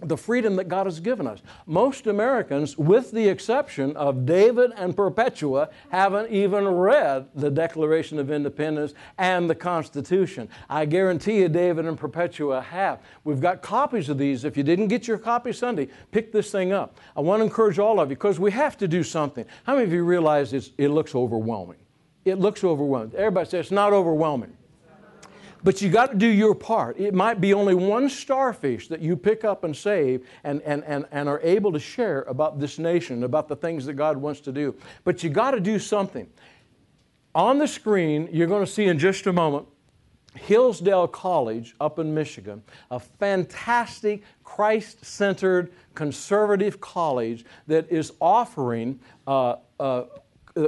the 0.01 0.17
freedom 0.17 0.55
that 0.57 0.67
God 0.67 0.85
has 0.85 0.99
given 0.99 1.25
us. 1.25 1.41
Most 1.65 2.05
Americans, 2.05 2.77
with 2.77 3.11
the 3.11 3.27
exception 3.27 3.95
of 3.97 4.25
David 4.25 4.71
and 4.75 4.95
Perpetua, 4.95 5.69
haven't 5.89 6.31
even 6.31 6.67
read 6.67 7.27
the 7.33 7.49
Declaration 7.49 8.19
of 8.19 8.29
Independence 8.29 8.93
and 9.17 9.49
the 9.49 9.55
Constitution. 9.55 10.49
I 10.69 10.85
guarantee 10.85 11.39
you, 11.39 11.49
David 11.49 11.85
and 11.85 11.97
Perpetua 11.97 12.61
have. 12.61 13.01
We've 13.23 13.41
got 13.41 13.63
copies 13.63 14.09
of 14.09 14.19
these. 14.19 14.43
If 14.43 14.55
you 14.55 14.63
didn't 14.63 14.89
get 14.89 15.07
your 15.07 15.17
copy 15.17 15.51
Sunday, 15.51 15.87
pick 16.11 16.31
this 16.31 16.51
thing 16.51 16.73
up. 16.73 16.99
I 17.15 17.21
want 17.21 17.39
to 17.39 17.45
encourage 17.45 17.79
all 17.79 17.99
of 17.99 18.09
you 18.09 18.15
because 18.15 18.39
we 18.39 18.51
have 18.51 18.77
to 18.77 18.87
do 18.87 19.01
something. 19.01 19.45
How 19.63 19.73
many 19.73 19.85
of 19.85 19.93
you 19.93 20.03
realize 20.03 20.53
it 20.53 20.89
looks 20.89 21.15
overwhelming? 21.15 21.77
It 22.23 22.39
looks 22.39 22.63
overwhelming. 22.63 23.15
Everybody 23.15 23.49
says 23.49 23.61
it's 23.61 23.71
not 23.71 23.93
overwhelming. 23.93 24.55
But 25.63 25.81
you 25.81 25.89
got 25.89 26.11
to 26.11 26.17
do 26.17 26.27
your 26.27 26.55
part. 26.55 26.99
It 26.99 27.13
might 27.13 27.41
be 27.41 27.53
only 27.53 27.75
one 27.75 28.09
starfish 28.09 28.87
that 28.87 29.01
you 29.01 29.15
pick 29.15 29.43
up 29.43 29.63
and 29.63 29.75
save 29.75 30.27
and, 30.43 30.61
and, 30.61 30.83
and, 30.85 31.05
and 31.11 31.27
are 31.27 31.41
able 31.41 31.71
to 31.73 31.79
share 31.79 32.21
about 32.23 32.59
this 32.59 32.79
nation, 32.79 33.23
about 33.23 33.47
the 33.47 33.55
things 33.55 33.85
that 33.85 33.93
God 33.93 34.17
wants 34.17 34.39
to 34.41 34.51
do. 34.51 34.75
But 35.03 35.23
you 35.23 35.29
got 35.29 35.51
to 35.51 35.59
do 35.59 35.79
something. 35.79 36.29
On 37.35 37.57
the 37.57 37.67
screen, 37.67 38.29
you're 38.31 38.47
going 38.47 38.65
to 38.65 38.71
see 38.71 38.85
in 38.85 38.97
just 38.97 39.27
a 39.27 39.33
moment 39.33 39.67
Hillsdale 40.37 41.07
College 41.07 41.75
up 41.79 41.99
in 41.99 42.13
Michigan, 42.13 42.63
a 42.91 42.99
fantastic 42.99 44.23
Christ 44.43 45.03
centered 45.03 45.71
conservative 45.95 46.79
college 46.79 47.45
that 47.67 47.91
is 47.91 48.13
offering 48.21 48.99
uh, 49.25 49.55
uh, 49.79 50.03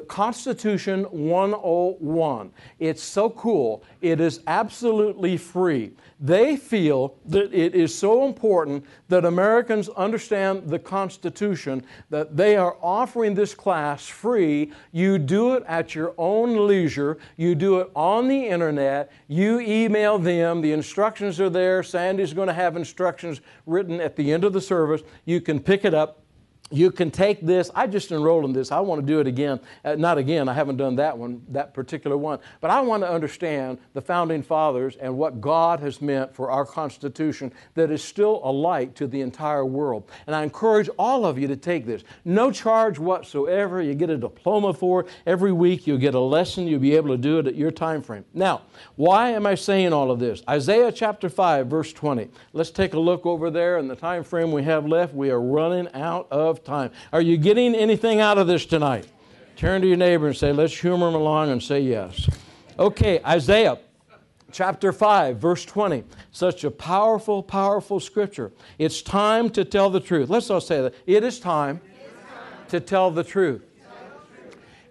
Constitution 0.08 1.04
101. 1.06 2.52
It's 2.80 3.02
so 3.02 3.30
cool. 3.32 3.84
It 4.02 4.20
is 4.20 4.42
absolutely 4.48 5.38
free. 5.38 5.92
They 6.20 6.58
feel 6.58 7.16
that 7.26 7.54
it 7.54 7.76
is 7.76 7.98
so 7.98 8.26
important 8.26 8.86
that 9.08 9.26
Americans 9.26 9.90
understand 9.90 10.70
the 10.70 10.80
Constitution 10.80 11.84
that 12.10 12.36
they 12.36 12.56
are 12.56 12.78
offering 12.82 13.34
this 13.34 13.54
class 13.54 14.08
free. 14.08 14.72
You 14.92 15.18
do 15.18 15.56
it 15.56 15.64
at 15.68 15.96
your 15.96 16.14
own 16.18 16.68
leisure. 16.68 17.18
You 17.38 17.56
do 17.56 17.80
it 17.80 17.90
on 17.96 18.28
the 18.28 18.48
internet. 18.48 19.12
You 19.28 19.60
email 19.60 20.20
them. 20.20 20.62
The 20.62 20.74
instructions 20.74 21.40
are 21.40 21.50
there. 21.50 21.84
Sandy's 21.84 22.34
going 22.34 22.48
to 22.48 22.54
have 22.54 22.76
instructions 22.76 23.42
written 23.66 24.02
at 24.02 24.16
the 24.16 24.32
end 24.32 24.44
of 24.44 24.54
the 24.54 24.62
service. 24.62 25.02
You 25.26 25.42
can 25.42 25.60
pick 25.60 25.86
it 25.86 25.94
up 25.94 26.24
you 26.72 26.92
can 26.92 27.10
take 27.10 27.42
this. 27.42 27.72
I 27.74 27.88
just 27.88 28.12
enrolled 28.12 28.46
in 28.46 28.54
this. 28.54 28.72
I 28.72 28.80
want 28.80 29.02
to 29.02 29.08
do 29.08 29.20
it 29.20 29.28
again. 29.28 29.60
Uh, 29.84 29.96
not 29.96 30.18
again, 30.18 30.48
I 30.48 30.54
haven't 30.54 30.78
done 30.78 30.96
that 30.98 31.18
one, 31.18 31.42
that 31.50 31.74
particular 31.74 32.18
one. 32.18 32.40
But 32.62 32.70
I 32.72 32.82
want 32.82 33.04
to 33.04 33.10
understand 33.10 33.80
the 33.94 34.02
founding 34.02 34.44
fathers 34.44 34.96
and 34.98 35.18
what 35.18 35.42
God 35.42 35.80
has 35.80 36.02
meant 36.02 36.34
for 36.34 36.52
our 36.52 36.66
Constitution 36.66 37.52
that 37.74 37.90
is 37.90 38.04
still 38.04 38.42
a 38.44 38.52
light 38.52 38.96
to 38.96 39.08
the 39.08 39.22
entire 39.22 39.66
world. 39.66 40.10
And 40.28 40.36
I 40.36 40.44
encourage 40.44 40.90
all 41.00 41.26
of 41.26 41.40
you 41.40 41.48
to 41.48 41.56
take 41.56 41.86
this. 41.86 42.04
No 42.24 42.52
charge 42.52 43.00
whatsoever. 43.00 43.82
You 43.82 43.96
get 43.96 44.10
a 44.10 44.18
diploma 44.18 44.74
for 44.74 45.02
it. 45.02 45.08
Every 45.26 45.52
week 45.52 45.88
you'll 45.88 45.98
get 45.98 46.14
a 46.14 46.20
lesson. 46.20 46.68
You'll 46.68 46.80
be 46.80 46.96
able 46.96 47.10
to 47.10 47.18
do 47.18 47.40
it 47.40 47.48
at 47.48 47.56
your 47.56 47.72
time 47.72 48.02
frame. 48.02 48.26
Now, 48.34 48.62
why 48.96 49.32
am 49.32 49.46
I 49.46 49.56
saying 49.56 49.94
all 49.94 50.12
of 50.12 50.20
this? 50.20 50.44
Isaiah 50.48 50.92
chapter 50.92 51.30
5, 51.30 51.68
verse 51.68 51.94
20. 51.94 52.30
Let's 52.54 52.72
take 52.72 52.94
a 52.94 53.00
look 53.00 53.26
over 53.26 53.50
there 53.50 53.78
in 53.78 53.88
the 53.88 53.96
time 53.96 54.24
frame 54.24 54.52
we 54.52 54.64
have 54.64 54.86
left. 54.86 55.14
We 55.14 55.32
are 55.32 55.42
running 55.42 55.88
out 55.94 56.28
of 56.32 56.59
time. 56.64 56.92
Are 57.12 57.22
you 57.22 57.38
getting 57.38 57.76
anything 57.76 58.20
out 58.20 58.38
of 58.38 58.48
this 58.48 58.66
tonight? 58.66 59.08
Turn 59.56 59.82
to 59.82 59.88
your 59.88 59.98
neighbor 59.98 60.28
and 60.28 60.38
say, 60.38 60.52
let's 60.52 60.78
humor 60.78 61.10
him 61.10 61.16
along 61.16 61.50
and 61.50 61.62
say 61.62 61.82
yes. 61.82 62.30
Okay, 62.78 63.22
Isaiah 63.26 63.78
chapter 64.52 64.92
5, 64.92 65.38
verse 65.38 65.66
20. 65.66 66.04
Such 66.32 66.64
a 66.64 66.72
powerful, 66.72 67.44
powerful 67.44 68.00
scripture. 68.00 68.52
It's 68.78 69.02
time 69.02 69.50
to 69.52 69.66
tell 69.66 69.90
the 69.90 70.00
truth. 70.00 70.30
Let's 70.30 70.50
all 70.50 70.62
say 70.62 70.82
that. 70.82 70.94
It 71.06 71.24
is 71.24 71.40
time, 71.40 71.82
it 71.84 72.06
is 72.06 72.12
time. 72.30 72.68
to 72.70 72.80
tell 72.80 73.12
the 73.12 73.24
truth. 73.24 73.64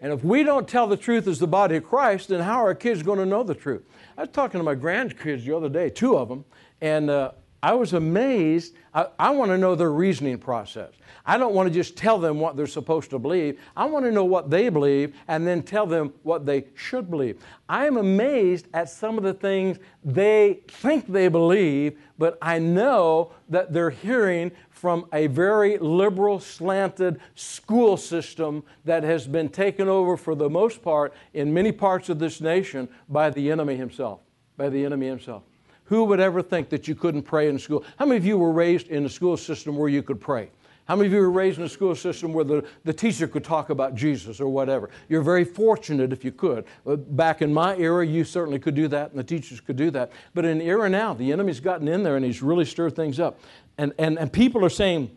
And 0.00 0.12
if 0.12 0.22
we 0.22 0.44
don't 0.44 0.68
tell 0.68 0.86
the 0.86 0.96
truth 0.96 1.26
as 1.26 1.38
the 1.38 1.48
body 1.48 1.76
of 1.76 1.84
Christ, 1.84 2.28
then 2.28 2.40
how 2.40 2.62
are 2.62 2.66
our 2.66 2.74
kids 2.74 3.02
going 3.02 3.18
to 3.18 3.26
know 3.26 3.42
the 3.42 3.54
truth? 3.54 3.82
I 4.16 4.22
was 4.22 4.30
talking 4.30 4.60
to 4.60 4.64
my 4.64 4.74
grandkids 4.74 5.44
the 5.44 5.56
other 5.56 5.68
day, 5.68 5.90
two 5.90 6.16
of 6.16 6.28
them, 6.28 6.44
and 6.80 7.10
uh, 7.10 7.32
I 7.62 7.74
was 7.74 7.92
amazed. 7.92 8.74
I, 8.94 9.06
I 9.18 9.30
want 9.30 9.50
to 9.50 9.58
know 9.58 9.74
their 9.74 9.90
reasoning 9.90 10.38
process. 10.38 10.92
I 11.28 11.36
don't 11.36 11.52
want 11.52 11.68
to 11.68 11.74
just 11.74 11.94
tell 11.94 12.18
them 12.18 12.40
what 12.40 12.56
they're 12.56 12.66
supposed 12.66 13.10
to 13.10 13.18
believe. 13.18 13.60
I 13.76 13.84
want 13.84 14.06
to 14.06 14.10
know 14.10 14.24
what 14.24 14.48
they 14.48 14.70
believe 14.70 15.14
and 15.28 15.46
then 15.46 15.62
tell 15.62 15.84
them 15.84 16.14
what 16.22 16.46
they 16.46 16.64
should 16.74 17.10
believe. 17.10 17.38
I 17.68 17.86
am 17.86 17.98
amazed 17.98 18.66
at 18.72 18.88
some 18.88 19.18
of 19.18 19.24
the 19.24 19.34
things 19.34 19.76
they 20.02 20.60
think 20.68 21.06
they 21.06 21.28
believe, 21.28 21.98
but 22.16 22.38
I 22.40 22.58
know 22.58 23.32
that 23.50 23.74
they're 23.74 23.90
hearing 23.90 24.52
from 24.70 25.04
a 25.12 25.26
very 25.26 25.76
liberal, 25.76 26.40
slanted 26.40 27.20
school 27.34 27.98
system 27.98 28.64
that 28.86 29.02
has 29.02 29.26
been 29.26 29.50
taken 29.50 29.86
over 29.86 30.16
for 30.16 30.34
the 30.34 30.48
most 30.48 30.80
part 30.80 31.12
in 31.34 31.52
many 31.52 31.72
parts 31.72 32.08
of 32.08 32.18
this 32.18 32.40
nation 32.40 32.88
by 33.06 33.28
the 33.28 33.50
enemy 33.50 33.76
himself. 33.76 34.20
By 34.56 34.70
the 34.70 34.82
enemy 34.82 35.08
himself. 35.08 35.42
Who 35.84 36.04
would 36.04 36.20
ever 36.20 36.40
think 36.40 36.70
that 36.70 36.88
you 36.88 36.94
couldn't 36.94 37.22
pray 37.22 37.50
in 37.50 37.58
school? 37.58 37.84
How 37.98 38.06
many 38.06 38.16
of 38.16 38.24
you 38.24 38.38
were 38.38 38.52
raised 38.52 38.88
in 38.88 39.04
a 39.04 39.10
school 39.10 39.36
system 39.36 39.76
where 39.76 39.90
you 39.90 40.02
could 40.02 40.22
pray? 40.22 40.48
How 40.89 40.97
many 40.97 41.09
of 41.09 41.12
you 41.12 41.20
were 41.20 41.30
raised 41.30 41.59
in 41.59 41.64
a 41.64 41.68
school 41.68 41.95
system 41.95 42.32
where 42.32 42.47
the, 42.47 42.64
the 42.84 42.95
teacher 42.95 43.28
could 43.28 43.45
talk 43.45 43.68
about 43.68 43.95
Jesus 43.95 44.41
or 44.41 44.49
whatever? 44.49 44.89
You're 45.11 45.20
very 45.20 45.45
fortunate 45.45 46.14
if 46.14 46.24
you 46.24 46.32
could. 46.32 46.64
Uh, 46.86 46.97
back 46.97 47.43
in 47.43 47.53
my 47.53 47.76
era, 47.76 48.07
you 48.07 48.24
certainly 48.24 48.59
could 48.59 48.74
do 48.74 48.89
that, 48.89 49.11
and 49.11 49.18
the 49.18 49.24
teachers 49.24 49.61
could 49.61 49.76
do 49.76 49.91
that. 49.91 50.11
But 50.32 50.47
in 50.47 50.59
the 50.59 50.64
era 50.64 50.89
now, 50.89 51.12
the 51.12 51.30
enemy's 51.30 51.61
gotten 51.61 51.89
in 51.89 52.03
there 52.03 52.16
and 52.16 52.24
he's 52.24 52.41
really 52.41 52.64
stirred 52.64 52.97
things 52.97 53.20
up. 53.20 53.39
And, 53.76 53.93
and, 53.99 54.18
and 54.18 54.32
people 54.32 54.64
are 54.64 54.70
saying, 54.70 55.14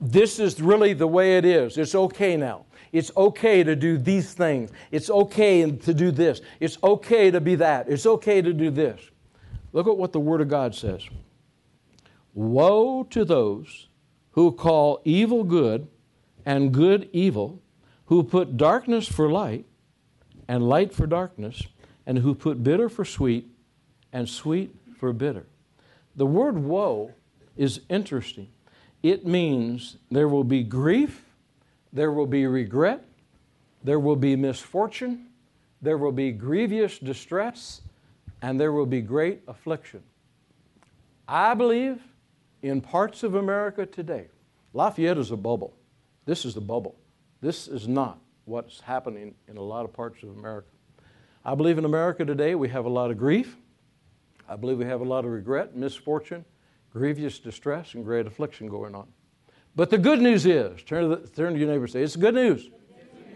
this 0.00 0.40
is 0.40 0.60
really 0.60 0.92
the 0.92 1.06
way 1.06 1.36
it 1.36 1.44
is. 1.44 1.78
It's 1.78 1.94
okay 1.94 2.36
now. 2.36 2.64
It's 2.90 3.12
okay 3.16 3.62
to 3.62 3.76
do 3.76 3.96
these 3.96 4.34
things. 4.34 4.72
It's 4.90 5.08
okay 5.08 5.70
to 5.70 5.94
do 5.94 6.10
this. 6.10 6.40
It's 6.58 6.78
okay 6.82 7.30
to 7.30 7.40
be 7.40 7.54
that. 7.54 7.88
It's 7.88 8.06
okay 8.06 8.42
to 8.42 8.52
do 8.52 8.70
this. 8.70 9.00
Look 9.72 9.86
at 9.86 9.96
what 9.96 10.12
the 10.12 10.18
Word 10.18 10.40
of 10.40 10.48
God 10.48 10.74
says. 10.74 11.08
Woe 12.34 13.04
to 13.04 13.24
those 13.24 13.86
who 14.40 14.50
call 14.50 15.02
evil 15.04 15.44
good 15.44 15.86
and 16.46 16.72
good 16.72 17.10
evil, 17.12 17.60
who 18.06 18.22
put 18.22 18.56
darkness 18.56 19.06
for 19.06 19.30
light 19.30 19.66
and 20.48 20.66
light 20.66 20.94
for 20.94 21.06
darkness, 21.06 21.62
and 22.06 22.20
who 22.20 22.34
put 22.34 22.64
bitter 22.64 22.88
for 22.88 23.04
sweet 23.04 23.46
and 24.14 24.26
sweet 24.26 24.74
for 24.98 25.12
bitter. 25.12 25.44
The 26.16 26.24
word 26.24 26.56
woe 26.56 27.12
is 27.54 27.82
interesting. 27.90 28.48
It 29.02 29.26
means 29.26 29.98
there 30.10 30.26
will 30.26 30.42
be 30.42 30.62
grief, 30.62 31.22
there 31.92 32.10
will 32.10 32.26
be 32.26 32.46
regret, 32.46 33.04
there 33.84 34.00
will 34.00 34.16
be 34.16 34.36
misfortune, 34.36 35.26
there 35.82 35.98
will 35.98 36.12
be 36.12 36.32
grievous 36.32 36.98
distress, 36.98 37.82
and 38.40 38.58
there 38.58 38.72
will 38.72 38.86
be 38.86 39.02
great 39.02 39.42
affliction. 39.46 40.02
I 41.28 41.52
believe 41.52 42.00
in 42.62 42.80
parts 42.80 43.22
of 43.22 43.34
America 43.34 43.86
today, 43.86 44.28
Lafayette 44.72 45.18
is 45.18 45.30
a 45.30 45.36
bubble. 45.36 45.74
This 46.26 46.44
is 46.44 46.54
the 46.54 46.60
bubble. 46.60 46.96
This 47.40 47.68
is 47.68 47.88
not 47.88 48.18
what's 48.44 48.80
happening 48.80 49.34
in 49.48 49.56
a 49.56 49.62
lot 49.62 49.84
of 49.84 49.92
parts 49.92 50.22
of 50.22 50.30
America. 50.30 50.68
I 51.44 51.54
believe 51.54 51.78
in 51.78 51.84
America 51.84 52.24
today 52.24 52.54
we 52.54 52.68
have 52.68 52.84
a 52.84 52.88
lot 52.88 53.10
of 53.10 53.18
grief. 53.18 53.56
I 54.48 54.56
believe 54.56 54.78
we 54.78 54.84
have 54.84 55.00
a 55.00 55.04
lot 55.04 55.24
of 55.24 55.30
regret, 55.30 55.76
misfortune, 55.76 56.44
grievous 56.92 57.38
distress, 57.38 57.94
and 57.94 58.04
great 58.04 58.26
affliction 58.26 58.68
going 58.68 58.94
on. 58.94 59.06
But 59.76 59.90
the 59.90 59.98
good 59.98 60.20
news 60.20 60.44
is 60.44 60.82
turn 60.82 61.08
to, 61.08 61.16
the, 61.16 61.28
turn 61.28 61.54
to 61.54 61.58
your 61.58 61.68
neighbor 61.68 61.84
and 61.84 61.92
say, 61.92 62.02
It's 62.02 62.16
good 62.16 62.34
news. 62.34 62.68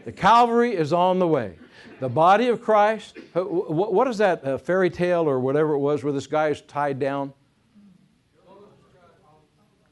The 0.04 0.12
Calvary 0.12 0.76
is 0.76 0.92
on 0.92 1.18
the 1.18 1.26
way. 1.26 1.56
The 2.00 2.08
body 2.08 2.48
of 2.48 2.60
Christ, 2.60 3.16
what 3.34 4.06
is 4.08 4.18
that 4.18 4.60
fairy 4.66 4.90
tale 4.90 5.28
or 5.28 5.40
whatever 5.40 5.74
it 5.74 5.78
was 5.78 6.04
where 6.04 6.12
this 6.12 6.26
guy 6.26 6.48
is 6.48 6.60
tied 6.62 6.98
down? 6.98 7.32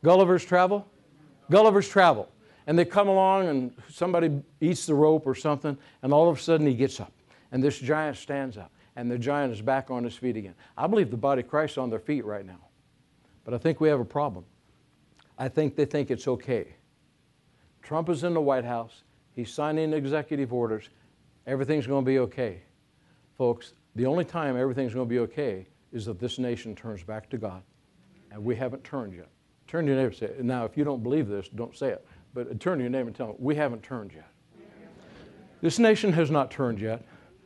Gulliver's 0.05 0.45
Travel? 0.45 0.87
Gulliver's 1.51 1.89
Travel. 1.89 2.29
And 2.67 2.79
they 2.79 2.85
come 2.85 3.09
along 3.09 3.49
and 3.49 3.75
somebody 3.89 4.43
eats 4.61 4.87
the 4.87 4.95
rope 4.95 5.27
or 5.27 5.35
something, 5.35 5.77
and 6.03 6.13
all 6.13 6.29
of 6.29 6.39
a 6.39 6.41
sudden 6.41 6.67
he 6.67 6.75
gets 6.75 7.01
up. 7.01 7.13
And 7.51 7.63
this 7.63 7.79
giant 7.79 8.17
stands 8.17 8.57
up, 8.57 8.71
and 8.97 9.11
the 9.11 9.19
giant 9.19 9.53
is 9.53 9.61
back 9.61 9.91
on 9.91 10.05
his 10.05 10.15
feet 10.15 10.37
again. 10.37 10.55
I 10.77 10.87
believe 10.87 11.11
the 11.11 11.17
body 11.17 11.43
of 11.43 11.49
Christ 11.49 11.73
is 11.73 11.79
on 11.79 11.91
their 11.91 11.99
feet 11.99 12.25
right 12.25 12.47
now. 12.47 12.69
But 13.45 13.55
I 13.55 13.59
think 13.59 13.81
we 13.81 13.89
have 13.89 14.01
a 14.01 14.05
problem. 14.05 14.45
I 15.39 15.49
think 15.49 15.75
they 15.75 15.85
think 15.85 16.11
it's 16.11 16.29
okay. 16.29 16.69
Trump 17.83 18.09
is 18.09 18.23
in 18.23 18.33
the 18.33 18.41
White 18.41 18.65
House, 18.65 19.03
he's 19.35 19.53
signing 19.53 19.93
executive 19.93 20.53
orders, 20.53 20.89
everything's 21.47 21.87
going 21.87 22.05
to 22.05 22.09
be 22.09 22.21
okay. 22.21 22.63
Folks, 23.37 23.73
the 23.97 24.07
only 24.07 24.25
time 24.25 24.57
everything's 24.57 24.95
going 24.95 25.07
to 25.07 25.11
be 25.11 25.19
okay 25.19 25.67
is 25.93 26.07
if 26.07 26.19
this 26.19 26.39
nation 26.39 26.77
turns 26.77 27.03
back 27.03 27.29
to 27.31 27.39
God. 27.39 27.63
And 28.31 28.43
we 28.45 28.55
haven't 28.55 28.85
turned 28.85 29.15
yet. 29.15 29.29
Turn 29.73 29.87
to 29.87 29.93
your 29.93 30.03
neighbor 30.03 30.09
and 30.09 30.37
say. 30.37 30.43
Now, 30.43 30.67
if 30.67 30.77
you 30.77 30.85
don't 30.85 31.03
believe 31.03 31.29
this, 31.29 31.49
don't 31.49 31.75
say 31.75 31.89
it. 31.89 32.07
But 32.35 32.61
turn 32.61 32.77
to 32.77 32.85
your 32.85 32.91
neighbor 32.91 33.07
and 33.07 33.17
tell 33.17 33.29
them, 33.29 33.37
we 33.39 33.55
haven't 33.55 33.83
turned 33.83 34.13
yet. 34.13 34.29
This 35.63 35.79
nation 35.79 36.13
has 36.13 36.31
not 36.31 36.51
turned 36.51 36.79
yet. 36.79 37.03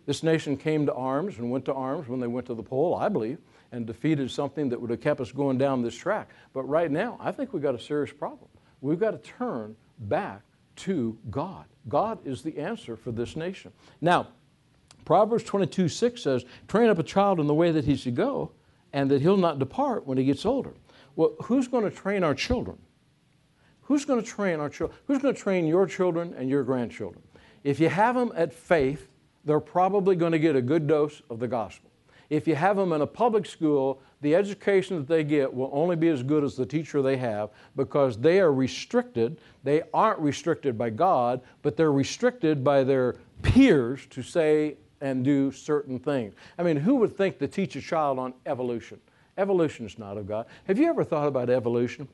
This 0.06 0.24
nation 0.24 0.56
came 0.56 0.86
to 0.86 0.94
arms 0.94 1.38
and 1.38 1.52
went 1.52 1.64
to 1.66 1.72
arms 1.72 2.08
when 2.08 2.18
they 2.18 2.26
went 2.26 2.48
to 2.48 2.54
the 2.54 2.64
poll, 2.64 2.96
I 2.96 3.08
believe, 3.08 3.38
and 3.70 3.86
defeated 3.86 4.28
something 4.28 4.68
that 4.70 4.80
would 4.80 4.90
have 4.90 5.00
kept 5.00 5.20
us 5.20 5.30
going 5.30 5.56
down 5.56 5.82
this 5.82 5.94
track. 5.94 6.30
But 6.52 6.64
right 6.64 6.90
now, 6.90 7.16
I 7.20 7.30
think 7.30 7.52
we've 7.52 7.62
got 7.62 7.76
a 7.76 7.80
serious 7.80 8.12
problem. 8.12 8.48
We've 8.80 8.98
got 8.98 9.12
to 9.12 9.18
turn 9.18 9.76
back 10.00 10.42
to 10.76 11.16
God. 11.30 11.66
God 11.88 12.18
is 12.26 12.42
the 12.42 12.58
answer 12.58 12.96
for 12.96 13.12
this 13.12 13.36
nation. 13.36 13.70
Now, 14.00 14.26
Proverbs 15.04 15.44
22 15.44 15.88
6 15.88 16.22
says, 16.22 16.44
Train 16.66 16.88
up 16.88 16.98
a 16.98 17.04
child 17.04 17.38
in 17.38 17.46
the 17.46 17.54
way 17.54 17.70
that 17.70 17.84
he 17.84 17.94
should 17.94 18.16
go, 18.16 18.50
and 18.92 19.08
that 19.12 19.22
he'll 19.22 19.36
not 19.36 19.60
depart 19.60 20.08
when 20.08 20.18
he 20.18 20.24
gets 20.24 20.44
older. 20.44 20.74
Well, 21.16 21.34
who's 21.44 21.66
going 21.66 21.84
to 21.84 21.90
train 21.90 22.22
our 22.22 22.34
children? 22.34 22.78
Who's 23.82 24.04
going 24.04 24.22
to 24.22 24.26
train 24.26 24.60
our 24.60 24.68
children? 24.68 24.98
Who's 25.06 25.18
going 25.18 25.34
to 25.34 25.40
train 25.40 25.66
your 25.66 25.86
children 25.86 26.34
and 26.36 26.48
your 26.50 26.62
grandchildren? 26.62 27.22
If 27.64 27.80
you 27.80 27.88
have 27.88 28.14
them 28.14 28.32
at 28.36 28.52
faith, 28.52 29.08
they're 29.44 29.60
probably 29.60 30.16
going 30.16 30.32
to 30.32 30.38
get 30.38 30.56
a 30.56 30.62
good 30.62 30.86
dose 30.86 31.22
of 31.30 31.38
the 31.40 31.48
gospel. 31.48 31.90
If 32.28 32.48
you 32.48 32.56
have 32.56 32.76
them 32.76 32.92
in 32.92 33.02
a 33.02 33.06
public 33.06 33.46
school, 33.46 34.02
the 34.20 34.34
education 34.34 34.96
that 34.96 35.06
they 35.06 35.22
get 35.22 35.52
will 35.52 35.70
only 35.72 35.94
be 35.94 36.08
as 36.08 36.22
good 36.22 36.42
as 36.42 36.56
the 36.56 36.66
teacher 36.66 37.00
they 37.00 37.16
have 37.16 37.50
because 37.76 38.18
they 38.18 38.40
are 38.40 38.52
restricted. 38.52 39.38
They 39.62 39.82
aren't 39.94 40.18
restricted 40.18 40.76
by 40.76 40.90
God, 40.90 41.40
but 41.62 41.76
they're 41.76 41.92
restricted 41.92 42.64
by 42.64 42.82
their 42.82 43.16
peers 43.42 44.06
to 44.10 44.22
say 44.22 44.76
and 45.00 45.24
do 45.24 45.52
certain 45.52 46.00
things. 46.00 46.34
I 46.58 46.64
mean, 46.64 46.76
who 46.76 46.96
would 46.96 47.16
think 47.16 47.38
to 47.38 47.46
teach 47.46 47.76
a 47.76 47.80
child 47.80 48.18
on 48.18 48.34
evolution? 48.46 49.00
Evolution 49.38 49.86
is 49.86 49.98
not 49.98 50.16
of 50.16 50.26
God. 50.26 50.46
Have 50.64 50.78
you 50.78 50.88
ever 50.88 51.04
thought 51.04 51.28
about 51.28 51.50
evolution? 51.50 52.08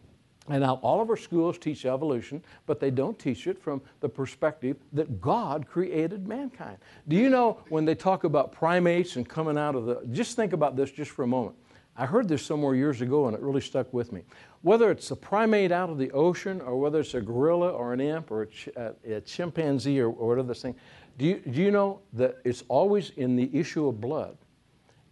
And 0.49 0.63
now 0.63 0.81
all 0.83 1.01
of 1.01 1.09
our 1.09 1.17
schools 1.17 1.57
teach 1.57 1.87
evolution, 1.87 2.43
but 2.67 2.81
they 2.81 2.91
don't 2.91 3.17
teach 3.17 3.47
it 3.47 3.63
from 3.63 3.81
the 4.01 4.09
perspective 4.09 4.77
that 4.93 5.21
God 5.21 5.69
created 5.69 6.27
mankind. 6.27 6.79
Do 7.07 7.15
you 7.15 7.31
know 7.31 7.61
when 7.69 7.85
they 7.85 7.95
talk 7.95 8.25
about 8.25 8.51
primates 8.51 9.15
and 9.15 9.29
coming 9.29 9.57
out 9.57 9.77
of 9.77 9.87
the, 9.87 10.01
just 10.11 10.35
think 10.35 10.53
about 10.53 10.75
this 10.75 10.91
just 10.91 11.13
for 11.13 11.23
a 11.23 11.29
moment. 11.29 11.57
I 11.97 12.07
heard 12.07 12.27
this 12.27 12.45
somewhere 12.45 12.75
years 12.75 13.03
ago 13.03 13.27
and 13.27 13.37
it 13.37 13.43
really 13.43 13.61
stuck 13.61 13.93
with 13.93 14.13
me. 14.13 14.23
Whether 14.63 14.91
it's 14.91 15.11
a 15.11 15.17
primate 15.17 15.71
out 15.71 15.91
of 15.91 15.99
the 15.99 16.11
ocean 16.11 16.61
or 16.61 16.77
whether 16.81 17.01
it's 17.01 17.15
a 17.15 17.21
gorilla 17.21 17.71
or 17.71 17.93
an 17.93 18.01
imp 18.01 18.31
or 18.31 18.43
a, 18.43 18.47
ch- 18.47 18.71
a 18.77 19.21
chimpanzee 19.21 20.01
or, 20.01 20.09
or 20.09 20.29
whatever 20.29 20.49
this 20.49 20.63
thing, 20.63 20.75
do 21.19 21.27
you, 21.27 21.43
do 21.51 21.63
you 21.63 21.71
know 21.71 22.01
that 22.15 22.39
it's 22.45 22.65
always 22.69 23.11
in 23.11 23.37
the 23.37 23.49
issue 23.53 23.87
of 23.87 24.01
blood? 24.01 24.37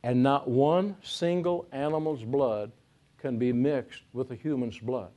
And 0.03 0.22
not 0.22 0.48
one 0.48 0.96
single 1.03 1.66
animal's 1.72 2.24
blood 2.24 2.72
can 3.18 3.38
be 3.38 3.53
mixed 3.53 4.03
with 4.12 4.30
a 4.30 4.34
human's 4.34 4.78
blood. 4.78 5.11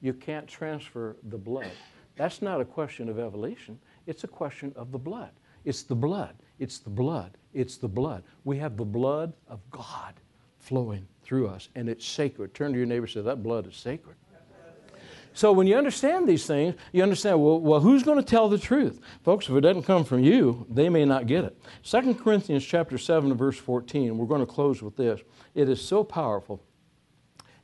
You 0.00 0.12
can't 0.12 0.46
transfer 0.46 1.16
the 1.28 1.38
blood. 1.38 1.70
That's 2.16 2.40
not 2.40 2.60
a 2.60 2.64
question 2.64 3.08
of 3.08 3.18
evolution, 3.18 3.78
it's 4.06 4.24
a 4.24 4.28
question 4.28 4.72
of 4.76 4.92
the 4.92 4.98
blood. 4.98 5.30
It's 5.64 5.82
the 5.82 5.94
blood. 5.94 6.34
It's 6.58 6.78
the 6.78 6.90
blood. 6.90 7.36
It's 7.52 7.76
the 7.76 7.88
blood. 7.88 8.22
We 8.44 8.56
have 8.58 8.76
the 8.76 8.84
blood 8.84 9.32
of 9.48 9.60
God 9.70 10.14
flowing 10.58 11.06
through 11.22 11.48
us, 11.48 11.68
and 11.74 11.88
it's 11.88 12.06
sacred. 12.06 12.54
Turn 12.54 12.72
to 12.72 12.78
your 12.78 12.86
neighbor 12.86 13.04
and 13.04 13.12
say, 13.12 13.20
That 13.22 13.42
blood 13.42 13.66
is 13.66 13.76
sacred. 13.76 14.16
So 15.32 15.52
when 15.52 15.66
you 15.66 15.76
understand 15.76 16.28
these 16.28 16.46
things, 16.46 16.74
you 16.92 17.02
understand, 17.02 17.42
well, 17.42 17.60
well 17.60 17.80
who's 17.80 18.02
going 18.02 18.18
to 18.18 18.24
tell 18.24 18.48
the 18.48 18.58
truth? 18.58 19.00
Folks, 19.22 19.48
if 19.48 19.54
it 19.54 19.60
doesn't 19.60 19.84
come 19.84 20.04
from 20.04 20.20
you, 20.20 20.66
they 20.68 20.88
may 20.88 21.04
not 21.04 21.26
get 21.26 21.44
it. 21.44 21.56
2 21.84 22.14
Corinthians 22.14 22.64
chapter 22.64 22.98
7 22.98 23.32
verse 23.34 23.56
14, 23.56 24.16
we're 24.16 24.26
going 24.26 24.40
to 24.40 24.46
close 24.46 24.82
with 24.82 24.96
this. 24.96 25.20
It 25.54 25.68
is 25.68 25.80
so 25.80 26.02
powerful. 26.02 26.62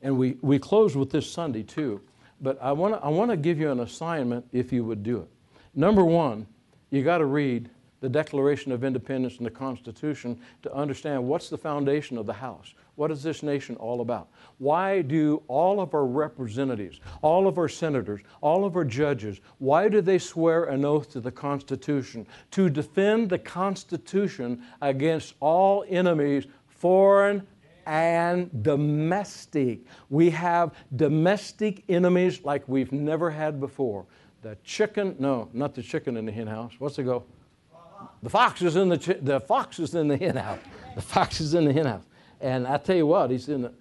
And 0.01 0.17
we, 0.17 0.37
we 0.41 0.59
close 0.59 0.95
with 0.95 1.09
this 1.09 1.29
Sunday 1.29 1.63
too. 1.63 2.01
But 2.41 2.61
I 2.61 2.71
want 2.73 2.93
to 2.93 2.99
I 2.99 3.09
wanna 3.09 3.37
give 3.37 3.59
you 3.59 3.71
an 3.71 3.79
assignment 3.79 4.45
if 4.51 4.71
you 4.71 4.83
would 4.83 5.03
do 5.03 5.21
it. 5.21 5.29
Number 5.73 6.03
one, 6.03 6.47
you 6.89 7.03
got 7.03 7.19
to 7.19 7.25
read 7.25 7.69
the 8.05 8.09
Declaration 8.09 8.71
of 8.71 8.83
Independence 8.83 9.37
and 9.37 9.45
the 9.47 9.49
Constitution 9.49 10.39
to 10.61 10.71
understand 10.71 11.27
what's 11.27 11.49
the 11.49 11.57
foundation 11.57 12.19
of 12.19 12.27
the 12.27 12.33
house. 12.33 12.75
What 12.97 13.09
is 13.09 13.23
this 13.23 13.41
nation 13.41 13.75
all 13.77 14.01
about? 14.01 14.27
Why 14.59 15.01
do 15.01 15.41
all 15.47 15.81
of 15.81 15.95
our 15.95 16.05
representatives, 16.05 16.99
all 17.23 17.47
of 17.47 17.57
our 17.57 17.67
senators, 17.67 18.21
all 18.41 18.63
of 18.63 18.75
our 18.75 18.85
judges, 18.85 19.41
why 19.57 19.89
do 19.89 20.01
they 20.01 20.19
swear 20.19 20.65
an 20.65 20.85
oath 20.85 21.09
to 21.13 21.19
the 21.19 21.31
Constitution? 21.31 22.27
To 22.51 22.69
defend 22.69 23.31
the 23.31 23.39
Constitution 23.39 24.61
against 24.83 25.33
all 25.39 25.83
enemies, 25.89 26.45
foreign 26.67 27.47
and 27.87 28.51
domestic. 28.61 29.79
We 30.11 30.29
have 30.29 30.75
domestic 30.95 31.83
enemies 31.89 32.43
like 32.43 32.67
we've 32.67 32.91
never 32.91 33.31
had 33.31 33.59
before. 33.59 34.05
The 34.43 34.55
chicken, 34.63 35.15
no, 35.17 35.49
not 35.53 35.73
the 35.73 35.81
chicken 35.81 36.17
in 36.17 36.27
the 36.27 36.31
hen 36.31 36.45
house. 36.45 36.73
What's 36.77 36.99
it 36.99 37.03
go? 37.05 37.23
The 38.25 38.31
fox 38.31 38.63
is 38.63 38.75
in 38.75 38.89
the, 38.89 38.97
chi- 38.97 39.19
the 39.21 39.39
fox 39.39 39.77
is 39.77 39.93
in 39.93 40.07
the 40.07 40.17
hen 40.17 40.35
house. 40.35 40.57
The 40.95 41.01
fox 41.01 41.39
is 41.39 41.53
in 41.53 41.65
the 41.65 41.71
hen 41.71 41.85
house. 41.85 42.01
And 42.41 42.65
I 42.65 42.77
tell 42.77 42.95
you 42.95 43.05
what, 43.05 43.29
he's 43.29 43.49
in 43.49 43.61
the, 43.61 43.71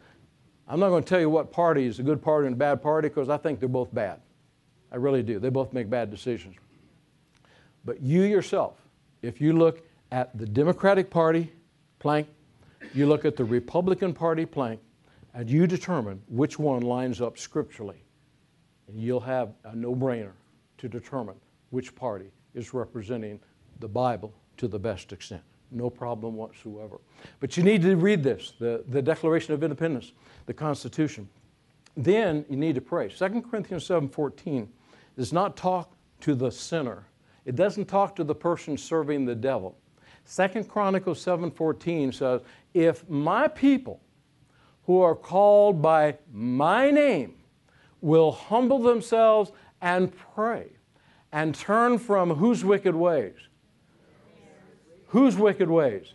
I'm 0.68 0.78
not 0.78 0.90
going 0.90 1.03
to 1.03 1.09
tell 1.09 1.18
you 1.18 1.30
what 1.30 1.51
party 1.51 1.86
is 1.86 1.99
a 1.99 2.03
good 2.03 2.20
party 2.20 2.47
and 2.47 2.55
a 2.55 2.59
bad 2.59 2.82
party 2.82 3.09
because 3.09 3.30
I 3.30 3.38
think 3.38 3.59
they're 3.59 3.70
both 3.70 3.95
bad. 3.95 4.20
I 4.92 4.97
really 4.97 5.22
do. 5.22 5.38
They 5.38 5.49
both 5.49 5.72
make 5.72 5.88
bad 5.88 6.11
decisions. 6.11 6.57
But 7.86 8.03
you 8.03 8.24
yourself, 8.24 8.76
if 9.22 9.40
you 9.40 9.55
look 9.55 9.80
at 10.12 10.36
the 10.36 10.45
Democratic 10.45 11.09
Party 11.09 11.51
plank, 11.99 12.28
you 12.92 13.07
look 13.07 13.24
at 13.24 13.36
the 13.36 13.45
Republican 13.47 14.12
Party 14.12 14.45
plank, 14.45 14.78
and 15.32 15.49
you 15.49 15.66
determine 15.66 16.20
which 16.28 16.59
one 16.59 16.82
lines 16.82 17.22
up 17.22 17.38
scripturally. 17.38 18.05
and 18.88 19.01
you'll 19.01 19.20
have 19.20 19.55
a 19.64 19.74
no 19.74 19.95
brainer 19.95 20.32
to 20.76 20.86
determine 20.86 21.36
which 21.70 21.95
party 21.95 22.30
is 22.53 22.74
representing 22.74 23.40
the 23.80 23.88
Bible 23.88 24.32
to 24.56 24.68
the 24.68 24.78
best 24.78 25.12
extent. 25.12 25.42
No 25.70 25.90
problem 25.90 26.36
whatsoever. 26.36 27.00
But 27.40 27.56
you 27.56 27.62
need 27.62 27.82
to 27.82 27.96
read 27.96 28.22
this 28.22 28.52
the, 28.58 28.84
the 28.88 29.02
Declaration 29.02 29.54
of 29.54 29.62
Independence, 29.62 30.12
the 30.46 30.54
Constitution. 30.54 31.28
Then 31.96 32.44
you 32.48 32.56
need 32.56 32.74
to 32.74 32.80
pray. 32.80 33.08
2 33.08 33.42
Corinthians 33.42 33.86
7:14 33.86 34.68
does 35.16 35.32
not 35.32 35.56
talk 35.56 35.96
to 36.20 36.34
the 36.34 36.50
sinner. 36.50 37.06
It 37.44 37.56
doesn't 37.56 37.86
talk 37.86 38.16
to 38.16 38.24
the 38.24 38.34
person 38.34 38.76
serving 38.76 39.24
the 39.24 39.34
devil. 39.34 39.76
2 40.26 40.64
Chronicles 40.64 41.20
7:14 41.22 42.12
says, 42.12 42.40
"If 42.72 43.08
my 43.08 43.48
people 43.48 44.00
who 44.86 45.00
are 45.00 45.14
called 45.14 45.82
by 45.82 46.18
my 46.32 46.90
name 46.90 47.36
will 48.00 48.32
humble 48.32 48.78
themselves 48.78 49.52
and 49.80 50.12
pray 50.34 50.70
and 51.32 51.54
turn 51.54 51.98
from 51.98 52.30
whose 52.30 52.64
wicked 52.64 52.94
ways? 52.94 53.34
Whose 55.14 55.36
wicked 55.36 55.70
ways? 55.70 56.12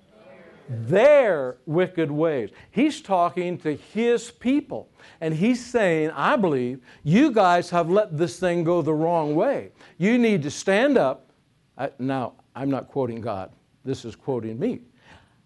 Their 0.68 1.56
wicked 1.66 2.12
ways. 2.12 2.50
He's 2.70 3.00
talking 3.00 3.58
to 3.60 3.78
his 3.78 4.30
people. 4.30 4.90
And 5.22 5.34
he's 5.34 5.66
saying, 5.66 6.12
I 6.12 6.36
believe 6.36 6.82
you 7.06 7.32
guys 7.32 7.70
have 7.70 7.90
let 7.90 8.18
this 8.18 8.38
thing 8.42 8.66
go 8.66 8.82
the 8.82 8.94
wrong 8.94 9.36
way. 9.36 9.72
You 9.98 10.18
need 10.18 10.44
to 10.44 10.52
stand 10.52 10.98
up. 10.98 11.32
I, 11.78 11.92
now, 11.98 12.34
I'm 12.54 12.70
not 12.70 12.90
quoting 12.90 13.22
God, 13.22 13.54
this 13.86 14.04
is 14.04 14.18
quoting 14.18 14.60
me. 14.60 14.82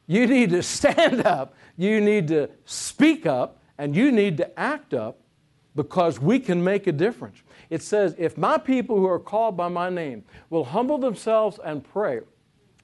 You 0.08 0.26
need 0.26 0.50
to 0.50 0.64
stand 0.64 1.24
up, 1.24 1.54
you 1.78 2.02
need 2.02 2.28
to 2.30 2.50
speak 2.66 3.28
up, 3.28 3.62
and 3.78 3.96
you 3.96 4.12
need 4.12 4.36
to 4.38 4.60
act 4.60 4.96
up 4.96 5.20
because 5.76 6.20
we 6.20 6.40
can 6.40 6.64
make 6.64 6.88
a 6.88 6.92
difference. 6.92 7.44
It 7.70 7.84
says, 7.84 8.16
If 8.18 8.36
my 8.36 8.58
people 8.58 8.98
who 8.98 9.06
are 9.06 9.20
called 9.20 9.56
by 9.56 9.68
my 9.68 9.92
name 9.92 10.24
will 10.50 10.66
humble 10.66 10.98
themselves 10.98 11.60
and 11.64 11.84
pray, 11.84 12.22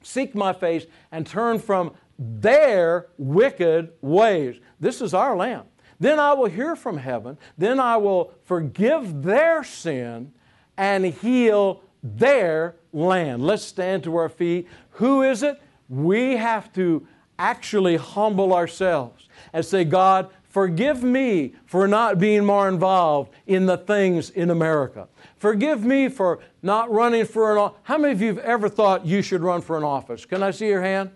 seek 0.02 0.36
my 0.36 0.54
face, 0.54 0.86
and 1.12 1.26
turn 1.26 1.60
from 1.60 1.92
their 2.18 3.08
wicked 3.18 3.92
ways. 4.02 4.60
This 4.80 5.02
is 5.02 5.14
our 5.14 5.36
land. 5.36 5.64
Then 6.00 6.20
I 6.20 6.34
will 6.34 6.50
hear 6.50 6.76
from 6.76 6.98
heaven. 6.98 7.38
Then 7.58 7.80
I 7.80 7.98
will 7.98 8.34
forgive 8.44 9.24
their 9.24 9.64
sin 9.64 10.34
and 10.78 11.06
heal 11.06 11.84
their 12.02 12.76
land. 12.94 13.44
Let's 13.44 13.64
stand 13.64 14.04
to 14.04 14.16
our 14.16 14.30
feet. 14.30 14.68
Who 14.92 15.24
is 15.24 15.44
it? 15.44 15.62
We 15.90 16.38
have 16.38 16.72
to 16.74 17.06
actually 17.38 17.98
humble 17.98 18.54
ourselves 18.54 19.28
and 19.54 19.66
say, 19.66 19.84
God, 19.84 20.30
forgive 20.50 21.04
me 21.04 21.54
for 21.66 21.88
not 21.88 22.20
being 22.20 22.46
more 22.46 22.68
involved 22.68 23.34
in 23.48 23.66
the 23.66 23.78
things 23.78 24.30
in 24.32 24.50
America. 24.50 25.08
Forgive 25.38 25.86
me 25.86 26.10
for 26.10 26.40
not 26.62 26.92
running 26.92 27.26
for 27.26 27.54
an 27.54 27.58
office. 27.58 27.80
How 27.84 27.98
many 27.98 28.14
of 28.14 28.22
you 28.22 28.28
have 28.28 28.40
ever 28.40 28.68
thought 28.68 29.06
you 29.06 29.22
should 29.22 29.42
run 29.42 29.62
for 29.62 29.78
an 29.78 29.84
office? 29.84 30.26
Can 30.26 30.44
I 30.44 30.52
see 30.52 30.68
your 30.68 30.82
hand? 30.82 31.12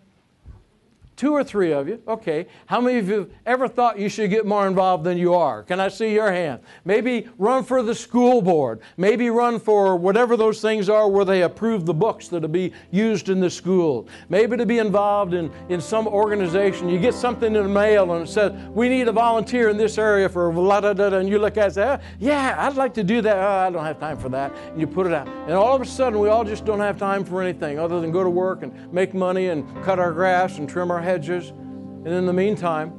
Two 1.15 1.33
or 1.33 1.43
three 1.43 1.71
of 1.71 1.87
you. 1.87 2.01
Okay. 2.07 2.47
How 2.65 2.81
many 2.81 2.97
of 2.97 3.07
you 3.07 3.19
have 3.19 3.29
ever 3.45 3.67
thought 3.67 3.99
you 3.99 4.09
should 4.09 4.31
get 4.31 4.47
more 4.47 4.67
involved 4.67 5.03
than 5.03 5.17
you 5.17 5.35
are? 5.35 5.61
Can 5.61 5.79
I 5.79 5.87
see 5.87 6.11
your 6.11 6.31
hand? 6.31 6.61
Maybe 6.85 7.29
run 7.37 7.63
for 7.63 7.83
the 7.83 7.93
school 7.93 8.41
board. 8.41 8.81
Maybe 8.97 9.29
run 9.29 9.59
for 9.59 9.95
whatever 9.95 10.35
those 10.35 10.59
things 10.59 10.89
are 10.89 11.07
where 11.07 11.23
they 11.23 11.43
approve 11.43 11.85
the 11.85 11.93
books 11.93 12.29
that 12.29 12.41
will 12.41 12.49
be 12.49 12.73
used 12.89 13.29
in 13.29 13.39
the 13.39 13.49
school. 13.49 14.07
Maybe 14.29 14.57
to 14.57 14.65
be 14.65 14.79
involved 14.79 15.35
in, 15.35 15.51
in 15.69 15.79
some 15.79 16.07
organization. 16.07 16.89
You 16.89 16.99
get 16.99 17.13
something 17.13 17.55
in 17.55 17.61
the 17.61 17.69
mail 17.69 18.11
and 18.13 18.27
it 18.27 18.31
says, 18.31 18.51
we 18.69 18.89
need 18.89 19.07
a 19.07 19.11
volunteer 19.11 19.69
in 19.69 19.77
this 19.77 19.99
area 19.99 20.27
for 20.27 20.51
blah, 20.51 20.81
da, 20.81 20.93
da, 20.93 21.09
da, 21.09 21.17
and 21.17 21.29
you 21.29 21.37
look 21.37 21.57
at 21.57 21.63
it 21.63 21.65
and 21.65 21.73
say, 21.73 21.99
yeah, 22.19 22.55
I'd 22.57 22.75
like 22.75 22.95
to 22.95 23.03
do 23.03 23.21
that. 23.21 23.37
Oh, 23.37 23.67
I 23.67 23.69
don't 23.69 23.85
have 23.85 23.99
time 23.99 24.17
for 24.17 24.29
that. 24.29 24.51
And 24.71 24.81
you 24.81 24.87
put 24.87 25.05
it 25.05 25.13
out. 25.13 25.27
And 25.27 25.51
all 25.51 25.75
of 25.75 25.81
a 25.81 25.85
sudden, 25.85 26.19
we 26.19 26.29
all 26.29 26.43
just 26.43 26.65
don't 26.65 26.79
have 26.79 26.97
time 26.97 27.23
for 27.23 27.41
anything 27.41 27.77
other 27.77 28.01
than 28.01 28.11
go 28.11 28.23
to 28.23 28.29
work 28.29 28.63
and 28.63 28.91
make 28.91 29.13
money 29.13 29.49
and 29.49 29.63
cut 29.83 29.99
our 29.99 30.11
grass 30.11 30.57
and 30.57 30.67
trim 30.67 30.89
our 30.89 31.02
hedges. 31.03 31.49
And 31.49 32.07
in 32.07 32.25
the 32.25 32.33
meantime, 32.33 32.91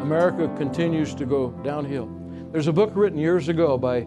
America 0.00 0.52
continues 0.56 1.14
to 1.14 1.26
go 1.26 1.50
downhill. 1.64 2.08
There's 2.52 2.68
a 2.68 2.72
book 2.72 2.92
written 2.94 3.18
years 3.18 3.48
ago 3.48 3.76
by 3.76 4.02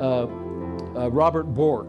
uh, 0.00 0.24
uh, 0.24 1.10
Robert 1.10 1.44
Bork. 1.44 1.88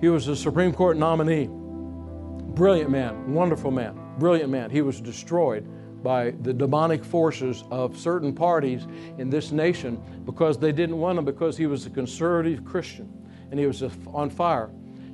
He 0.00 0.08
was 0.08 0.28
a 0.28 0.36
Supreme 0.36 0.72
Court 0.72 0.96
nominee. 0.96 1.48
Brilliant 1.50 2.90
man, 2.90 3.34
wonderful 3.34 3.70
man, 3.70 3.98
brilliant 4.18 4.50
man. 4.50 4.70
He 4.70 4.82
was 4.82 5.00
destroyed 5.00 5.66
by 6.02 6.30
the 6.42 6.52
demonic 6.52 7.04
forces 7.04 7.64
of 7.70 7.96
certain 7.98 8.32
parties 8.32 8.86
in 9.18 9.30
this 9.30 9.50
nation 9.50 10.00
because 10.24 10.58
they 10.58 10.70
didn't 10.70 10.98
want 10.98 11.18
him 11.18 11.24
because 11.24 11.56
he 11.56 11.66
was 11.66 11.86
a 11.86 11.90
conservative 11.90 12.64
Christian 12.64 13.12
and 13.50 13.58
he 13.58 13.66
was 13.66 13.82
on 14.06 14.30
fire. 14.30 14.70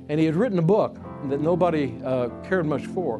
And 0.09 0.19
he 0.19 0.25
had 0.25 0.35
written 0.35 0.59
a 0.59 0.63
book 0.63 0.99
that 1.29 1.41
nobody 1.41 1.95
uh, 2.03 2.29
cared 2.43 2.67
much 2.67 2.85
for 2.85 3.19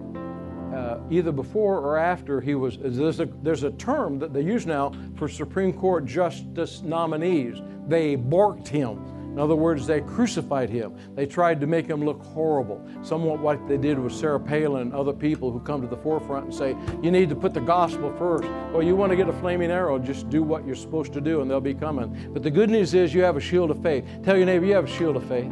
uh, 0.76 1.00
either 1.10 1.32
before 1.32 1.80
or 1.80 1.98
after 1.98 2.42
he 2.42 2.56
was. 2.56 2.78
There's 2.78 3.20
a, 3.20 3.26
there's 3.42 3.64
a 3.64 3.72
term 3.72 4.20
that 4.20 4.34
they 4.34 4.42
use 4.42 4.66
now 4.66 4.92
for 5.16 5.28
Supreme 5.28 5.74
Court 5.74 6.06
justice 6.06 6.82
nominees. 6.82 7.62
They 7.88 8.18
borked 8.18 8.68
him. 8.68 9.00
In 9.32 9.40
other 9.40 9.56
words, 9.56 9.86
they 9.86 10.00
crucified 10.00 10.70
him. 10.70 10.96
They 11.14 11.26
tried 11.26 11.60
to 11.60 11.68
make 11.68 11.88
him 11.88 12.06
look 12.06 12.24
horrible. 12.24 12.82
Somewhat 13.04 13.40
what 13.40 13.68
they 13.68 13.76
did 13.76 14.00
with 14.00 14.14
Sarah 14.14 14.40
Palin 14.40 14.84
and 14.84 14.94
other 14.94 15.12
people 15.12 15.52
who 15.52 15.60
come 15.60 15.82
to 15.82 15.88
the 15.88 15.98
forefront 15.98 16.46
and 16.46 16.54
say, 16.54 16.74
you 17.04 17.12
need 17.12 17.28
to 17.30 17.36
put 17.36 17.54
the 17.54 17.60
gospel 17.60 18.14
first. 18.18 18.48
Well, 18.72 18.82
you 18.82 18.96
want 18.96 19.10
to 19.10 19.18
get 19.18 19.28
a 19.28 19.34
flaming 19.34 19.72
arrow, 19.72 20.00
just 20.00 20.30
do 20.30 20.42
what 20.42 20.66
you're 20.66 20.74
supposed 20.74 21.12
to 21.14 21.22
do 21.22 21.42
and 21.42 21.52
they'll 21.52 21.60
be 21.60 21.74
coming. 21.74 22.30
But 22.32 22.44
the 22.44 22.52
good 22.52 22.70
news 22.70 22.94
is 22.94 23.14
you 23.14 23.24
have 23.24 23.36
a 23.36 23.42
shield 23.42 23.72
of 23.72 23.84
faith. 23.84 24.06
Tell 24.24 24.38
your 24.38 24.46
neighbor, 24.46 24.66
you 24.66 24.74
have 24.74 24.86
a 24.86 24.96
shield 24.96 25.18
of 25.18 25.26
faith. 25.26 25.52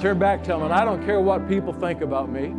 Turn 0.00 0.18
back, 0.18 0.42
tell 0.42 0.58
them, 0.58 0.72
I 0.72 0.86
don't 0.86 1.04
care 1.04 1.20
what 1.20 1.46
people 1.46 1.74
think 1.74 2.00
about 2.00 2.30
me. 2.30 2.54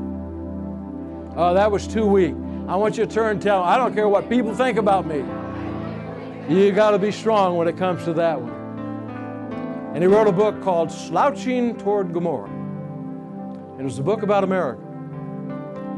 Oh, 1.36 1.54
that 1.54 1.72
was 1.72 1.88
too 1.88 2.06
weak. 2.06 2.36
I 2.68 2.76
want 2.76 2.98
you 2.98 3.06
to 3.06 3.14
turn 3.14 3.32
and 3.32 3.42
tell 3.42 3.64
I 3.64 3.78
don't 3.78 3.94
care 3.94 4.10
what 4.10 4.30
people 4.30 4.54
think 4.54 4.78
about 4.78 5.06
me. 5.06 5.24
You 6.54 6.72
got 6.74 6.92
to 6.92 7.00
be 7.00 7.12
strong 7.12 7.56
when 7.56 7.70
it 7.70 7.78
comes 7.78 8.04
to 8.04 8.14
that 8.14 8.42
one. 8.42 8.52
And 9.96 10.04
he 10.04 10.08
wrote 10.08 10.28
a 10.28 10.32
book 10.32 10.62
called 10.62 10.92
Slouching 10.92 11.78
Toward 11.78 12.14
Gomorrah. 12.14 12.50
And 12.50 13.80
it 13.80 13.84
was 13.84 14.00
a 14.00 14.04
book 14.04 14.24
about 14.24 14.44
America. 14.44 14.82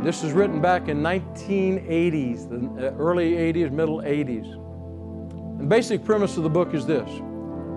This 0.04 0.22
was 0.22 0.34
written 0.34 0.62
back 0.62 0.88
in 0.88 1.02
1980s, 1.02 2.50
the 2.50 2.90
uh, 2.90 2.96
early 2.98 3.32
80s, 3.32 3.72
middle 3.72 4.02
80s. 4.02 4.54
And 5.54 5.62
the 5.62 5.66
basic 5.66 6.04
premise 6.04 6.38
of 6.38 6.44
the 6.44 6.50
book 6.50 6.76
is 6.76 6.86
this 6.86 7.10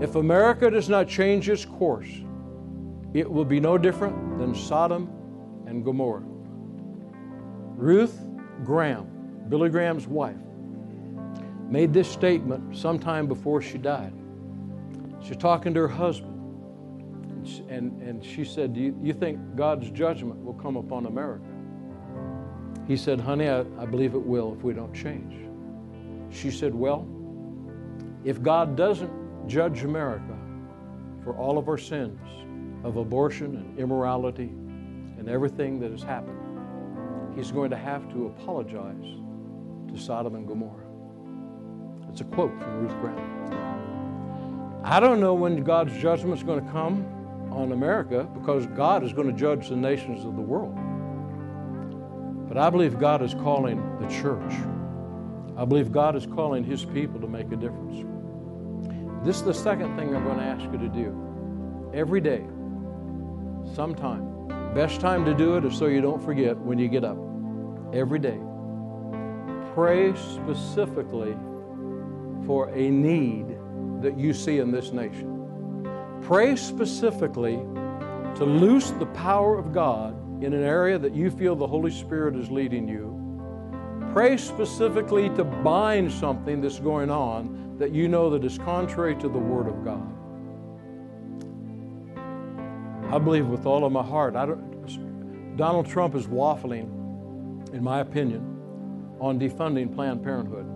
if 0.02 0.16
America 0.16 0.70
does 0.70 0.90
not 0.90 1.08
change 1.08 1.48
its 1.48 1.64
course, 1.64 2.10
it 3.14 3.30
will 3.30 3.46
be 3.46 3.60
no 3.60 3.78
different 3.78 4.38
than 4.38 4.54
Sodom 4.54 5.10
and 5.66 5.82
Gomorrah. 5.82 6.35
Ruth 7.76 8.18
Graham, 8.64 9.06
Billy 9.50 9.68
Graham's 9.68 10.06
wife, 10.06 10.36
made 11.68 11.92
this 11.92 12.10
statement 12.10 12.74
sometime 12.74 13.26
before 13.26 13.60
she 13.60 13.76
died. 13.76 14.14
She's 15.22 15.36
talking 15.36 15.74
to 15.74 15.80
her 15.80 15.88
husband, 15.88 16.32
and 17.30 17.46
she, 17.46 17.62
and, 17.68 18.00
and 18.00 18.24
she 18.24 18.44
said, 18.44 18.72
Do 18.72 18.80
you, 18.80 18.98
you 19.02 19.12
think 19.12 19.38
God's 19.56 19.90
judgment 19.90 20.42
will 20.42 20.54
come 20.54 20.76
upon 20.76 21.04
America? 21.04 21.44
He 22.88 22.96
said, 22.96 23.20
Honey, 23.20 23.48
I, 23.48 23.60
I 23.78 23.84
believe 23.84 24.14
it 24.14 24.22
will 24.22 24.54
if 24.54 24.62
we 24.62 24.72
don't 24.72 24.94
change. 24.94 25.34
She 26.34 26.50
said, 26.50 26.74
Well, 26.74 27.06
if 28.24 28.42
God 28.42 28.74
doesn't 28.74 29.48
judge 29.48 29.82
America 29.82 30.36
for 31.22 31.36
all 31.36 31.58
of 31.58 31.68
our 31.68 31.78
sins 31.78 32.18
of 32.84 32.96
abortion 32.96 33.56
and 33.56 33.78
immorality 33.78 34.48
and 35.18 35.28
everything 35.28 35.78
that 35.80 35.90
has 35.90 36.02
happened, 36.02 36.45
he's 37.36 37.52
going 37.52 37.70
to 37.70 37.76
have 37.76 38.10
to 38.12 38.26
apologize 38.26 39.04
to 39.92 39.98
Sodom 39.98 40.34
and 40.34 40.48
Gomorrah. 40.48 40.86
It's 42.10 42.22
a 42.22 42.24
quote 42.24 42.58
from 42.58 42.78
Ruth 42.78 42.98
Graham. 43.00 44.82
I 44.82 45.00
don't 45.00 45.20
know 45.20 45.34
when 45.34 45.62
God's 45.62 45.96
judgment 45.98 46.38
is 46.38 46.42
going 46.42 46.64
to 46.64 46.72
come 46.72 47.04
on 47.50 47.72
America 47.72 48.28
because 48.34 48.66
God 48.66 49.04
is 49.04 49.12
going 49.12 49.26
to 49.26 49.32
judge 49.32 49.68
the 49.68 49.76
nations 49.76 50.24
of 50.24 50.34
the 50.34 50.42
world. 50.42 50.74
But 52.48 52.56
I 52.56 52.70
believe 52.70 52.98
God 52.98 53.22
is 53.22 53.34
calling 53.34 53.82
the 54.00 54.08
church. 54.08 54.54
I 55.56 55.64
believe 55.64 55.92
God 55.92 56.16
is 56.16 56.26
calling 56.26 56.64
His 56.64 56.84
people 56.84 57.20
to 57.20 57.26
make 57.26 57.50
a 57.52 57.56
difference. 57.56 58.04
This 59.24 59.36
is 59.36 59.42
the 59.42 59.54
second 59.54 59.96
thing 59.96 60.14
I'm 60.14 60.24
going 60.24 60.38
to 60.38 60.44
ask 60.44 60.62
you 60.64 60.78
to 60.78 60.88
do. 60.88 61.90
Every 61.92 62.20
day, 62.20 62.44
sometime, 63.74 64.35
best 64.76 65.00
time 65.00 65.24
to 65.24 65.32
do 65.32 65.56
it 65.56 65.64
is 65.64 65.74
so 65.74 65.86
you 65.86 66.02
don't 66.02 66.22
forget 66.22 66.54
when 66.58 66.78
you 66.78 66.86
get 66.86 67.02
up 67.02 67.16
every 67.94 68.18
day. 68.18 68.38
Pray 69.72 70.14
specifically 70.14 71.34
for 72.44 72.68
a 72.74 72.90
need 72.90 73.56
that 74.02 74.18
you 74.18 74.34
see 74.34 74.58
in 74.58 74.70
this 74.70 74.92
nation. 74.92 75.88
Pray 76.20 76.56
specifically 76.56 77.54
to 78.34 78.44
loose 78.44 78.90
the 78.90 79.06
power 79.06 79.58
of 79.58 79.72
God 79.72 80.14
in 80.44 80.52
an 80.52 80.62
area 80.62 80.98
that 80.98 81.14
you 81.14 81.30
feel 81.30 81.56
the 81.56 81.66
Holy 81.66 81.90
Spirit 81.90 82.36
is 82.36 82.50
leading 82.50 82.86
you. 82.86 83.14
Pray 84.12 84.36
specifically 84.36 85.30
to 85.30 85.44
bind 85.44 86.12
something 86.12 86.60
that's 86.60 86.80
going 86.80 87.08
on 87.08 87.78
that 87.78 87.92
you 87.92 88.08
know 88.08 88.28
that 88.28 88.44
is 88.44 88.58
contrary 88.58 89.16
to 89.16 89.28
the 89.30 89.38
Word 89.38 89.68
of 89.68 89.82
God. 89.82 90.15
I 93.10 93.18
believe 93.18 93.46
with 93.46 93.66
all 93.66 93.84
of 93.84 93.92
my 93.92 94.02
heart. 94.02 94.34
Donald 95.56 95.86
Trump 95.86 96.14
is 96.14 96.26
waffling, 96.26 96.88
in 97.72 97.82
my 97.82 98.00
opinion, 98.00 98.42
on 99.20 99.38
defunding 99.38 99.94
Planned 99.94 100.22
Parenthood. 100.22 100.66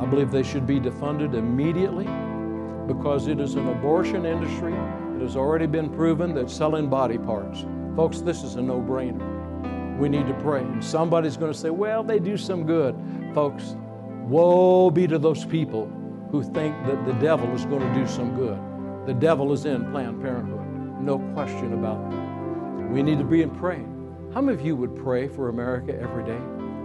I 0.00 0.06
believe 0.06 0.30
they 0.30 0.42
should 0.42 0.66
be 0.66 0.80
defunded 0.80 1.34
immediately 1.34 2.08
because 2.86 3.28
it 3.28 3.38
is 3.38 3.54
an 3.54 3.68
abortion 3.68 4.24
industry. 4.24 4.72
It 4.72 5.20
has 5.20 5.36
already 5.36 5.66
been 5.66 5.90
proven 5.90 6.34
that 6.34 6.50
selling 6.50 6.88
body 6.88 7.18
parts. 7.18 7.66
Folks, 7.94 8.22
this 8.22 8.42
is 8.42 8.56
a 8.56 8.62
no 8.62 8.80
brainer. 8.80 9.98
We 9.98 10.08
need 10.08 10.26
to 10.26 10.34
pray. 10.34 10.62
And 10.62 10.82
somebody's 10.82 11.36
going 11.36 11.52
to 11.52 11.58
say, 11.58 11.68
well, 11.68 12.02
they 12.02 12.18
do 12.18 12.38
some 12.38 12.64
good. 12.64 12.96
Folks, 13.34 13.76
woe 14.26 14.90
be 14.90 15.06
to 15.06 15.18
those 15.18 15.44
people 15.44 15.86
who 16.30 16.42
think 16.42 16.74
that 16.86 17.04
the 17.04 17.12
devil 17.14 17.52
is 17.54 17.66
going 17.66 17.82
to 17.82 17.94
do 17.94 18.06
some 18.06 18.34
good. 18.34 18.58
The 19.06 19.14
devil 19.14 19.52
is 19.52 19.66
in 19.66 19.90
Planned 19.90 20.22
Parenthood. 20.22 20.59
No 21.00 21.18
question 21.34 21.72
about 21.72 22.10
that. 22.10 22.90
We 22.90 23.02
need 23.02 23.18
to 23.18 23.24
be 23.24 23.42
in 23.42 23.50
praying. 23.50 23.88
How 24.34 24.40
many 24.40 24.58
of 24.58 24.64
you 24.64 24.76
would 24.76 24.94
pray 24.94 25.28
for 25.28 25.48
America 25.48 25.98
every 25.98 26.24
day? 26.24 26.38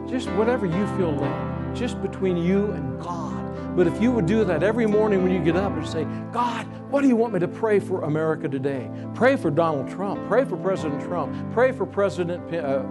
Just 0.07 0.29
whatever 0.31 0.65
you 0.65 0.87
feel 0.97 1.11
led, 1.11 1.75
just 1.75 2.01
between 2.01 2.37
you 2.37 2.71
and 2.71 3.01
God. 3.01 3.75
But 3.75 3.87
if 3.87 4.01
you 4.01 4.11
would 4.11 4.25
do 4.25 4.45
that 4.45 4.63
every 4.63 4.85
morning 4.85 5.21
when 5.21 5.33
you 5.33 5.43
get 5.43 5.57
up 5.57 5.73
and 5.73 5.85
say, 5.85 6.05
God, 6.31 6.65
what 6.89 7.01
do 7.01 7.09
you 7.09 7.15
want 7.15 7.33
me 7.33 7.39
to 7.39 7.47
pray 7.47 7.79
for 7.79 8.03
America 8.03 8.47
today? 8.47 8.89
Pray 9.13 9.35
for 9.35 9.51
Donald 9.51 9.89
Trump. 9.89 10.25
Pray 10.29 10.45
for 10.45 10.55
President 10.55 11.01
Trump. 11.03 11.35
Pray 11.51 11.73
for 11.73 11.85
President, 11.85 12.55
uh, 12.55 12.83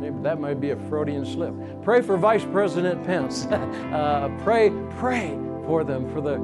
maybe 0.00 0.16
that 0.22 0.40
might 0.40 0.60
be 0.60 0.70
a 0.70 0.76
Freudian 0.88 1.24
slip. 1.24 1.54
Pray 1.82 2.02
for 2.02 2.16
Vice 2.16 2.44
President 2.44 3.04
Pence. 3.04 3.46
uh, 3.46 4.28
pray, 4.42 4.72
pray 4.98 5.38
for 5.66 5.84
them, 5.84 6.12
for 6.12 6.20
the, 6.20 6.34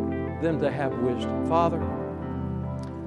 them 0.40 0.61
to 0.61 0.70
have 0.70 0.96
wisdom. 0.99 1.49
Father, 1.49 1.80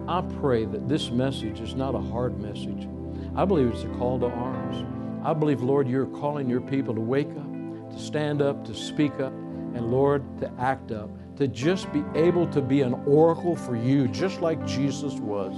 I 0.08 0.22
pray 0.40 0.66
that 0.66 0.90
this 0.90 1.12
message 1.12 1.60
is 1.60 1.76
not 1.76 1.96
a 1.96 2.00
hard 2.00 2.40
message. 2.40 2.88
I 3.36 3.46
believe 3.46 3.72
it's 3.72 3.84
a 3.84 3.98
call 3.98 4.20
to 4.20 4.28
arms. 4.28 4.86
I 5.24 5.34
believe, 5.34 5.62
Lord, 5.62 5.88
you're 5.88 6.08
calling 6.08 6.50
your 6.50 6.62
people 6.62 6.96
to 6.96 7.02
wake 7.02 7.30
up, 7.30 7.92
to 7.92 8.00
stand 8.00 8.42
up, 8.42 8.66
to 8.66 8.74
speak 8.74 9.14
up, 9.20 9.32
and 9.32 9.92
Lord, 9.92 10.24
to 10.40 10.52
act 10.60 10.92
up, 10.92 11.10
to 11.38 11.48
just 11.48 11.92
be 11.94 12.04
able 12.16 12.48
to 12.48 12.62
be 12.62 12.82
an 12.82 12.96
oracle 13.06 13.56
for 13.56 13.76
you, 13.76 14.08
just 14.08 14.42
like 14.42 14.66
Jesus 14.66 15.14
was. 15.14 15.56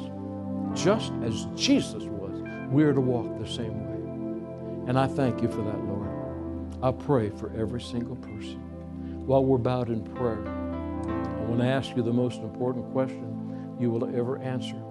Just 0.78 1.14
as 1.24 1.46
Jesus 1.56 2.04
was, 2.04 2.42
we 2.70 2.84
are 2.84 2.94
to 2.94 3.02
walk 3.02 3.40
the 3.40 3.48
same 3.48 3.86
way. 3.88 4.90
And 4.90 5.00
I 5.00 5.08
thank 5.08 5.42
you 5.42 5.48
for 5.48 5.64
that, 5.64 5.84
Lord. 5.86 6.10
I 6.84 6.92
pray 6.92 7.30
for 7.30 7.52
every 7.56 7.82
single 7.82 8.18
person. 8.18 8.60
While 9.26 9.46
we're 9.46 9.58
bowed 9.58 9.90
in 9.90 10.04
prayer, 10.04 10.46
I 10.46 11.46
want 11.46 11.62
to 11.62 11.68
ask 11.68 11.96
you 11.96 12.04
the 12.04 12.12
most 12.12 12.42
important 12.42 12.92
question 12.92 13.33
you 13.80 13.90
will 13.90 14.06
ever 14.16 14.40
answer. 14.40 14.82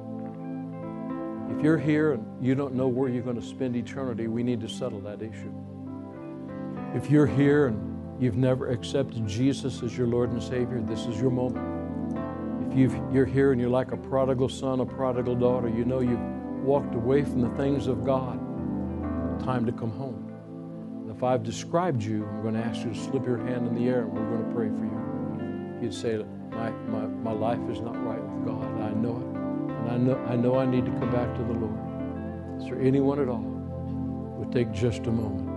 If 1.51 1.63
you're 1.63 1.79
here 1.79 2.13
and 2.13 2.45
you 2.45 2.55
don't 2.55 2.75
know 2.75 2.89
where 2.89 3.09
you're 3.09 3.23
going 3.23 3.41
to 3.41 3.47
spend 3.47 3.77
eternity, 3.77 4.27
we 4.27 4.43
need 4.43 4.61
to 4.61 4.69
settle 4.69 5.01
that 5.01 5.23
issue. 5.23 5.53
If 6.95 7.11
you're 7.11 7.27
here 7.27 7.69
and 7.69 8.23
you've 8.23 8.37
never 8.37 8.71
accepted 8.71 9.27
Jesus 9.27 9.83
as 9.83 9.97
your 9.97 10.07
Lord 10.07 10.31
and 10.31 10.43
Savior, 10.43 10.81
this 10.81 11.07
is 11.07 11.21
your 11.21 11.31
moment. 11.31 12.73
If 12.73 12.93
you 13.15 13.21
are 13.21 13.27
here 13.27 13.53
and 13.53 13.61
you're 13.61 13.71
like 13.71 13.93
a 13.93 13.97
prodigal 13.97 14.49
son, 14.49 14.81
a 14.81 14.87
prodigal 14.87 15.35
daughter, 15.35 15.69
you 15.69 15.85
know 15.85 16.01
you've 16.01 16.21
walked 16.65 16.95
away 16.95 17.23
from 17.23 17.43
the 17.43 17.51
things 17.51 17.87
of 17.87 18.05
God, 18.05 18.39
time 19.45 19.67
to 19.67 19.73
come 19.73 19.91
home. 19.91 20.29
If 21.15 21.23
I've 21.23 21.43
described 21.43 22.03
you, 22.03 22.25
I'm 22.27 22.43
going 22.43 22.55
to 22.55 22.61
ask 22.61 22.85
you 22.85 22.93
to 22.93 22.99
slip 22.99 23.27
your 23.27 23.39
hand 23.39 23.67
in 23.67 23.75
the 23.75 23.89
air 23.89 24.03
and 24.03 24.13
we're 24.13 24.25
going 24.25 24.49
to 24.49 24.55
pray 24.55 24.69
for 24.69 24.85
you. 24.85 25.83
You'd 25.83 25.95
say, 25.95 26.25
my, 26.51 26.71
my, 26.71 27.07
my 27.07 27.33
life 27.33 27.61
is 27.71 27.81
not 27.81 28.03
right 28.05 28.23
with 28.23 28.47
God. 28.47 28.72
I 29.93 29.99
know, 29.99 30.17
I 30.27 30.37
know 30.37 30.59
I 30.59 30.65
need 30.65 30.87
to 30.87 30.91
come 30.93 31.11
back 31.11 31.35
to 31.37 31.43
the 31.43 31.53
Lord. 31.53 32.63
Is 32.63 32.65
there 32.65 32.81
anyone 32.81 33.21
at 33.21 33.29
all? 33.29 33.43
We'll 33.43 34.51
take 34.51 34.73
just 34.73 35.07
a 35.07 35.11
moment. 35.11 35.51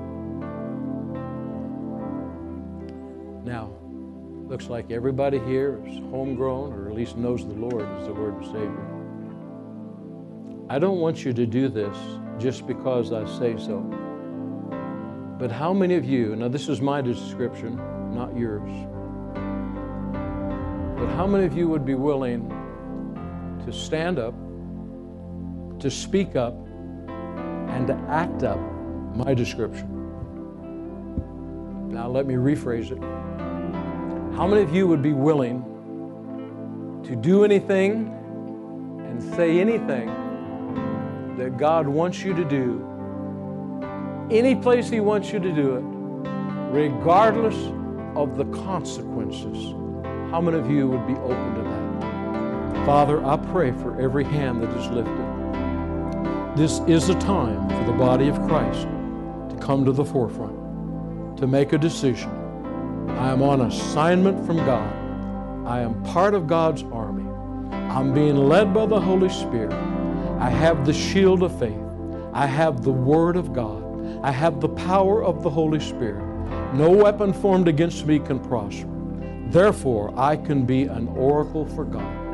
Now, 3.45 3.71
looks 4.49 4.67
like 4.67 4.91
everybody 4.91 5.39
here 5.39 5.81
is 5.87 5.99
homegrown 6.11 6.73
or 6.73 6.89
at 6.89 6.95
least 6.95 7.15
knows 7.15 7.47
the 7.47 7.53
Lord 7.53 7.87
as 7.97 8.07
the 8.07 8.13
Lord 8.13 8.33
and 8.33 8.45
Savior. 8.47 8.85
I 10.69 10.79
don't 10.79 10.99
want 10.99 11.23
you 11.23 11.31
to 11.31 11.45
do 11.45 11.69
this 11.69 11.95
just 12.37 12.67
because 12.67 13.13
I 13.13 13.25
say 13.39 13.55
so. 13.55 13.79
But 15.39 15.49
how 15.49 15.71
many 15.71 15.95
of 15.95 16.03
you, 16.03 16.35
now 16.35 16.49
this 16.49 16.67
is 16.67 16.81
my 16.81 17.01
description, 17.01 17.77
not 18.13 18.35
yours, 18.35 18.69
but 20.99 21.07
how 21.15 21.25
many 21.25 21.45
of 21.45 21.55
you 21.55 21.69
would 21.69 21.85
be 21.85 21.95
willing 21.95 22.51
to 23.65 23.73
stand 23.73 24.19
up, 24.19 24.33
to 25.79 25.89
speak 25.89 26.35
up, 26.35 26.55
and 27.69 27.87
to 27.87 27.93
act 28.07 28.43
up 28.43 28.59
my 29.15 29.33
description? 29.33 29.91
Now, 31.89 32.07
let 32.07 32.25
me 32.25 32.35
rephrase 32.35 32.91
it. 32.91 33.01
How 34.35 34.47
many 34.47 34.61
of 34.61 34.73
you 34.75 34.87
would 34.87 35.01
be 35.01 35.13
willing 35.13 35.63
to 37.05 37.15
do 37.15 37.43
anything 37.43 38.11
and 39.07 39.21
say 39.35 39.59
anything 39.59 40.07
that 41.37 41.57
God 41.57 41.87
wants 41.87 42.23
you 42.23 42.33
to 42.33 42.43
do, 42.45 42.85
any 44.29 44.55
place 44.55 44.89
He 44.89 44.99
wants 44.99 45.31
you 45.31 45.39
to 45.39 45.51
do 45.51 45.75
it, 45.75 45.83
regardless 46.71 47.55
of 48.15 48.37
the 48.37 48.45
consequences? 48.63 49.73
How 50.31 50.41
many 50.41 50.57
of 50.57 50.69
you 50.69 50.87
would 50.89 51.07
be 51.07 51.13
open 51.13 51.55
to? 51.55 51.64
Father, 52.85 53.25
I 53.25 53.35
pray 53.35 53.71
for 53.71 53.99
every 53.99 54.23
hand 54.23 54.61
that 54.61 54.69
is 54.77 54.87
lifted. 54.89 56.55
This 56.55 56.81
is 56.87 57.09
a 57.09 57.19
time 57.19 57.67
for 57.67 57.83
the 57.83 57.97
body 57.97 58.27
of 58.27 58.39
Christ 58.43 58.83
to 59.49 59.57
come 59.59 59.83
to 59.85 59.91
the 59.91 60.05
forefront, 60.05 61.35
to 61.37 61.47
make 61.47 61.73
a 61.73 61.79
decision. 61.79 62.29
I 63.09 63.31
am 63.31 63.41
on 63.41 63.61
assignment 63.61 64.45
from 64.45 64.57
God. 64.57 64.93
I 65.65 65.79
am 65.79 66.03
part 66.03 66.35
of 66.35 66.45
God's 66.45 66.83
army. 66.83 67.27
I'm 67.89 68.13
being 68.13 68.35
led 68.35 68.71
by 68.71 68.85
the 68.85 69.01
Holy 69.01 69.29
Spirit. 69.29 69.73
I 70.39 70.51
have 70.51 70.85
the 70.85 70.93
shield 70.93 71.41
of 71.41 71.57
faith. 71.57 71.81
I 72.33 72.45
have 72.45 72.83
the 72.83 72.91
Word 72.91 73.35
of 73.35 73.51
God. 73.51 73.83
I 74.23 74.29
have 74.29 74.61
the 74.61 74.69
power 74.69 75.23
of 75.23 75.41
the 75.41 75.49
Holy 75.49 75.79
Spirit. 75.79 76.23
No 76.75 76.91
weapon 76.91 77.33
formed 77.33 77.67
against 77.67 78.05
me 78.05 78.19
can 78.19 78.39
prosper. 78.39 78.91
Therefore, 79.47 80.13
I 80.15 80.37
can 80.37 80.67
be 80.67 80.83
an 80.83 81.07
oracle 81.07 81.65
for 81.65 81.83
God. 81.83 82.24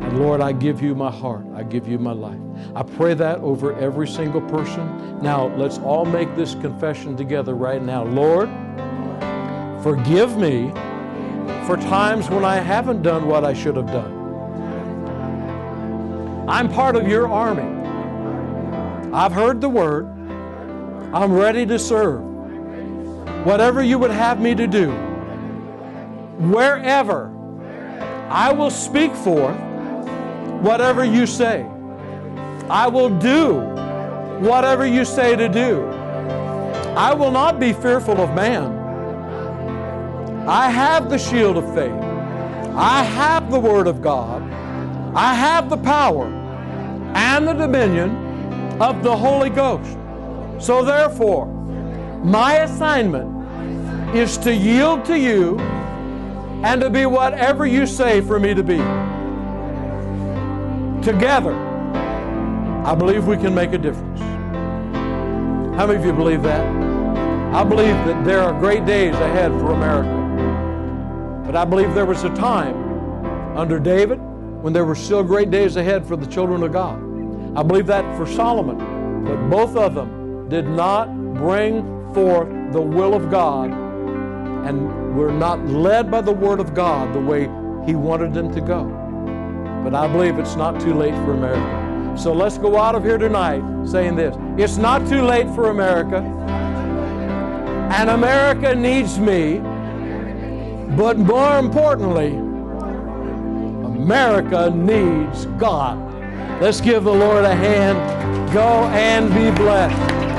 And 0.00 0.18
Lord, 0.18 0.40
I 0.40 0.52
give 0.52 0.80
you 0.80 0.94
my 0.94 1.10
heart. 1.10 1.44
I 1.54 1.62
give 1.62 1.88
you 1.88 1.98
my 1.98 2.12
life. 2.12 2.38
I 2.74 2.82
pray 2.82 3.14
that 3.14 3.40
over 3.40 3.76
every 3.78 4.06
single 4.08 4.40
person. 4.40 5.20
Now, 5.20 5.48
let's 5.56 5.78
all 5.78 6.04
make 6.04 6.34
this 6.36 6.54
confession 6.54 7.16
together 7.16 7.54
right 7.54 7.82
now. 7.82 8.04
Lord, 8.04 8.48
forgive 9.82 10.36
me 10.36 10.70
for 11.66 11.76
times 11.76 12.30
when 12.30 12.44
I 12.44 12.56
haven't 12.56 13.02
done 13.02 13.26
what 13.26 13.44
I 13.44 13.52
should 13.52 13.76
have 13.76 13.88
done. 13.88 14.14
I'm 16.48 16.72
part 16.72 16.96
of 16.96 17.06
your 17.06 17.28
army. 17.28 17.76
I've 19.12 19.32
heard 19.32 19.60
the 19.60 19.68
word. 19.68 20.06
I'm 21.12 21.32
ready 21.32 21.66
to 21.66 21.78
serve. 21.78 22.22
Whatever 23.44 23.82
you 23.82 23.98
would 23.98 24.10
have 24.10 24.40
me 24.40 24.54
to 24.54 24.66
do, 24.66 24.90
wherever 26.38 27.34
I 28.30 28.52
will 28.52 28.70
speak 28.70 29.14
forth 29.14 29.58
whatever 30.60 31.04
you 31.04 31.26
say. 31.26 31.66
I 32.68 32.86
will 32.88 33.10
do 33.18 33.60
whatever 34.40 34.86
you 34.86 35.04
say 35.04 35.36
to 35.36 35.48
do. 35.48 35.84
I 36.96 37.14
will 37.14 37.30
not 37.30 37.58
be 37.60 37.72
fearful 37.72 38.20
of 38.20 38.34
man. 38.34 38.76
I 40.48 40.70
have 40.70 41.10
the 41.10 41.18
shield 41.18 41.56
of 41.56 41.74
faith. 41.74 41.92
I 42.74 43.02
have 43.02 43.50
the 43.50 43.58
Word 43.58 43.86
of 43.86 44.02
God. 44.02 44.42
I 45.14 45.34
have 45.34 45.70
the 45.70 45.76
power 45.76 46.26
and 47.14 47.46
the 47.46 47.52
dominion 47.52 48.10
of 48.80 49.02
the 49.02 49.16
Holy 49.16 49.50
Ghost. 49.50 49.96
So, 50.58 50.84
therefore, 50.84 51.46
my 52.24 52.58
assignment 52.58 53.36
is 54.14 54.36
to 54.38 54.54
yield 54.54 55.04
to 55.06 55.18
you 55.18 55.58
and 56.64 56.80
to 56.80 56.90
be 56.90 57.06
whatever 57.06 57.66
you 57.66 57.86
say 57.86 58.20
for 58.20 58.40
me 58.40 58.54
to 58.54 58.62
be. 58.62 58.78
Together, 61.08 61.54
I 62.84 62.94
believe 62.94 63.26
we 63.26 63.38
can 63.38 63.54
make 63.54 63.72
a 63.72 63.78
difference. 63.78 64.20
How 64.20 65.86
many 65.86 65.98
of 65.98 66.04
you 66.04 66.12
believe 66.12 66.42
that? 66.42 66.62
I 67.54 67.64
believe 67.64 67.94
that 68.04 68.26
there 68.26 68.42
are 68.42 68.52
great 68.52 68.84
days 68.84 69.14
ahead 69.14 69.50
for 69.52 69.72
America. 69.72 71.46
But 71.46 71.56
I 71.56 71.64
believe 71.64 71.94
there 71.94 72.04
was 72.04 72.24
a 72.24 72.34
time 72.34 73.56
under 73.56 73.80
David 73.80 74.18
when 74.62 74.74
there 74.74 74.84
were 74.84 74.94
still 74.94 75.24
great 75.24 75.50
days 75.50 75.76
ahead 75.76 76.06
for 76.06 76.14
the 76.14 76.26
children 76.26 76.62
of 76.62 76.74
God. 76.74 76.98
I 77.56 77.62
believe 77.62 77.86
that 77.86 78.04
for 78.18 78.26
Solomon, 78.26 79.24
but 79.24 79.48
both 79.48 79.76
of 79.76 79.94
them 79.94 80.50
did 80.50 80.66
not 80.66 81.06
bring 81.36 82.12
forth 82.12 82.50
the 82.74 82.82
will 82.82 83.14
of 83.14 83.30
God 83.30 83.70
and 83.70 85.16
were 85.16 85.32
not 85.32 85.64
led 85.68 86.10
by 86.10 86.20
the 86.20 86.32
Word 86.32 86.60
of 86.60 86.74
God 86.74 87.14
the 87.14 87.20
way 87.20 87.44
He 87.86 87.94
wanted 87.94 88.34
them 88.34 88.52
to 88.52 88.60
go. 88.60 88.97
But 89.88 90.04
I 90.04 90.06
believe 90.06 90.38
it's 90.38 90.54
not 90.54 90.78
too 90.78 90.92
late 90.92 91.14
for 91.24 91.32
America. 91.32 92.14
So 92.18 92.34
let's 92.34 92.58
go 92.58 92.76
out 92.76 92.94
of 92.94 93.02
here 93.04 93.16
tonight 93.16 93.62
saying 93.86 94.16
this 94.16 94.36
It's 94.58 94.76
not 94.76 95.08
too 95.08 95.22
late 95.22 95.48
for 95.54 95.70
America, 95.70 96.18
and 97.90 98.10
America 98.10 98.74
needs 98.74 99.18
me, 99.18 99.60
but 100.94 101.16
more 101.16 101.58
importantly, 101.58 102.34
America 103.96 104.68
needs 104.68 105.46
God. 105.56 105.96
Let's 106.60 106.82
give 106.82 107.04
the 107.04 107.14
Lord 107.14 107.46
a 107.46 107.54
hand. 107.54 108.52
Go 108.52 108.84
and 108.88 109.30
be 109.30 109.50
blessed. 109.56 110.37